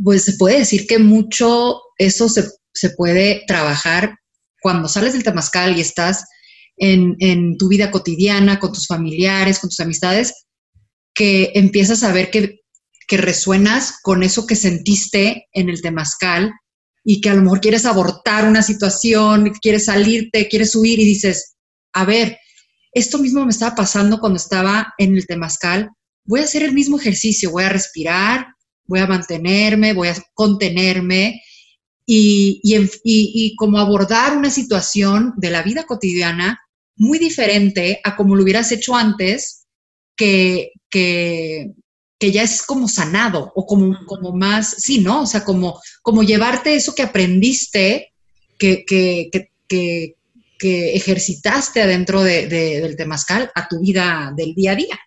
pues 0.01 0.23
se 0.23 0.33
puede 0.37 0.59
decir 0.59 0.87
que 0.87 0.97
mucho 0.97 1.81
eso 1.97 2.29
se, 2.29 2.89
puede 2.91 3.43
trabajar 3.47 4.15
cuando 4.61 4.87
sales 4.87 5.11
del 5.11 5.25
temazcal 5.25 5.77
y 5.77 5.81
estás 5.81 6.25
en, 6.77 7.57
tu 7.57 7.67
vida 7.67 7.91
cotidiana, 7.91 8.59
con 8.59 8.71
tus 8.71 8.87
familiares, 8.87 9.59
con 9.59 9.69
tus 9.69 9.81
amistades, 9.81 10.45
que 11.13 11.51
empiezas 11.55 12.03
a 12.03 12.11
ver 12.11 12.31
que, 12.31 12.61
que 13.07 13.17
resuenas 13.17 13.99
con 14.01 14.23
eso 14.23 14.47
que 14.47 14.55
sentiste 14.55 15.47
en 15.53 15.69
el 15.69 15.81
temazcal 15.81 16.51
y 17.03 17.21
que 17.21 17.29
a 17.29 17.35
lo 17.35 17.41
mejor 17.41 17.61
quieres 17.61 17.85
abortar 17.85 18.47
una 18.47 18.61
situación, 18.61 19.51
quieres 19.61 19.85
salirte, 19.85 20.47
quieres 20.47 20.75
huir 20.75 20.99
y 20.99 21.05
dices, 21.05 21.55
a 21.93 22.05
ver, 22.05 22.37
esto 22.93 23.17
mismo 23.17 23.43
me 23.45 23.51
estaba 23.51 23.75
pasando 23.75 24.19
cuando 24.19 24.37
estaba 24.37 24.93
en 24.97 25.15
el 25.15 25.27
temazcal, 25.27 25.89
voy 26.25 26.39
a 26.39 26.43
hacer 26.43 26.63
el 26.63 26.73
mismo 26.73 26.99
ejercicio, 26.99 27.51
voy 27.51 27.63
a 27.63 27.69
respirar, 27.69 28.47
voy 28.85 28.99
a 28.99 29.07
mantenerme, 29.07 29.93
voy 29.93 30.09
a 30.09 30.15
contenerme 30.33 31.41
y, 32.05 32.61
y, 32.63 33.55
como 33.55 33.79
abordar 33.79 34.37
una 34.37 34.49
situación 34.49 35.33
de 35.37 35.51
la 35.51 35.63
vida 35.63 35.83
cotidiana 35.83 36.59
muy 36.97 37.17
diferente 37.17 37.99
a 38.03 38.15
como 38.15 38.35
lo 38.35 38.43
hubieras 38.43 38.71
hecho 38.71 38.95
antes, 38.95 39.62
que, 40.15 40.71
que, 40.89 41.71
ya 42.19 42.43
es 42.43 42.63
como 42.63 42.87
sanado 42.87 43.51
o 43.53 43.65
como, 43.65 43.97
como 44.05 44.31
más, 44.31 44.75
sí, 44.79 44.99
¿no? 44.99 45.23
O 45.23 45.25
sea, 45.25 45.43
como, 45.43 45.79
como 46.01 46.23
llevarte 46.23 46.73
eso 46.73 46.95
que 46.95 47.03
aprendiste, 47.03 48.13
que, 48.57 48.85
que, 48.85 49.29
que 49.67 50.15
que 50.63 50.95
ejercitaste 50.95 51.81
adentro 51.81 52.23
del 52.23 52.95
temazcal 52.95 53.51
a 53.53 53.67
tu 53.67 53.81
vida 53.81 54.31
del 54.33 54.55
día 54.55 54.71
a 54.71 54.75
día. 54.75 54.99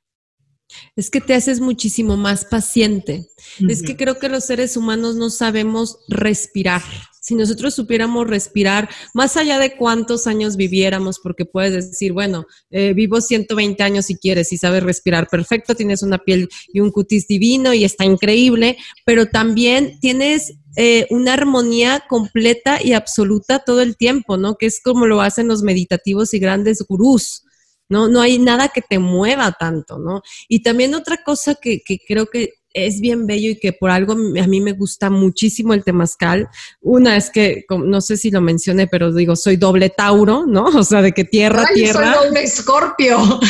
Es 0.95 1.09
que 1.09 1.23
te 1.23 1.33
haces 1.33 1.61
muchísimo 1.61 2.19
más 2.19 2.45
paciente. 2.45 3.31
Es 3.67 3.83
que 3.83 3.97
creo 3.97 4.19
que 4.19 4.29
los 4.29 4.45
seres 4.45 4.77
humanos 4.77 5.17
no 5.17 5.31
sabemos 5.31 5.97
respirar. 6.09 6.83
Si 7.27 7.35
nosotros 7.35 7.75
supiéramos 7.75 8.29
respirar, 8.29 8.89
más 9.13 9.37
allá 9.37 9.59
de 9.59 9.77
cuántos 9.77 10.29
años 10.29 10.57
viviéramos, 10.57 11.19
porque 11.19 11.45
puedes 11.45 11.91
decir, 11.91 12.13
bueno, 12.13 12.47
eh, 12.71 12.93
vivo 12.93 13.21
120 13.21 13.83
años 13.83 14.07
si 14.07 14.15
quieres 14.15 14.53
y 14.53 14.59
sabes 14.59 14.85
respirar 14.85 15.27
perfecto, 15.27 15.75
tienes 15.75 16.05
una 16.05 16.19
piel 16.19 16.49
y 16.73 16.79
un 16.79 16.93
cutis 16.93 17.27
divino 17.27 17.75
y 17.75 17.83
está 17.83 18.05
increíble, 18.05 18.77
pero 19.05 19.27
también 19.27 19.99
tienes 19.99 20.55
eh, 20.77 21.09
una 21.11 21.33
armonía 21.33 22.05
completa 22.09 22.79
y 22.81 22.93
absoluta 22.93 23.59
todo 23.59 23.83
el 23.83 23.97
tiempo, 23.97 24.37
¿no? 24.37 24.55
Que 24.55 24.67
es 24.67 24.81
como 24.81 25.07
lo 25.07 25.21
hacen 25.21 25.49
los 25.49 25.65
meditativos 25.65 26.33
y 26.33 26.39
grandes 26.39 26.85
gurús. 26.89 27.43
¿no? 27.89 28.09
No 28.09 28.21
hay 28.21 28.39
nada 28.39 28.69
que 28.69 28.83
te 28.83 28.99
mueva 29.01 29.53
tanto, 29.53 29.99
¿no? 29.99 30.23
Y 30.49 30.63
también 30.63 30.95
otra 30.95 31.23
cosa 31.25 31.57
que, 31.57 31.83
que 31.85 31.99
creo 31.99 32.27
que 32.27 32.55
es 32.77 33.01
bien 33.01 33.27
bello 33.27 33.51
y 33.51 33.59
que 33.59 33.73
por 33.73 33.91
algo 33.91 34.13
a 34.13 34.47
mí 34.47 34.61
me 34.61 34.73
gusta 34.73 35.09
muchísimo 35.09 35.73
el 35.73 35.83
temazcal. 35.83 36.49
Una 36.81 37.17
es 37.17 37.31
que, 37.31 37.65
no 37.71 38.03
sé 38.03 38.19
si 38.19 38.31
lo 38.31 38.43
mencioné, 38.43 38.87
pero 38.87 39.13
digo, 39.13 39.35
soy 39.35 39.57
doble 39.57 39.89
Tauro, 39.91 40.45
¿no? 40.47 40.67
O 40.77 40.85
sea, 40.85 41.01
de 41.01 41.13
que 41.13 41.25
tierra, 41.25 41.65
Ay, 41.69 41.75
tierra. 41.75 42.15
Soy 42.15 42.27
doble 42.27 42.43
Escorpio. 42.43 43.19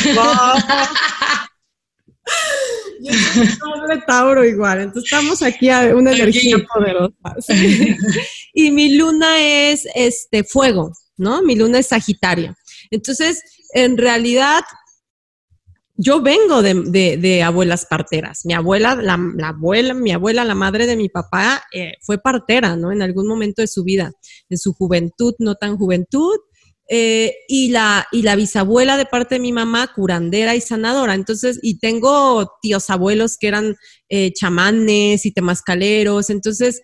Yo 2.99 3.13
soy 3.13 3.79
doble 3.79 4.01
Tauro 4.07 4.45
igual, 4.45 4.79
entonces 4.81 5.11
estamos 5.11 5.43
aquí 5.43 5.69
a 5.69 5.93
una 5.95 6.13
energía 6.13 6.57
poderosa. 6.73 7.13
y 8.53 8.71
mi 8.71 8.95
luna 8.95 9.39
es 9.39 9.85
este 9.93 10.45
fuego, 10.45 10.93
¿no? 11.17 11.41
Mi 11.41 11.55
luna 11.55 11.79
es 11.79 11.87
Sagitario. 11.87 12.55
Entonces, 12.91 13.43
en 13.73 13.97
realidad 13.97 14.63
yo 15.97 16.21
vengo 16.21 16.61
de, 16.61 17.43
abuelas 17.43 17.85
parteras. 17.85 18.45
Mi 18.45 18.53
abuela, 18.53 18.95
la, 18.95 19.17
abuela, 19.47 19.93
mi 19.93 20.11
abuela, 20.11 20.45
la 20.45 20.55
madre 20.55 20.85
de 20.85 20.95
mi 20.95 21.09
papá, 21.09 21.63
eh, 21.73 21.93
fue 22.01 22.19
partera, 22.19 22.75
¿no? 22.75 22.91
En 22.91 23.01
algún 23.01 23.27
momento 23.27 23.61
de 23.61 23.67
su 23.67 23.83
vida, 23.83 24.11
en 24.49 24.57
su 24.57 24.73
juventud, 24.73 25.33
no 25.39 25.55
tan 25.55 25.77
juventud, 25.77 26.37
eh, 26.89 27.35
y, 27.49 27.69
la, 27.69 28.07
y 28.11 28.21
la 28.21 28.35
bisabuela 28.35 28.95
de 28.95 29.05
parte 29.05 29.35
de 29.35 29.41
mi 29.41 29.51
mamá, 29.51 29.91
curandera 29.93 30.55
y 30.55 30.61
sanadora. 30.61 31.15
Entonces, 31.15 31.59
y 31.61 31.79
tengo 31.79 32.49
tíos 32.61 32.89
abuelos 32.89 33.37
que 33.37 33.47
eran 33.47 33.75
eh, 34.07 34.31
chamanes 34.33 35.25
y 35.25 35.31
temascaleros. 35.31 36.29
Entonces, 36.29 36.81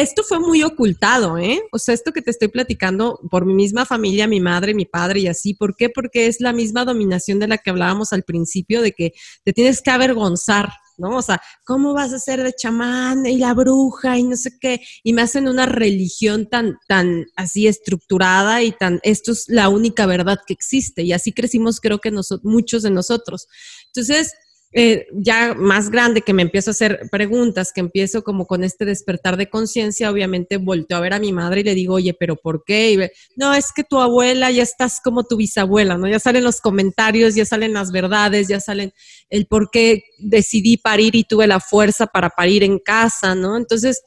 esto 0.00 0.22
fue 0.22 0.40
muy 0.40 0.62
ocultado, 0.62 1.38
¿eh? 1.38 1.60
O 1.72 1.78
sea, 1.78 1.94
esto 1.94 2.12
que 2.12 2.22
te 2.22 2.30
estoy 2.30 2.48
platicando 2.48 3.20
por 3.30 3.46
mi 3.46 3.54
misma 3.54 3.84
familia, 3.84 4.26
mi 4.26 4.40
madre, 4.40 4.74
mi 4.74 4.86
padre 4.86 5.20
y 5.20 5.26
así. 5.28 5.54
¿Por 5.54 5.76
qué? 5.76 5.88
Porque 5.88 6.26
es 6.26 6.40
la 6.40 6.52
misma 6.52 6.84
dominación 6.84 7.38
de 7.38 7.48
la 7.48 7.58
que 7.58 7.70
hablábamos 7.70 8.12
al 8.12 8.22
principio, 8.22 8.82
de 8.82 8.92
que 8.92 9.12
te 9.44 9.52
tienes 9.52 9.82
que 9.82 9.90
avergonzar, 9.90 10.70
¿no? 10.96 11.16
O 11.16 11.22
sea, 11.22 11.40
¿cómo 11.64 11.94
vas 11.94 12.12
a 12.12 12.18
ser 12.18 12.42
de 12.42 12.52
chamán 12.52 13.26
y 13.26 13.38
la 13.38 13.54
bruja 13.54 14.18
y 14.18 14.24
no 14.24 14.36
sé 14.36 14.58
qué? 14.60 14.80
Y 15.02 15.12
me 15.12 15.22
hacen 15.22 15.48
una 15.48 15.66
religión 15.66 16.48
tan, 16.48 16.78
tan 16.86 17.26
así 17.36 17.66
estructurada 17.66 18.62
y 18.62 18.72
tan, 18.72 19.00
esto 19.02 19.32
es 19.32 19.44
la 19.48 19.68
única 19.68 20.06
verdad 20.06 20.38
que 20.46 20.54
existe. 20.54 21.02
Y 21.02 21.12
así 21.12 21.32
crecimos, 21.32 21.80
creo 21.80 21.98
que 21.98 22.12
muchos 22.42 22.82
de 22.82 22.90
nosotros. 22.90 23.46
Entonces, 23.86 24.32
eh, 24.72 25.06
ya 25.12 25.54
más 25.54 25.90
grande 25.90 26.20
que 26.20 26.34
me 26.34 26.42
empiezo 26.42 26.70
a 26.70 26.72
hacer 26.72 27.08
preguntas, 27.10 27.72
que 27.72 27.80
empiezo 27.80 28.22
como 28.22 28.46
con 28.46 28.64
este 28.64 28.84
despertar 28.84 29.38
de 29.38 29.48
conciencia, 29.48 30.10
obviamente 30.10 30.58
volteo 30.58 30.98
a 30.98 31.00
ver 31.00 31.14
a 31.14 31.18
mi 31.18 31.32
madre 31.32 31.60
y 31.60 31.64
le 31.64 31.74
digo, 31.74 31.94
oye, 31.94 32.12
pero 32.12 32.36
¿por 32.36 32.64
qué? 32.64 33.10
no, 33.36 33.54
es 33.54 33.72
que 33.72 33.82
tu 33.82 33.98
abuela 33.98 34.50
ya 34.50 34.62
estás 34.62 35.00
como 35.02 35.24
tu 35.24 35.36
bisabuela, 35.36 35.96
¿no? 35.96 36.06
Ya 36.06 36.18
salen 36.18 36.44
los 36.44 36.60
comentarios, 36.60 37.34
ya 37.34 37.46
salen 37.46 37.72
las 37.72 37.92
verdades, 37.92 38.48
ya 38.48 38.60
salen 38.60 38.92
el 39.30 39.46
por 39.46 39.70
qué 39.70 40.02
decidí 40.18 40.76
parir 40.76 41.14
y 41.14 41.24
tuve 41.24 41.46
la 41.46 41.60
fuerza 41.60 42.06
para 42.06 42.28
parir 42.28 42.62
en 42.62 42.78
casa, 42.78 43.34
¿no? 43.34 43.56
Entonces, 43.56 44.02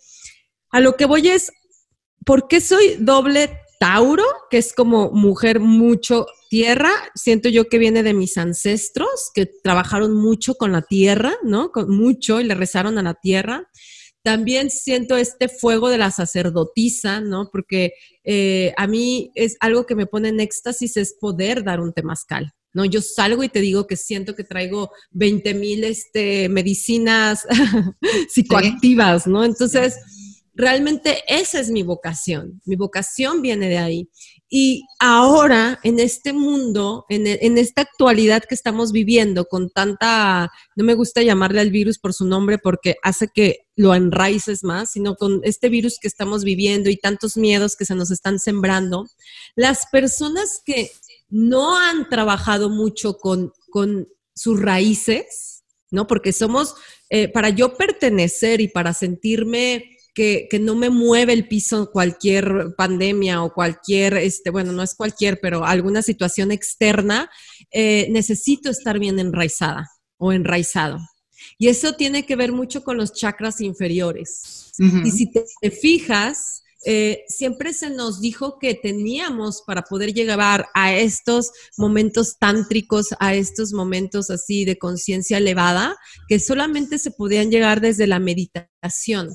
a 0.70 0.80
lo 0.80 0.96
que 0.96 1.06
voy 1.06 1.28
es, 1.28 1.52
¿por 2.24 2.48
qué 2.48 2.62
soy 2.62 2.98
doble 3.00 3.61
Tauro, 3.82 4.24
que 4.52 4.60
es 4.60 4.74
como 4.74 5.10
mujer 5.10 5.60
mucho 5.60 6.28
tierra, 6.52 6.92
siento 7.16 7.50
yo 7.50 7.68
que 7.68 7.80
viene 7.80 8.04
de 8.04 8.14
mis 8.14 8.38
ancestros, 8.38 9.32
que 9.34 9.48
trabajaron 9.48 10.14
mucho 10.14 10.54
con 10.54 10.72
la 10.72 10.84
tierra, 10.84 11.34
¿no? 11.42 11.72
Con 11.72 11.90
mucho 11.90 12.40
y 12.40 12.44
le 12.44 12.54
rezaron 12.54 13.00
a 13.00 13.02
la 13.02 13.16
tierra. 13.16 13.68
También 14.22 14.70
siento 14.70 15.18
este 15.18 15.50
fuego 15.50 15.90
de 15.90 15.98
la 15.98 16.12
sacerdotisa, 16.12 17.22
¿no? 17.22 17.50
Porque 17.52 17.94
eh, 18.24 18.72
a 18.78 18.86
mí 18.86 19.32
es 19.34 19.58
algo 19.60 19.88
que 19.88 19.96
me 19.96 20.06
pone 20.06 20.30
en 20.30 20.42
éxtasis, 20.42 20.98
es 20.98 21.16
poder 21.20 21.64
dar 21.64 21.80
un 21.80 21.92
temazcal. 21.92 22.54
¿no? 22.74 22.86
Yo 22.86 23.02
salgo 23.02 23.44
y 23.44 23.50
te 23.50 23.62
digo 23.62 23.88
que 23.88 23.98
siento 23.98 24.36
que 24.36 24.44
traigo 24.44 24.92
20 25.10 25.56
mil 25.56 25.84
este, 25.84 26.50
medicinas 26.50 27.48
psicoactivas, 28.30 29.26
¿no? 29.26 29.44
Entonces, 29.44 29.98
realmente 30.54 31.24
esa 31.28 31.60
es 31.60 31.70
mi 31.70 31.84
vocación. 31.84 32.62
Mi 32.66 32.76
vocación 32.76 33.42
viene 33.42 33.70
de 33.70 33.78
ahí. 33.78 34.10
Y 34.50 34.84
ahora, 35.00 35.80
en 35.84 36.00
este 36.00 36.34
mundo, 36.34 37.06
en, 37.10 37.26
en, 37.26 37.58
esta 37.58 37.84
actualidad 37.84 38.44
que 38.44 38.56
estamos 38.56 38.92
viviendo, 38.92 39.46
con 39.46 39.70
tanta, 39.70 40.52
no 40.76 40.84
me 40.84 40.94
gusta 40.94 41.22
llamarle 41.22 41.62
al 41.62 41.72
virus 41.72 42.00
por 42.00 42.14
su 42.14 42.26
nombre 42.26 42.58
porque 42.58 42.96
hace 43.02 43.30
que 43.34 43.60
lo 43.76 43.96
enraices 43.96 44.64
más, 44.64 44.92
sino 44.92 45.16
con 45.16 45.40
este 45.44 45.70
virus 45.70 45.98
que 46.02 46.08
estamos 46.08 46.44
viviendo 46.44 46.90
y 46.90 46.98
tantos 46.98 47.38
miedos 47.38 47.76
que 47.76 47.86
se 47.86 47.96
nos 47.96 48.12
están 48.12 48.40
sembrando, 48.40 49.08
las 49.56 49.86
personas 49.92 50.62
que 50.66 50.92
no 51.30 51.78
han 51.78 52.10
trabajado 52.10 52.70
mucho 52.70 53.18
con, 53.18 53.54
con 53.70 54.10
sus 54.36 54.60
raíces, 54.60 55.64
¿no? 55.90 56.08
Porque 56.08 56.34
somos, 56.34 56.76
eh, 57.10 57.30
para 57.30 57.50
yo 57.50 57.76
pertenecer 57.76 58.60
y 58.60 58.68
para 58.68 58.94
sentirme 58.94 59.98
que, 60.14 60.48
no 60.60 60.76
me 60.76 60.90
mueve 60.90 61.34
el 61.34 61.48
piso 61.48 61.92
cualquier 61.92 62.76
pandemia 62.78 63.44
o 63.44 63.54
cualquier, 63.54 64.16
este, 64.16 64.50
bueno, 64.50 64.72
no 64.72 64.84
es 64.84 64.96
cualquier, 64.96 65.40
pero 65.40 65.66
alguna 65.66 66.02
situación 66.02 66.52
externa, 66.52 67.30
eh, 67.72 68.08
necesito 68.12 68.70
estar 68.70 69.00
bien 69.00 69.20
enraizada 69.20 69.90
o 70.18 70.34
enraizado. 70.34 71.00
Y 71.58 71.70
eso 71.70 71.94
tiene 71.94 72.26
que 72.26 72.36
ver 72.36 72.52
mucho 72.52 72.84
con 72.84 72.98
los 72.98 73.14
chakras 73.14 73.62
inferiores. 73.62 74.72
Y 75.04 75.12
si 75.12 75.32
te, 75.32 75.46
fijas, 75.70 76.64
eh, 76.86 77.24
siempre 77.28 77.74
se 77.74 77.92
nos 77.92 78.20
dijo 78.20 78.58
que 78.58 78.74
teníamos 78.74 79.62
para 79.66 79.84
poder 79.84 80.14
llegar 80.14 80.68
a 80.74 80.94
estos 80.96 81.52
momentos 81.78 82.38
tántricos, 82.40 83.10
a 83.20 83.36
estos 83.36 83.74
momentos 83.74 84.32
así 84.32 84.66
de 84.66 84.80
conciencia 84.80 85.38
elevada, 85.38 85.96
que 86.28 86.40
solamente 86.40 86.98
se 86.98 87.12
podían 87.12 87.52
llegar 87.52 87.82
desde 87.82 88.08
la 88.08 88.20
meditación. 88.20 89.30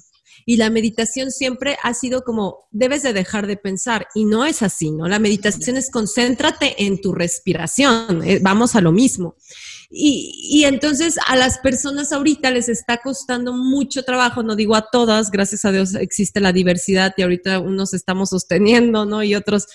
Y 0.49 0.59
la 0.59 0.71
meditación 0.71 1.33
siempre 1.33 1.77
ha 1.83 1.93
sido 1.93 2.23
como, 2.23 2.69
debes 2.71 3.03
de 3.03 3.13
dejar 3.13 3.49
de 3.49 3.57
pensar. 3.57 4.07
Y 4.15 4.27
no 4.27 4.47
es 4.47 4.63
así, 4.63 4.93
¿no? 4.93 5.09
La 5.09 5.19
meditación 5.19 5.77
es 5.77 5.91
concéntrate 5.91 6.87
en 6.87 7.01
tu 7.01 7.13
respiración. 7.13 8.23
Eh, 8.23 8.39
vamos 8.41 8.77
a 8.77 8.81
lo 8.81 8.93
mismo. 8.93 9.35
Y, 9.91 10.49
y, 10.49 10.65
entonces 10.65 11.17
a 11.27 11.35
las 11.35 11.59
personas 11.59 12.13
ahorita 12.13 12.53
les 12.53 12.69
está 12.69 12.99
costando 12.99 13.53
mucho 13.55 14.05
trabajo, 14.05 14.45
no 14.45 14.55
digo 14.55 14.77
a 14.77 14.89
todas, 14.89 15.33
gracias 15.33 15.65
a 15.65 15.73
Dios 15.73 15.95
existe 15.95 16.41
la 16.41 16.53
diversidad 16.53 17.13
y 17.17 17.23
ahorita 17.23 17.59
unos 17.59 17.93
estamos 17.93 18.31
sosteniendo, 18.31 19.05
¿no? 19.05 19.25
Y 19.25 19.35
otros, 19.35 19.67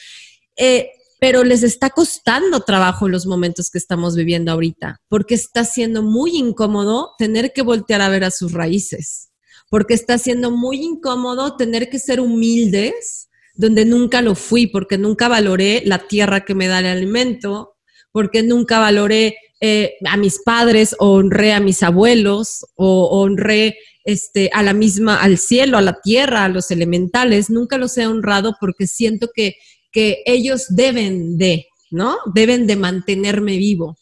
eh, 0.58 0.90
pero 1.20 1.44
les 1.44 1.64
está 1.64 1.90
costando 1.90 2.62
trabajo 2.62 3.08
los 3.08 3.26
momentos 3.26 3.70
que 3.70 3.78
estamos 3.78 4.16
viviendo 4.16 4.52
ahorita, 4.52 5.02
porque 5.08 5.36
está 5.36 5.66
siendo 5.66 6.02
muy 6.02 6.38
incómodo 6.38 7.12
tener 7.18 7.52
que 7.54 7.62
voltear 7.62 8.02
a 8.02 8.10
ver 8.10 8.24
a 8.24 8.32
sus 8.32 8.52
raíces 8.52 9.31
porque 9.72 9.94
está 9.94 10.18
siendo 10.18 10.52
muy 10.52 10.84
incómodo 10.84 11.56
tener 11.56 11.90
que 11.90 11.98
ser 11.98 12.20
humildes, 12.20 13.30
donde 13.56 13.86
nunca 13.86 14.22
lo 14.22 14.36
fui, 14.36 14.68
porque 14.68 14.98
nunca 14.98 15.30
valoré 15.30 15.82
la 15.86 16.08
tierra 16.10 16.44
que 16.44 16.54
me 16.54 16.68
da 16.68 16.80
el 16.80 16.88
alimento, 16.88 17.78
porque 18.12 18.44
nunca 18.44 18.80
valoré 18.80 19.38
eh, 19.62 19.94
a 20.06 20.18
mis 20.18 20.40
padres, 20.44 20.94
o 21.00 21.14
honré 21.14 21.54
a 21.54 21.62
mis 21.62 21.84
abuelos, 21.84 22.66
o 22.76 23.22
honré 23.22 23.78
este, 24.04 24.50
a 24.54 24.62
la 24.62 24.74
misma, 24.74 25.22
al 25.22 25.38
cielo, 25.38 25.78
a 25.78 25.82
la 25.82 26.02
tierra, 26.02 26.44
a 26.44 26.50
los 26.50 26.70
elementales, 26.70 27.50
nunca 27.50 27.78
los 27.78 27.98
he 27.98 28.06
honrado 28.06 28.58
porque 28.60 28.88
siento 28.88 29.30
que, 29.34 29.56
que 29.94 30.22
ellos 30.26 30.66
deben 30.68 31.38
de, 31.38 31.68
¿no? 31.92 32.18
Deben 32.36 32.68
de 32.68 32.76
mantenerme 32.76 33.56
vivo. 33.56 33.96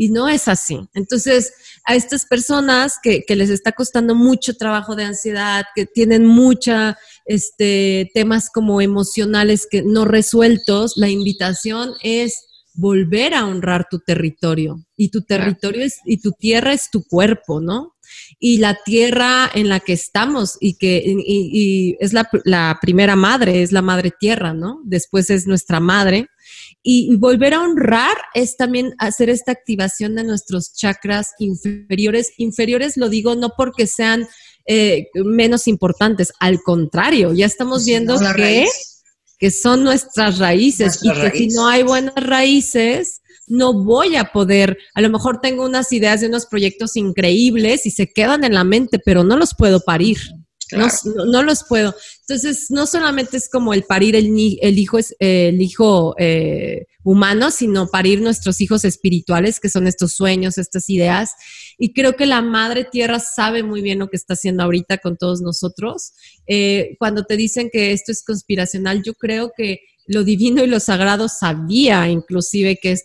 Y 0.00 0.10
no 0.10 0.28
es 0.28 0.46
así. 0.46 0.78
Entonces, 0.94 1.52
a 1.84 1.96
estas 1.96 2.24
personas 2.24 2.98
que, 3.02 3.24
les 3.34 3.50
está 3.50 3.72
costando 3.72 4.14
mucho 4.14 4.54
trabajo 4.54 4.94
de 4.94 5.02
ansiedad, 5.02 5.64
que 5.74 5.86
tienen 5.86 6.24
mucha 6.24 6.96
este, 7.26 8.08
temas 8.14 8.48
como 8.48 8.80
emocionales 8.80 9.66
que 9.68 9.82
no 9.82 10.04
resueltos, 10.04 10.96
la 10.96 11.08
invitación 11.08 11.94
es 12.00 12.44
volver 12.74 13.34
a 13.34 13.44
honrar 13.44 13.88
tu 13.90 13.98
territorio. 13.98 14.86
Y 14.96 15.08
tu 15.10 15.22
territorio 15.22 15.84
es, 15.84 15.96
y 16.04 16.18
tu 16.18 16.30
tierra 16.30 16.72
es 16.72 16.92
tu 16.92 17.02
cuerpo, 17.02 17.60
¿no? 17.60 17.96
Y 18.38 18.58
la 18.58 18.78
tierra 18.84 19.50
en 19.52 19.68
la 19.68 19.80
que 19.80 19.94
estamos 19.94 20.58
y 20.60 20.78
que 20.78 21.02
y, 21.04 21.96
es 21.98 22.12
la, 22.12 22.30
la 22.44 22.78
primera 22.80 23.16
madre, 23.16 23.64
es 23.64 23.72
la 23.72 23.82
madre 23.82 24.12
tierra, 24.16 24.54
¿no? 24.54 24.80
Después 24.84 25.28
es 25.28 25.48
nuestra 25.48 25.80
madre 25.80 26.28
y 26.90 27.16
volver 27.16 27.52
a 27.52 27.60
honrar 27.60 28.16
es 28.32 28.56
también 28.56 28.94
hacer 28.96 29.28
esta 29.28 29.52
activación 29.52 30.14
de 30.14 30.24
nuestros 30.24 30.72
chakras 30.72 31.34
inferiores. 31.38 32.32
Inferiores 32.38 32.96
lo 32.96 33.10
digo 33.10 33.34
no 33.34 33.50
porque 33.58 33.86
sean 33.86 34.26
eh, 34.66 35.08
menos 35.14 35.68
importantes, 35.68 36.32
al 36.40 36.62
contrario, 36.62 37.34
ya 37.34 37.44
estamos 37.44 37.84
viendo 37.84 38.18
que, 38.34 38.66
que 39.38 39.50
son 39.50 39.84
nuestras 39.84 40.38
raíces 40.38 41.00
y 41.02 41.12
que 41.12 41.30
si 41.30 41.48
no 41.48 41.68
hay 41.68 41.82
buenas 41.82 42.14
raíces, 42.14 43.20
no 43.46 43.74
voy 43.74 44.16
a 44.16 44.32
poder, 44.32 44.78
a 44.94 45.02
lo 45.02 45.10
mejor 45.10 45.42
tengo 45.42 45.66
unas 45.66 45.92
ideas 45.92 46.22
de 46.22 46.28
unos 46.28 46.46
proyectos 46.46 46.96
increíbles 46.96 47.84
y 47.84 47.90
se 47.90 48.06
quedan 48.06 48.44
en 48.44 48.54
la 48.54 48.64
mente, 48.64 48.98
pero 48.98 49.24
no 49.24 49.36
los 49.36 49.54
puedo 49.54 49.80
parir. 49.80 50.16
No, 50.72 51.42
los 51.42 51.64
puedo. 51.64 51.94
Entonces, 52.28 52.70
no 52.70 52.86
solamente 52.86 53.38
es 53.38 53.48
como 53.48 53.72
el 53.72 53.84
parir 53.84 54.14
el, 54.14 54.26
el 54.60 54.78
hijo, 54.78 54.98
es, 54.98 55.16
el 55.18 55.62
hijo 55.62 56.14
eh, 56.18 56.84
humano, 57.02 57.50
sino 57.50 57.88
parir 57.88 58.20
nuestros 58.20 58.60
hijos 58.60 58.84
espirituales, 58.84 59.60
que 59.60 59.70
son 59.70 59.86
estos 59.86 60.12
sueños, 60.12 60.58
estas 60.58 60.90
ideas. 60.90 61.30
Y 61.78 61.94
creo 61.94 62.16
que 62.16 62.26
la 62.26 62.42
Madre 62.42 62.84
Tierra 62.84 63.18
sabe 63.18 63.62
muy 63.62 63.80
bien 63.80 64.00
lo 64.00 64.08
que 64.08 64.16
está 64.18 64.34
haciendo 64.34 64.62
ahorita 64.62 64.98
con 64.98 65.16
todos 65.16 65.40
nosotros. 65.40 66.12
Eh, 66.46 66.96
cuando 66.98 67.24
te 67.24 67.38
dicen 67.38 67.70
que 67.72 67.92
esto 67.92 68.12
es 68.12 68.22
conspiracional, 68.22 69.02
yo 69.02 69.14
creo 69.14 69.52
que 69.56 69.80
lo 70.06 70.22
divino 70.22 70.62
y 70.62 70.66
lo 70.66 70.80
sagrado 70.80 71.28
sabía 71.30 72.08
inclusive 72.10 72.76
que 72.76 72.98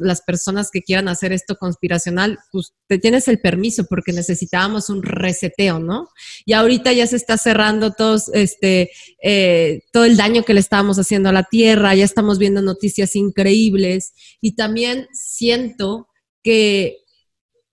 las 0.00 0.22
personas 0.22 0.70
que 0.70 0.82
quieran 0.82 1.08
hacer 1.08 1.32
esto 1.32 1.56
conspiracional, 1.56 2.38
pues 2.50 2.74
te 2.88 2.98
tienes 2.98 3.28
el 3.28 3.40
permiso 3.40 3.86
porque 3.88 4.12
necesitábamos 4.12 4.90
un 4.90 5.02
reseteo, 5.02 5.78
¿no? 5.78 6.08
Y 6.44 6.52
ahorita 6.52 6.92
ya 6.92 7.06
se 7.06 7.16
está 7.16 7.38
cerrando 7.38 7.92
todos, 7.92 8.28
este, 8.34 8.90
eh, 9.22 9.80
todo 9.92 10.04
el 10.04 10.16
daño 10.16 10.42
que 10.44 10.54
le 10.54 10.60
estábamos 10.60 10.98
haciendo 10.98 11.28
a 11.28 11.32
la 11.32 11.44
Tierra, 11.44 11.94
ya 11.94 12.04
estamos 12.04 12.38
viendo 12.38 12.62
noticias 12.62 13.16
increíbles 13.16 14.12
y 14.40 14.54
también 14.54 15.08
siento 15.12 16.08
que 16.42 16.98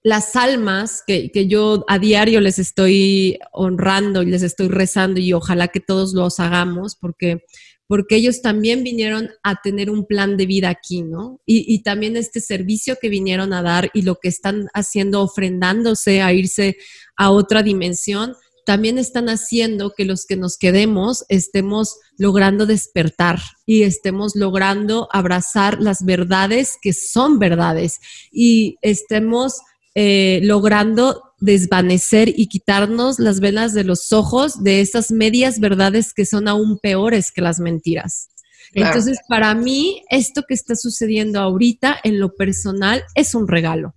las 0.02 0.36
almas 0.38 1.04
que, 1.06 1.30
que, 1.30 1.48
yo 1.48 1.84
a 1.90 2.00
diario 2.00 2.40
les 2.40 2.58
estoy 2.58 3.38
honrando 3.52 4.24
y 4.24 4.28
les 4.28 4.44
estoy 4.44 4.70
rezando 4.70 5.20
y 5.20 5.34
ojalá 5.34 5.68
que 5.68 5.82
todos 5.82 6.14
los 6.14 6.40
hagamos 6.40 6.96
porque 6.96 7.44
porque 7.90 8.18
ellos 8.18 8.44
también 8.44 8.84
vinieron 8.84 9.32
a 9.42 9.62
tener 9.64 9.90
un 9.90 10.06
plan 10.06 10.38
de 10.38 10.46
vida 10.46 10.70
aquí, 10.70 11.02
¿no? 11.02 11.42
Y, 11.48 11.82
también 11.82 12.18
este 12.18 12.40
servicio 12.40 12.98
que 13.02 13.10
vinieron 13.10 13.52
a 13.52 13.64
dar 13.64 13.90
y 13.96 14.04
lo 14.04 14.20
que 14.22 14.28
están 14.28 14.68
haciendo, 14.76 15.24
ofrendándose 15.24 16.22
a 16.22 16.32
irse 16.32 16.78
a 17.18 17.32
otra 17.32 17.64
dimensión, 17.64 18.36
también 18.64 19.00
están 19.00 19.28
haciendo 19.28 19.96
que 19.98 20.06
los 20.06 20.28
que 20.28 20.36
nos 20.36 20.56
quedemos 20.60 21.26
estemos 21.30 21.98
logrando 22.16 22.68
despertar 22.68 23.40
y 23.66 23.82
estemos 23.82 24.36
logrando 24.36 25.10
abrazar 25.12 25.82
las 25.82 26.06
verdades 26.06 26.78
que 26.80 26.94
son 26.94 27.40
verdades 27.40 27.98
y 28.32 28.76
estemos 28.84 29.62
eh, 29.96 30.42
logrando 30.44 31.29
desvanecer 31.40 32.34
y 32.36 32.48
quitarnos 32.48 33.20
las 33.20 33.40
velas 33.40 33.74
de 33.74 33.84
los 33.84 34.12
ojos 34.12 34.64
de 34.64 34.82
esas 34.82 35.12
medias 35.12 35.60
verdades 35.60 36.14
que 36.14 36.26
son 36.26 36.48
aún 36.48 36.80
peores 36.80 37.32
que 37.32 37.42
las 37.42 37.60
mentiras. 37.60 38.30
Entonces, 38.74 39.18
para 39.28 39.56
mí, 39.56 40.04
esto 40.10 40.44
que 40.48 40.54
está 40.54 40.76
sucediendo 40.76 41.40
ahorita 41.40 41.98
en 42.04 42.20
lo 42.20 42.36
personal 42.36 43.04
es 43.16 43.34
un 43.34 43.48
regalo. 43.48 43.96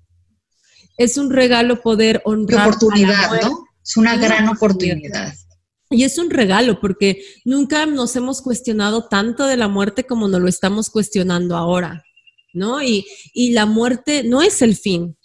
Es 0.97 1.19
un 1.19 1.31
regalo 1.31 1.83
poder 1.83 2.23
honrar. 2.25 2.69
oportunidad, 2.69 3.43
¿no? 3.43 3.65
Es 3.85 3.97
una 3.97 4.17
gran 4.17 4.49
oportunidad. 4.49 5.35
Y 5.91 6.05
es 6.05 6.17
un 6.17 6.31
regalo 6.31 6.81
porque 6.81 7.23
nunca 7.45 7.85
nos 7.85 8.17
hemos 8.17 8.41
cuestionado 8.41 9.09
tanto 9.09 9.47
de 9.47 9.59
la 9.59 9.69
muerte 9.69 10.05
como 10.05 10.27
nos 10.27 10.41
lo 10.41 10.49
estamos 10.49 10.89
cuestionando 10.89 11.57
ahora, 11.57 12.03
¿no? 12.55 12.83
Y, 12.83 13.05
y 13.35 13.51
la 13.51 13.67
muerte 13.67 14.23
no 14.25 14.41
es 14.41 14.63
el 14.63 14.75
fin, 14.75 15.19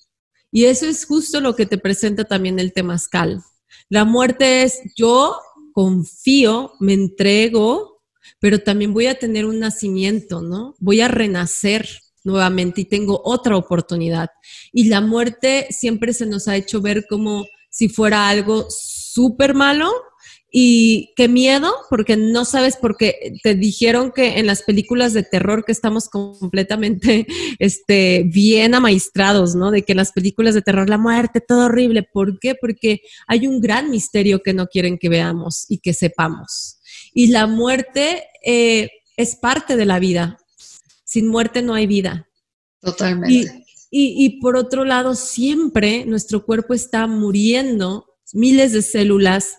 y 0.52 0.66
eso 0.66 0.86
es 0.86 1.06
justo 1.06 1.41
lo 1.41 1.56
que 1.56 1.66
te 1.66 1.78
presenta 1.78 2.24
también 2.24 2.60
el 2.60 2.74
temazcal. 2.74 3.43
La 3.89 4.06
muerte 4.06 4.64
es 4.64 4.80
yo 4.95 5.38
confío, 5.74 6.74
me 6.80 6.93
entrego, 6.93 8.02
pero 8.39 8.60
también 8.60 8.93
voy 8.93 9.08
a 9.08 9.20
tener 9.20 9.45
un 9.45 9.60
nacimiento, 9.60 10.41
¿no? 10.41 10.76
Voy 10.80 11.02
a 11.02 11.08
renacer 11.08 11.88
nuevamente 12.24 12.82
y 12.82 12.86
tengo 12.86 13.22
otra 13.24 13.56
oportunidad. 13.56 14.30
Y 14.72 14.86
la 14.86 15.02
muerte 15.02 15.68
siempre 15.70 16.14
se 16.14 16.26
nos 16.26 16.48
ha 16.48 16.56
hecho 16.56 16.82
ver 16.82 17.06
como 17.08 17.45
si 17.70 17.89
fuera 17.89 18.28
algo 18.28 18.66
súper 18.70 19.54
malo 19.54 19.91
y 20.50 21.14
qué 21.18 21.28
miedo, 21.28 21.74
porque 21.89 22.16
no 22.16 22.45
sabes, 22.45 22.78
porque 22.78 23.38
te 23.43 23.54
dijeron 23.54 24.14
que 24.16 24.39
en 24.39 24.48
las 24.48 24.64
películas 24.64 25.14
de 25.14 25.24
terror 25.24 25.66
que 25.66 25.74
estamos 25.74 26.08
completamente 26.08 27.28
este, 27.60 28.24
bien 28.26 28.74
amaestrados, 28.74 29.56
¿no? 29.56 29.72
De 29.72 29.84
que 29.84 29.91
en 29.91 29.98
las 29.98 30.14
películas 30.14 30.56
de 30.56 30.62
terror 30.62 30.89
la 30.89 30.98
muerte, 30.98 31.41
todo 31.41 31.66
horrible. 31.66 32.04
¿Por 32.04 32.39
qué? 32.39 32.56
Porque 32.56 33.02
hay 33.28 33.45
un 33.45 33.60
gran 33.60 33.89
misterio 33.89 34.41
que 34.41 34.54
no 34.54 34.68
quieren 34.68 34.98
que 34.98 35.10
veamos 35.10 35.66
y 35.68 35.80
que 35.80 35.93
sepamos. 35.93 36.80
Y 37.14 37.28
la 37.28 37.45
muerte 37.45 38.24
eh, 38.45 38.89
es 39.18 39.36
parte 39.36 39.76
de 39.76 39.86
la 39.86 40.00
vida. 40.00 40.38
Sin 41.04 41.28
muerte 41.28 41.62
no 41.62 41.74
hay 41.74 41.88
vida. 41.88 42.30
Totalmente. 42.80 43.66
Y, 43.89 44.26
y 44.26 44.39
por 44.39 44.56
otro 44.56 44.86
lado, 44.86 45.14
siempre 45.16 46.06
nuestro 46.06 46.45
cuerpo 46.45 46.74
está 46.74 47.08
muriendo, 47.08 48.06
miles 48.34 48.72
de 48.72 48.82
células 48.82 49.58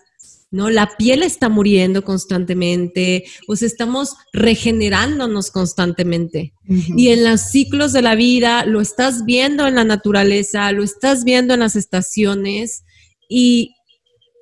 ¿no? 0.51 0.69
La 0.69 0.89
piel 0.97 1.23
está 1.23 1.49
muriendo 1.49 2.03
constantemente, 2.03 3.25
o 3.47 3.55
sea, 3.55 3.67
estamos 3.67 4.15
regenerándonos 4.33 5.51
constantemente. 5.51 6.53
Y 6.67 7.09
en 7.09 7.23
los 7.23 7.41
ciclos 7.41 7.93
de 7.93 8.01
la 8.01 8.15
vida 8.15 8.65
lo 8.65 8.81
estás 8.81 9.25
viendo 9.25 9.67
en 9.67 9.75
la 9.75 9.83
naturaleza, 9.83 10.71
lo 10.71 10.83
estás 10.83 11.23
viendo 11.23 11.53
en 11.53 11.61
las 11.61 11.75
estaciones 11.75 12.83
y 13.27 13.73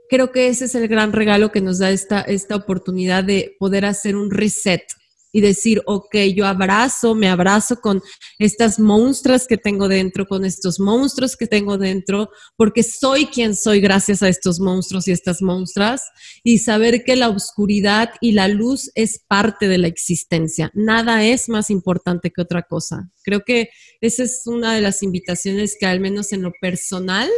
creo 0.10 0.32
que 0.32 0.48
ese 0.48 0.66
es 0.66 0.76
el 0.76 0.88
gran 0.88 1.14
regalo 1.14 1.52
que 1.52 1.62
nos 1.62 1.80
da 1.80 1.92
esta, 1.92 2.22
esta 2.22 2.56
oportunidad 2.56 3.24
de 3.24 3.56
poder 3.60 3.86
hacer 3.86 4.16
un 4.16 4.32
reset 4.32 4.84
y 5.32 5.42
decir, 5.42 5.82
ok, 5.86 6.16
yo 6.36 6.46
abrazo, 6.46 7.14
me 7.14 7.30
abrazo 7.30 7.78
con 7.78 8.02
estas 8.40 8.80
monstruas 8.80 9.46
que 9.48 9.58
tengo 9.58 9.88
dentro, 9.88 10.26
con 10.26 10.46
estos 10.46 10.80
monstruos 10.80 11.36
que 11.36 11.48
tengo 11.48 11.78
dentro, 11.78 12.30
porque 12.56 12.84
soy 12.84 13.26
quien 13.28 13.56
soy 13.56 13.82
gracias 13.82 14.24
a 14.24 14.30
estos 14.30 14.60
monstruos 14.60 15.08
y 15.08 15.12
estas 15.12 15.42
monstruas, 15.42 16.04
y 16.44 16.60
saber 16.60 17.04
que 17.04 17.16
la 17.16 17.30
oscuridad 17.30 18.12
y 18.22 18.32
la 18.32 18.48
luz 18.48 18.90
es 18.96 19.20
parte 19.28 19.68
de 19.68 19.78
la 19.78 19.88
existencia. 19.88 20.72
Nada 20.74 21.24
es 21.24 21.50
más 21.50 21.70
importante 21.70 22.32
que 22.32 22.42
otra 22.42 22.64
cosa. 22.64 23.10
Creo 23.24 23.42
que 23.46 23.70
esa 24.02 24.24
es 24.24 24.44
una 24.46 24.74
de 24.74 24.82
las 24.82 25.04
invitaciones 25.04 25.76
que 25.80 25.86
al 25.86 26.00
menos 26.00 26.32
en 26.32 26.42
lo 26.42 26.52
personal 26.62 27.30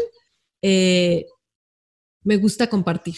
eh, 0.62 1.26
me 2.24 2.38
gusta 2.38 2.68
compartir. 2.68 3.16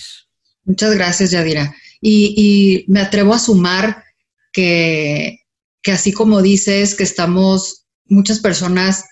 Muchas 0.64 0.94
gracias, 0.94 1.32
Yadira. 1.32 1.76
y 2.04 2.86
me 2.88 3.02
atrevo 3.02 3.34
a 3.34 3.40
sumar 3.40 4.04
que, 4.52 5.40
así 5.86 6.12
como 6.12 6.42
dices 6.42 6.96
que 6.96 7.04
estamos 7.04 7.86
muchas 8.06 8.40
personas 8.40 9.06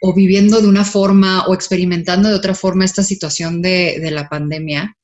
o 0.00 0.14
viviendo 0.14 0.60
de 0.60 0.68
una 0.68 0.84
forma 0.84 1.46
o 1.46 1.54
experimentando 1.54 2.28
de 2.28 2.34
otra 2.34 2.54
forma 2.54 2.84
esta 2.84 3.02
situación 3.02 3.62
de, 3.62 4.10
la 4.10 4.28
pandemia, 4.28 4.96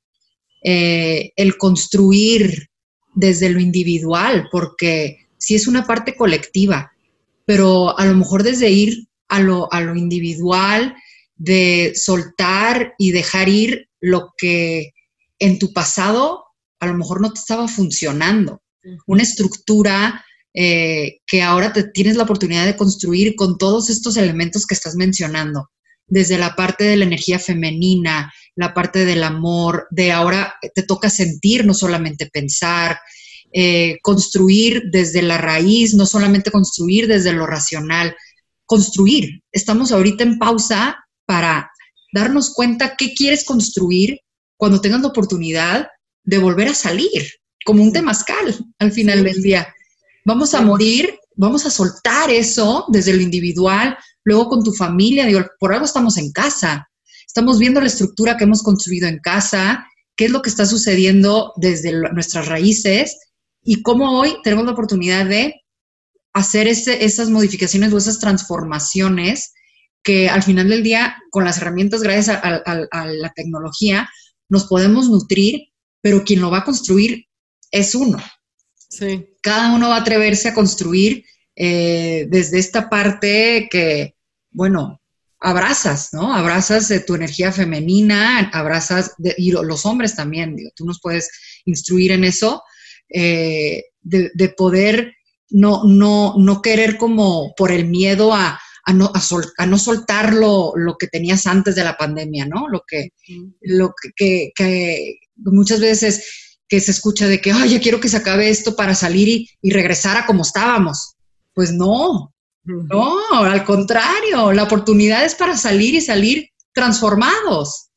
eh, 0.62 1.32
el 1.36 1.56
construir 1.56 2.68
desde 3.14 3.50
lo 3.50 3.60
individual, 3.60 4.48
porque 4.52 5.28
sí 5.38 5.54
es 5.54 5.66
una 5.66 5.86
parte 5.86 6.14
colectiva, 6.14 6.92
pero 7.46 7.98
a 7.98 8.04
lo 8.04 8.14
mejor 8.14 8.42
desde 8.42 8.70
ir 8.70 9.08
a 9.28 9.40
lo, 9.40 9.72
a 9.72 9.80
lo 9.80 9.96
individual, 9.96 10.94
de 11.36 11.92
soltar 11.96 12.94
y 12.98 13.12
dejar 13.12 13.48
ir 13.48 13.88
lo 14.00 14.34
que 14.36 14.92
en 15.38 15.58
tu 15.58 15.72
pasado 15.72 16.44
a 16.80 16.86
lo 16.86 16.94
mejor 16.94 17.20
no 17.22 17.32
te 17.32 17.40
estaba 17.40 17.66
funcionando 17.66 18.60
una 19.06 19.22
estructura 19.22 20.24
eh, 20.52 21.18
que 21.26 21.42
ahora 21.42 21.72
te 21.72 21.84
tienes 21.84 22.16
la 22.16 22.24
oportunidad 22.24 22.66
de 22.66 22.76
construir 22.76 23.36
con 23.36 23.56
todos 23.56 23.88
estos 23.88 24.16
elementos 24.16 24.66
que 24.66 24.74
estás 24.74 24.96
mencionando, 24.96 25.70
desde 26.06 26.38
la 26.38 26.56
parte 26.56 26.84
de 26.84 26.96
la 26.96 27.04
energía 27.04 27.38
femenina, 27.38 28.32
la 28.56 28.74
parte 28.74 29.04
del 29.04 29.22
amor, 29.22 29.86
de 29.90 30.10
ahora 30.10 30.54
te 30.74 30.82
toca 30.82 31.08
sentir, 31.08 31.64
no 31.64 31.72
solamente 31.72 32.26
pensar, 32.26 32.98
eh, 33.52 33.98
construir 34.02 34.84
desde 34.90 35.22
la 35.22 35.38
raíz, 35.38 35.94
no 35.94 36.04
solamente 36.04 36.50
construir 36.50 37.06
desde 37.06 37.32
lo 37.32 37.46
racional, 37.46 38.16
construir. 38.66 39.42
Estamos 39.52 39.92
ahorita 39.92 40.24
en 40.24 40.38
pausa 40.38 40.98
para 41.26 41.70
darnos 42.12 42.52
cuenta 42.52 42.96
qué 42.96 43.14
quieres 43.14 43.44
construir 43.44 44.18
cuando 44.56 44.80
tengas 44.80 45.00
la 45.00 45.08
oportunidad 45.08 45.88
de 46.24 46.38
volver 46.38 46.68
a 46.68 46.74
salir 46.74 47.39
como 47.64 47.82
un 47.82 47.92
temazcal 47.92 48.56
al 48.78 48.92
final 48.92 49.24
del 49.24 49.42
día. 49.42 49.74
Vamos 50.24 50.54
a 50.54 50.60
morir, 50.60 51.18
vamos 51.36 51.66
a 51.66 51.70
soltar 51.70 52.30
eso 52.30 52.84
desde 52.88 53.14
lo 53.14 53.22
individual, 53.22 53.96
luego 54.24 54.48
con 54.48 54.62
tu 54.62 54.72
familia, 54.72 55.26
digo, 55.26 55.40
por 55.58 55.72
algo 55.72 55.84
estamos 55.84 56.16
en 56.18 56.32
casa, 56.32 56.88
estamos 57.26 57.58
viendo 57.58 57.80
la 57.80 57.86
estructura 57.86 58.36
que 58.36 58.44
hemos 58.44 58.62
construido 58.62 59.08
en 59.08 59.18
casa, 59.18 59.86
qué 60.16 60.26
es 60.26 60.30
lo 60.30 60.42
que 60.42 60.50
está 60.50 60.66
sucediendo 60.66 61.52
desde 61.56 61.92
nuestras 62.12 62.46
raíces 62.46 63.18
y 63.62 63.82
cómo 63.82 64.18
hoy 64.18 64.36
tenemos 64.42 64.64
la 64.64 64.72
oportunidad 64.72 65.26
de 65.26 65.62
hacer 66.32 66.68
esas 66.68 67.30
modificaciones 67.30 67.92
o 67.92 67.98
esas 67.98 68.18
transformaciones 68.20 69.52
que 70.02 70.28
al 70.28 70.42
final 70.42 70.68
del 70.68 70.82
día, 70.82 71.16
con 71.30 71.44
las 71.44 71.58
herramientas 71.58 72.02
gracias 72.02 72.38
a 72.42 73.04
la 73.04 73.32
tecnología, 73.34 74.08
nos 74.48 74.64
podemos 74.64 75.08
nutrir, 75.08 75.68
pero 76.00 76.24
quien 76.24 76.40
lo 76.40 76.50
va 76.50 76.58
a 76.58 76.64
construir 76.64 77.26
es 77.70 77.94
uno. 77.94 78.18
Sí. 78.88 79.26
Cada 79.40 79.74
uno 79.74 79.88
va 79.88 79.96
a 79.96 80.00
atreverse 80.00 80.48
a 80.48 80.54
construir 80.54 81.24
eh, 81.56 82.26
desde 82.28 82.58
esta 82.58 82.88
parte 82.88 83.68
que, 83.70 84.14
bueno, 84.50 85.00
abrazas, 85.40 86.12
¿no? 86.12 86.34
Abrazas 86.34 86.88
de 86.88 87.00
tu 87.00 87.14
energía 87.14 87.52
femenina, 87.52 88.50
abrazas, 88.52 89.14
y 89.36 89.52
los 89.52 89.86
hombres 89.86 90.14
también, 90.14 90.54
digo, 90.56 90.70
tú 90.74 90.84
nos 90.84 91.00
puedes 91.00 91.30
instruir 91.64 92.12
en 92.12 92.24
eso, 92.24 92.62
eh, 93.08 93.84
de, 94.02 94.48
poder 94.56 95.14
no, 95.50 95.84
no, 95.84 96.34
no 96.38 96.62
querer 96.62 96.96
como 96.96 97.54
por 97.56 97.72
el 97.72 97.86
miedo 97.86 98.32
a, 98.32 98.60
no, 98.94 99.12
a, 99.58 99.66
no 99.66 99.78
soltar 99.78 100.32
lo, 100.32 100.72
que 100.98 101.08
tenías 101.08 101.46
antes 101.46 101.74
de 101.74 101.84
la 101.84 101.96
pandemia, 101.96 102.46
¿no? 102.46 102.68
Lo 102.68 102.82
que, 102.86 103.10
lo 103.60 103.92
que, 104.16 104.52
que 104.54 105.18
muchas 105.36 105.80
veces 105.80 106.39
que 106.70 106.80
se 106.80 106.92
escucha 106.92 107.26
de 107.26 107.40
que, 107.40 107.50
ay, 107.50 107.70
ya 107.70 107.80
quiero 107.80 108.00
que 108.00 108.08
se 108.08 108.16
acabe 108.16 108.48
esto 108.48 108.76
para 108.76 108.94
salir 108.94 109.48
y, 109.60 109.70
regresar 109.72 110.16
a 110.16 110.24
como 110.24 110.42
estábamos. 110.42 111.16
Pues 111.52 111.72
no, 111.72 112.32
No, 112.64 113.18
al 113.32 113.64
contrario, 113.64 114.52
la 114.52 114.62
oportunidad 114.62 115.24
es 115.24 115.34
para 115.34 115.56
salir 115.56 115.94
y 115.96 116.00
salir 116.00 116.48
transformados. 116.72 117.88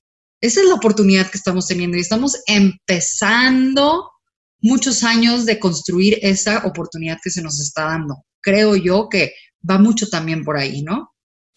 Esa 0.41 0.61
es 0.61 0.67
la 0.67 0.73
oportunidad 0.73 1.29
que 1.29 1.37
estamos 1.37 1.67
teniendo 1.67 1.97
y 1.97 2.01
estamos 2.01 2.35
empezando 2.47 4.09
muchos 4.59 5.03
años 5.03 5.45
de 5.45 5.59
construir 5.59 6.17
esa 6.23 6.65
oportunidad 6.65 7.19
que 7.23 7.29
se 7.29 7.43
nos 7.43 7.61
está 7.61 7.83
dando. 7.83 8.25
Creo 8.41 8.75
yo 8.75 9.07
que 9.07 9.33
va 9.69 9.77
mucho 9.77 10.09
también 10.09 10.43
por 10.43 10.57
ahí, 10.57 10.81
¿no? 10.81 11.12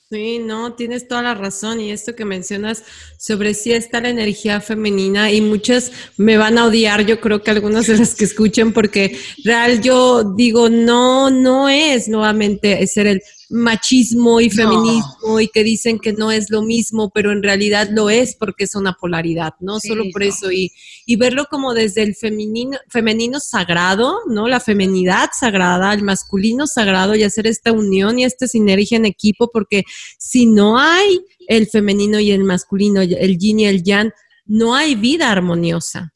Sí, 0.09 0.38
no, 0.38 0.74
tienes 0.74 1.09
toda 1.09 1.20
la 1.22 1.34
razón. 1.34 1.80
Y 1.80 1.90
esto 1.90 2.14
que 2.14 2.24
mencionas 2.24 2.84
sobre 3.18 3.54
si 3.54 3.72
está 3.72 4.00
la 4.00 4.09
energía 4.09 4.61
femenina 4.61 5.32
y 5.32 5.40
muchas 5.40 5.90
me 6.16 6.36
van 6.36 6.59
a 6.59 6.66
odiar, 6.66 7.04
yo 7.04 7.20
creo 7.20 7.42
que 7.42 7.50
algunas 7.50 7.88
de 7.88 7.98
las 7.98 8.14
que 8.14 8.24
escuchen, 8.24 8.72
porque 8.72 9.18
real 9.42 9.82
yo 9.82 10.22
digo, 10.22 10.68
no, 10.68 11.30
no 11.30 11.68
es 11.68 12.07
nuevamente 12.09 12.86
ser 12.86 13.09
el 13.09 13.22
machismo 13.49 14.40
y 14.40 14.51
feminismo 14.51 15.38
y 15.40 15.49
que 15.49 15.62
dicen 15.62 15.99
que 16.01 16.12
no 16.12 16.32
es 16.32 16.51
lo 16.51 16.62
mismo, 16.62 17.11
pero 17.14 17.30
en 17.30 17.42
realidad 17.42 17.88
lo 17.92 18.11
es 18.11 18.34
porque 18.34 18.64
es 18.64 18.74
una 18.74 18.94
polaridad, 18.94 19.55
¿no? 19.61 19.78
Solo 19.78 20.05
por 20.12 20.22
eso. 20.22 20.51
Y, 20.51 20.72
y, 21.05 21.16
verlo 21.16 21.47
como 21.49 21.72
desde 21.72 22.03
el 22.03 22.16
femenino, 22.16 22.78
femenino 22.88 23.38
sagrado, 23.38 24.18
¿no? 24.28 24.49
La 24.49 24.59
femenidad 24.59 25.30
sagrada, 25.38 25.92
el 25.94 26.03
masculino 26.03 26.66
sagrado 26.66 27.14
y 27.14 27.22
hacer 27.22 27.47
esta 27.47 27.72
unión 27.72 28.18
y 28.18 28.24
esta 28.24 28.49
sinergia 28.49 28.97
en 28.97 29.07
equipo, 29.07 29.51
porque 29.53 29.84
si 30.18 30.47
no 30.47 30.78
hay 30.78 31.20
el 31.47 31.68
femenino 31.68 32.18
y 32.18 32.32
el 32.32 32.42
masculino, 32.42 33.01
el 33.01 33.38
yin 33.38 33.61
y 33.61 33.66
el 33.66 33.84
yang, 33.84 34.11
no 34.44 34.74
hay 34.74 34.97
vida 34.97 35.30
armoniosa. 35.30 36.12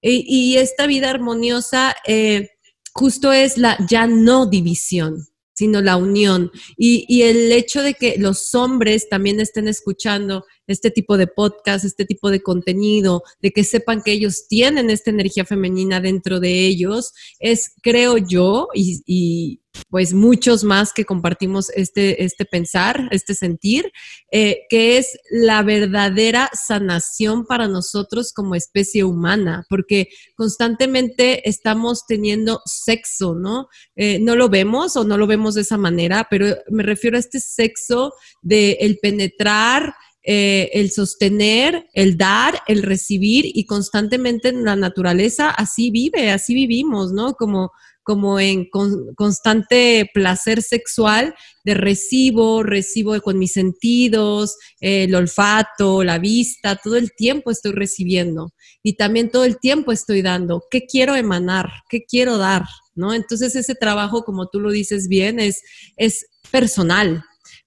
Y, 0.00 0.56
esta 0.56 0.86
vida 0.86 1.08
armoniosa 1.08 1.96
eh, 2.06 2.50
justo 2.92 3.32
es 3.32 3.56
la 3.56 3.78
ya 3.88 4.06
no 4.06 4.44
división 4.44 5.26
sino 5.54 5.80
la 5.80 5.96
unión. 5.96 6.50
Y, 6.76 7.06
y, 7.08 7.22
el 7.22 7.50
hecho 7.52 7.82
de 7.82 7.94
que 7.94 8.16
los 8.18 8.54
hombres 8.54 9.08
también 9.08 9.40
estén 9.40 9.68
escuchando 9.68 10.44
este 10.66 10.90
tipo 10.90 11.16
de 11.16 11.26
podcast, 11.26 11.84
este 11.84 12.04
tipo 12.04 12.30
de 12.30 12.42
contenido, 12.42 13.22
de 13.40 13.52
que 13.52 13.64
sepan 13.64 14.02
que 14.02 14.12
ellos 14.12 14.46
tienen 14.48 14.90
esta 14.90 15.10
energía 15.10 15.44
femenina 15.44 16.00
dentro 16.00 16.40
de 16.40 16.66
ellos, 16.66 17.12
es, 17.38 17.72
creo 17.82 18.18
yo, 18.18 18.68
y, 18.74 19.60
pues 19.90 20.14
muchos 20.14 20.64
más 20.64 20.92
que 20.92 21.04
compartimos 21.04 21.70
este, 21.70 22.24
este 22.24 22.44
pensar, 22.44 23.08
este 23.10 23.34
sentir, 23.34 23.92
eh, 24.30 24.62
que 24.68 24.98
es 24.98 25.18
la 25.30 25.62
verdadera 25.62 26.50
sanación 26.52 27.46
para 27.46 27.68
nosotros 27.68 28.32
como 28.32 28.54
especie 28.54 29.04
humana, 29.04 29.64
porque 29.68 30.08
constantemente 30.36 31.48
estamos 31.48 32.06
teniendo 32.06 32.60
sexo, 32.64 33.34
¿no? 33.34 33.68
Eh, 33.96 34.18
no 34.20 34.36
lo 34.36 34.48
vemos 34.48 34.96
o 34.96 35.04
no 35.04 35.16
lo 35.16 35.26
vemos 35.26 35.54
de 35.54 35.62
esa 35.62 35.78
manera, 35.78 36.26
pero 36.30 36.56
me 36.70 36.82
refiero 36.82 37.16
a 37.16 37.20
este 37.20 37.40
sexo 37.40 38.12
de 38.42 38.78
el 38.80 38.98
penetrar, 38.98 39.94
eh, 40.26 40.70
el 40.72 40.90
sostener, 40.90 41.86
el 41.92 42.16
dar, 42.16 42.62
el 42.66 42.82
recibir 42.82 43.44
y 43.46 43.66
constantemente 43.66 44.48
en 44.48 44.64
la 44.64 44.74
naturaleza 44.74 45.50
así 45.50 45.90
vive, 45.90 46.30
así 46.30 46.54
vivimos, 46.54 47.12
¿no? 47.12 47.34
Como, 47.34 47.72
como 48.04 48.38
en 48.38 48.68
constante 49.16 50.08
placer 50.12 50.62
sexual 50.62 51.34
de 51.64 51.74
recibo, 51.74 52.62
recibo 52.62 53.18
con 53.22 53.38
mis 53.38 53.52
sentidos, 53.52 54.56
el 54.80 55.14
olfato, 55.14 56.04
la 56.04 56.18
vista, 56.18 56.76
todo 56.76 56.96
el 56.96 57.12
tiempo 57.12 57.50
estoy 57.50 57.72
recibiendo 57.72 58.52
y 58.82 58.96
también 58.96 59.30
todo 59.30 59.44
el 59.44 59.58
tiempo 59.58 59.90
estoy 59.90 60.20
dando. 60.20 60.62
¿Qué 60.70 60.84
quiero 60.86 61.16
emanar? 61.16 61.70
¿Qué 61.88 62.04
quiero 62.04 62.36
dar? 62.36 62.64
¿No? 62.94 63.14
Entonces 63.14 63.56
ese 63.56 63.74
trabajo, 63.74 64.22
como 64.22 64.48
tú 64.48 64.60
lo 64.60 64.70
dices 64.70 65.08
bien, 65.08 65.40
es, 65.40 65.62
es 65.96 66.26
personal, 66.50 67.24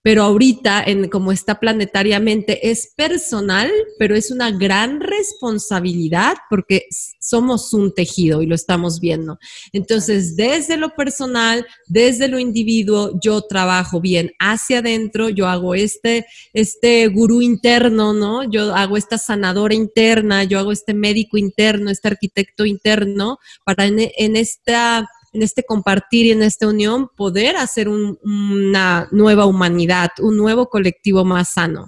pero 0.07 0.23
ahorita, 0.23 0.83
en, 0.85 1.09
como 1.09 1.33
está 1.33 1.59
planetariamente, 1.59 2.69
es 2.69 2.93
personal, 2.95 3.69
pero 3.99 4.15
es 4.15 4.31
una 4.31 4.51
gran 4.51 5.01
responsabilidad 5.01 6.37
porque 6.49 6.85
somos 7.19 7.73
un 7.73 7.93
tejido 7.93 8.41
y 8.41 8.45
lo 8.45 8.55
estamos 8.55 9.01
viendo. 9.01 9.37
Entonces, 9.73 10.37
desde 10.37 10.77
lo 10.77 10.95
personal, 10.95 11.67
desde 11.87 12.29
lo 12.29 12.39
individuo, 12.39 13.19
yo 13.21 13.41
trabajo 13.41 13.99
bien 13.99 14.31
hacia 14.39 14.79
adentro, 14.79 15.27
yo 15.27 15.45
hago 15.45 15.75
este, 15.75 16.25
este 16.53 17.07
gurú 17.07 17.41
interno, 17.41 18.13
¿no? 18.13 18.49
Yo 18.49 18.73
hago 18.73 18.95
esta 18.95 19.17
sanadora 19.17 19.73
interna, 19.73 20.45
yo 20.45 20.57
hago 20.57 20.71
este 20.71 20.93
médico 20.93 21.35
interno, 21.37 21.89
este 21.91 22.07
arquitecto 22.07 22.65
interno, 22.65 23.39
para 23.65 23.83
en 23.87 24.37
esta 24.37 25.05
en 25.33 25.43
este 25.43 25.63
compartir 25.63 26.25
y 26.25 26.31
en 26.31 26.43
esta 26.43 26.67
unión 26.67 27.09
poder 27.15 27.57
hacer 27.57 27.89
una 27.89 29.07
nueva 29.11 29.45
humanidad, 29.45 30.09
un 30.19 30.37
nuevo 30.37 30.67
colectivo 30.67 31.25
más 31.25 31.53
sano. 31.53 31.85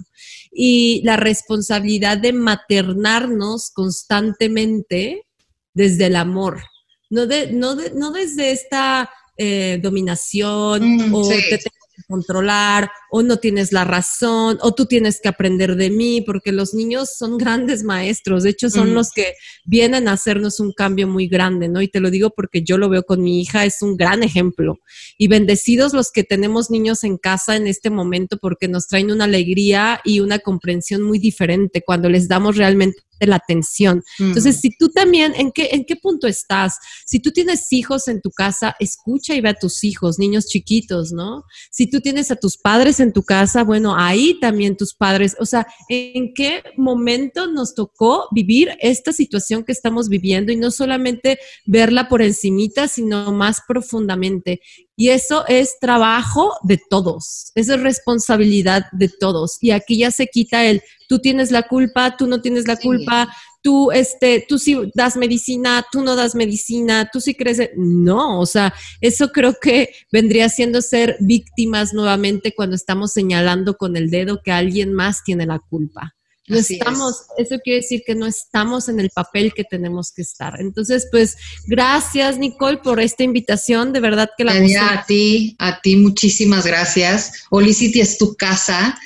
Y 0.52 1.02
la 1.04 1.16
responsabilidad 1.16 2.18
de 2.18 2.32
maternarnos 2.32 3.70
constantemente 3.70 5.26
desde 5.72 6.06
el 6.06 6.16
amor, 6.16 6.62
no, 7.08 7.26
de, 7.26 7.52
no, 7.52 7.76
no 7.94 8.10
desde 8.10 8.50
esta 8.50 9.10
eh, 9.36 9.78
dominación 9.82 11.08
mm, 11.08 11.14
o 11.14 11.28
controlar 12.08 12.90
o 13.10 13.22
no 13.22 13.38
tienes 13.38 13.72
la 13.72 13.84
razón 13.84 14.58
o 14.62 14.74
tú 14.74 14.86
tienes 14.86 15.20
que 15.20 15.28
aprender 15.28 15.76
de 15.76 15.90
mí, 15.90 16.20
porque 16.20 16.52
los 16.52 16.74
niños 16.74 17.10
son 17.16 17.38
grandes 17.38 17.82
maestros, 17.82 18.42
de 18.42 18.50
hecho 18.50 18.70
son 18.70 18.94
los 18.94 19.10
que 19.12 19.34
vienen 19.64 20.08
a 20.08 20.12
hacernos 20.12 20.60
un 20.60 20.72
cambio 20.72 21.08
muy 21.08 21.28
grande, 21.28 21.68
¿no? 21.68 21.82
Y 21.82 21.88
te 21.88 22.00
lo 22.00 22.10
digo 22.10 22.30
porque 22.30 22.62
yo 22.62 22.78
lo 22.78 22.88
veo 22.88 23.02
con 23.04 23.22
mi 23.22 23.40
hija, 23.40 23.64
es 23.64 23.82
un 23.82 23.96
gran 23.96 24.22
ejemplo. 24.22 24.78
Y 25.18 25.28
bendecidos 25.28 25.92
los 25.92 26.10
que 26.10 26.24
tenemos 26.24 26.70
niños 26.70 27.04
en 27.04 27.18
casa 27.18 27.56
en 27.56 27.66
este 27.66 27.90
momento 27.90 28.38
porque 28.38 28.68
nos 28.68 28.86
traen 28.86 29.10
una 29.10 29.24
alegría 29.24 30.00
y 30.04 30.20
una 30.20 30.38
comprensión 30.38 31.02
muy 31.02 31.18
diferente 31.18 31.82
cuando 31.82 32.08
les 32.08 32.28
damos 32.28 32.56
realmente 32.56 33.00
la 33.26 33.36
atención. 33.36 34.02
Entonces, 34.18 34.60
si 34.60 34.70
tú 34.76 34.88
también, 34.88 35.34
¿en 35.36 35.52
qué, 35.52 35.70
¿en 35.72 35.84
qué 35.84 35.96
punto 35.96 36.26
estás? 36.26 36.78
Si 37.04 37.20
tú 37.20 37.30
tienes 37.32 37.72
hijos 37.72 38.08
en 38.08 38.20
tu 38.20 38.30
casa, 38.30 38.76
escucha 38.78 39.34
y 39.34 39.40
ve 39.40 39.50
a 39.50 39.54
tus 39.54 39.84
hijos, 39.84 40.18
niños 40.18 40.46
chiquitos, 40.46 41.12
¿no? 41.12 41.44
Si 41.70 41.88
tú 41.88 42.00
tienes 42.00 42.30
a 42.30 42.36
tus 42.36 42.56
padres 42.56 42.99
en 43.00 43.12
tu 43.12 43.22
casa, 43.22 43.64
bueno, 43.64 43.96
ahí 43.96 44.38
también 44.40 44.76
tus 44.76 44.94
padres, 44.94 45.36
o 45.40 45.46
sea, 45.46 45.66
¿en 45.88 46.32
qué 46.34 46.62
momento 46.76 47.46
nos 47.46 47.74
tocó 47.74 48.28
vivir 48.30 48.70
esta 48.80 49.12
situación 49.12 49.64
que 49.64 49.72
estamos 49.72 50.08
viviendo 50.08 50.52
y 50.52 50.56
no 50.56 50.70
solamente 50.70 51.38
verla 51.66 52.08
por 52.08 52.22
encimita, 52.22 52.88
sino 52.88 53.32
más 53.32 53.62
profundamente? 53.66 54.60
Y 54.96 55.08
eso 55.08 55.46
es 55.48 55.78
trabajo 55.80 56.52
de 56.62 56.78
todos, 56.90 57.52
eso 57.54 57.74
es 57.74 57.80
responsabilidad 57.80 58.84
de 58.92 59.08
todos. 59.08 59.56
Y 59.60 59.70
aquí 59.70 59.96
ya 59.96 60.10
se 60.10 60.26
quita 60.26 60.66
el, 60.66 60.82
tú 61.08 61.18
tienes 61.18 61.50
la 61.50 61.62
culpa, 61.62 62.16
tú 62.16 62.26
no 62.26 62.42
tienes 62.42 62.68
la 62.68 62.76
culpa, 62.76 63.34
tú, 63.62 63.92
este, 63.92 64.44
tú 64.48 64.58
sí 64.58 64.76
das 64.94 65.16
medicina, 65.16 65.84
tú 65.90 66.02
no 66.02 66.16
das 66.16 66.34
medicina, 66.34 67.08
tú 67.12 67.20
sí 67.20 67.34
crees. 67.34 67.70
No, 67.76 68.40
o 68.40 68.46
sea, 68.46 68.74
eso 69.00 69.30
creo 69.32 69.54
que 69.60 69.90
vendría 70.12 70.48
siendo 70.48 70.82
ser 70.82 71.16
víctimas 71.20 71.92
nuevamente 71.92 72.54
cuando 72.54 72.76
estamos 72.76 73.12
señalando 73.12 73.76
con 73.76 73.96
el 73.96 74.10
dedo 74.10 74.42
que 74.42 74.52
alguien 74.52 74.92
más 74.92 75.22
tiene 75.24 75.46
la 75.46 75.58
culpa. 75.58 76.14
No 76.50 76.58
estamos, 76.58 77.26
eso 77.38 77.58
quiere 77.62 77.80
decir 77.80 78.02
que 78.04 78.16
no 78.16 78.26
estamos 78.26 78.88
en 78.88 78.98
el 78.98 79.10
papel 79.10 79.54
que 79.54 79.62
tenemos 79.62 80.10
que 80.10 80.22
estar. 80.22 80.60
Entonces, 80.60 81.06
pues, 81.12 81.36
gracias, 81.68 82.38
Nicole, 82.38 82.78
por 82.78 82.98
esta 82.98 83.22
invitación. 83.22 83.92
De 83.92 84.00
verdad 84.00 84.30
que 84.36 84.42
la 84.42 84.54
A 84.54 85.06
ti, 85.06 85.54
a 85.60 85.80
ti, 85.80 85.94
muchísimas 85.94 86.66
gracias. 86.66 87.44
Olicity 87.50 88.00
es 88.00 88.18
tu 88.18 88.34
casa. 88.34 88.98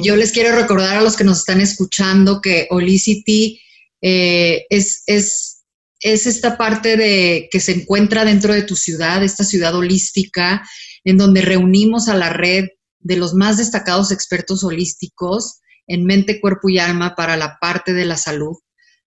Yo 0.00 0.14
les 0.14 0.30
quiero 0.30 0.54
recordar 0.54 0.98
a 0.98 1.02
los 1.02 1.16
que 1.16 1.24
nos 1.24 1.40
están 1.40 1.60
escuchando 1.60 2.40
que 2.40 2.68
Olicity 2.70 3.60
eh, 4.02 4.66
es, 4.68 5.04
es, 5.06 5.64
es 6.00 6.26
esta 6.26 6.58
parte 6.58 6.96
de 6.96 7.48
que 7.50 7.60
se 7.60 7.72
encuentra 7.72 8.24
dentro 8.24 8.52
de 8.52 8.62
tu 8.62 8.76
ciudad, 8.76 9.22
esta 9.22 9.44
ciudad 9.44 9.74
holística, 9.74 10.68
en 11.04 11.16
donde 11.16 11.40
reunimos 11.40 12.08
a 12.08 12.16
la 12.16 12.28
red 12.28 12.66
de 12.98 13.16
los 13.16 13.34
más 13.34 13.56
destacados 13.56 14.10
expertos 14.12 14.64
holísticos 14.64 15.60
en 15.86 16.04
mente, 16.04 16.40
cuerpo 16.40 16.68
y 16.68 16.78
alma 16.78 17.14
para 17.14 17.36
la 17.36 17.58
parte 17.60 17.92
de 17.92 18.04
la 18.04 18.16
salud. 18.16 18.56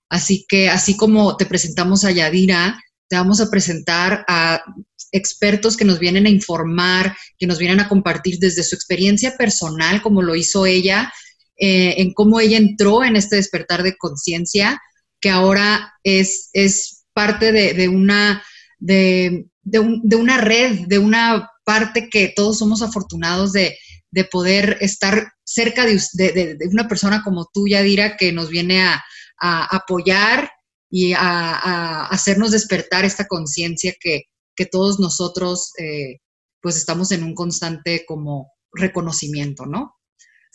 Así 0.09 0.45
que 0.47 0.69
así 0.69 0.95
como 0.95 1.35
te 1.37 1.45
presentamos 1.45 2.03
a 2.03 2.11
Yadira, 2.11 2.79
te 3.07 3.15
vamos 3.15 3.41
a 3.41 3.49
presentar 3.49 4.25
a 4.27 4.61
expertos 5.11 5.77
que 5.77 5.85
nos 5.85 5.99
vienen 5.99 6.25
a 6.25 6.29
informar, 6.29 7.15
que 7.37 7.47
nos 7.47 7.57
vienen 7.57 7.79
a 7.79 7.87
compartir 7.87 8.37
desde 8.39 8.63
su 8.63 8.75
experiencia 8.75 9.35
personal, 9.37 10.01
como 10.01 10.21
lo 10.21 10.35
hizo 10.35 10.65
ella, 10.65 11.11
eh, 11.57 11.95
en 11.97 12.13
cómo 12.13 12.39
ella 12.39 12.57
entró 12.57 13.03
en 13.03 13.15
este 13.15 13.37
despertar 13.37 13.83
de 13.83 13.95
conciencia, 13.97 14.81
que 15.21 15.29
ahora 15.29 15.93
es, 16.03 16.49
es 16.53 17.05
parte 17.13 17.51
de, 17.51 17.87
una, 17.87 18.43
de, 18.77 19.47
de, 19.63 19.79
una 19.79 20.37
red, 20.37 20.81
de 20.87 20.99
una 20.99 21.49
parte 21.63 22.09
que 22.09 22.33
todos 22.35 22.59
somos 22.59 22.81
afortunados 22.81 23.53
de, 23.53 23.77
de 24.11 24.25
poder 24.25 24.77
estar 24.81 25.31
cerca 25.43 25.85
de, 25.85 25.99
de, 26.13 26.57
una 26.71 26.87
persona 26.87 27.23
como 27.23 27.49
tú, 27.53 27.67
Yadira, 27.67 28.17
que 28.17 28.31
nos 28.31 28.49
viene 28.49 28.81
a, 28.81 29.03
apoyar 29.37 30.49
y 30.89 31.13
a, 31.13 32.05
hacernos 32.05 32.51
despertar 32.51 33.05
esta 33.05 33.27
conciencia 33.27 33.93
que, 33.99 34.23
todos 34.71 35.01
nosotros 35.01 35.73
eh, 35.77 36.19
pues 36.61 36.77
estamos 36.77 37.11
en 37.11 37.23
un 37.23 37.35
constante 37.35 38.05
como 38.07 38.53
reconocimiento, 38.71 39.65
¿no? 39.65 39.95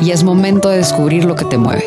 y 0.01 0.11
es 0.11 0.25
momento 0.25 0.69
de 0.69 0.79
descubrir 0.79 1.25
lo 1.25 1.35
que 1.35 1.45
te 1.45 1.59
mueve. 1.59 1.85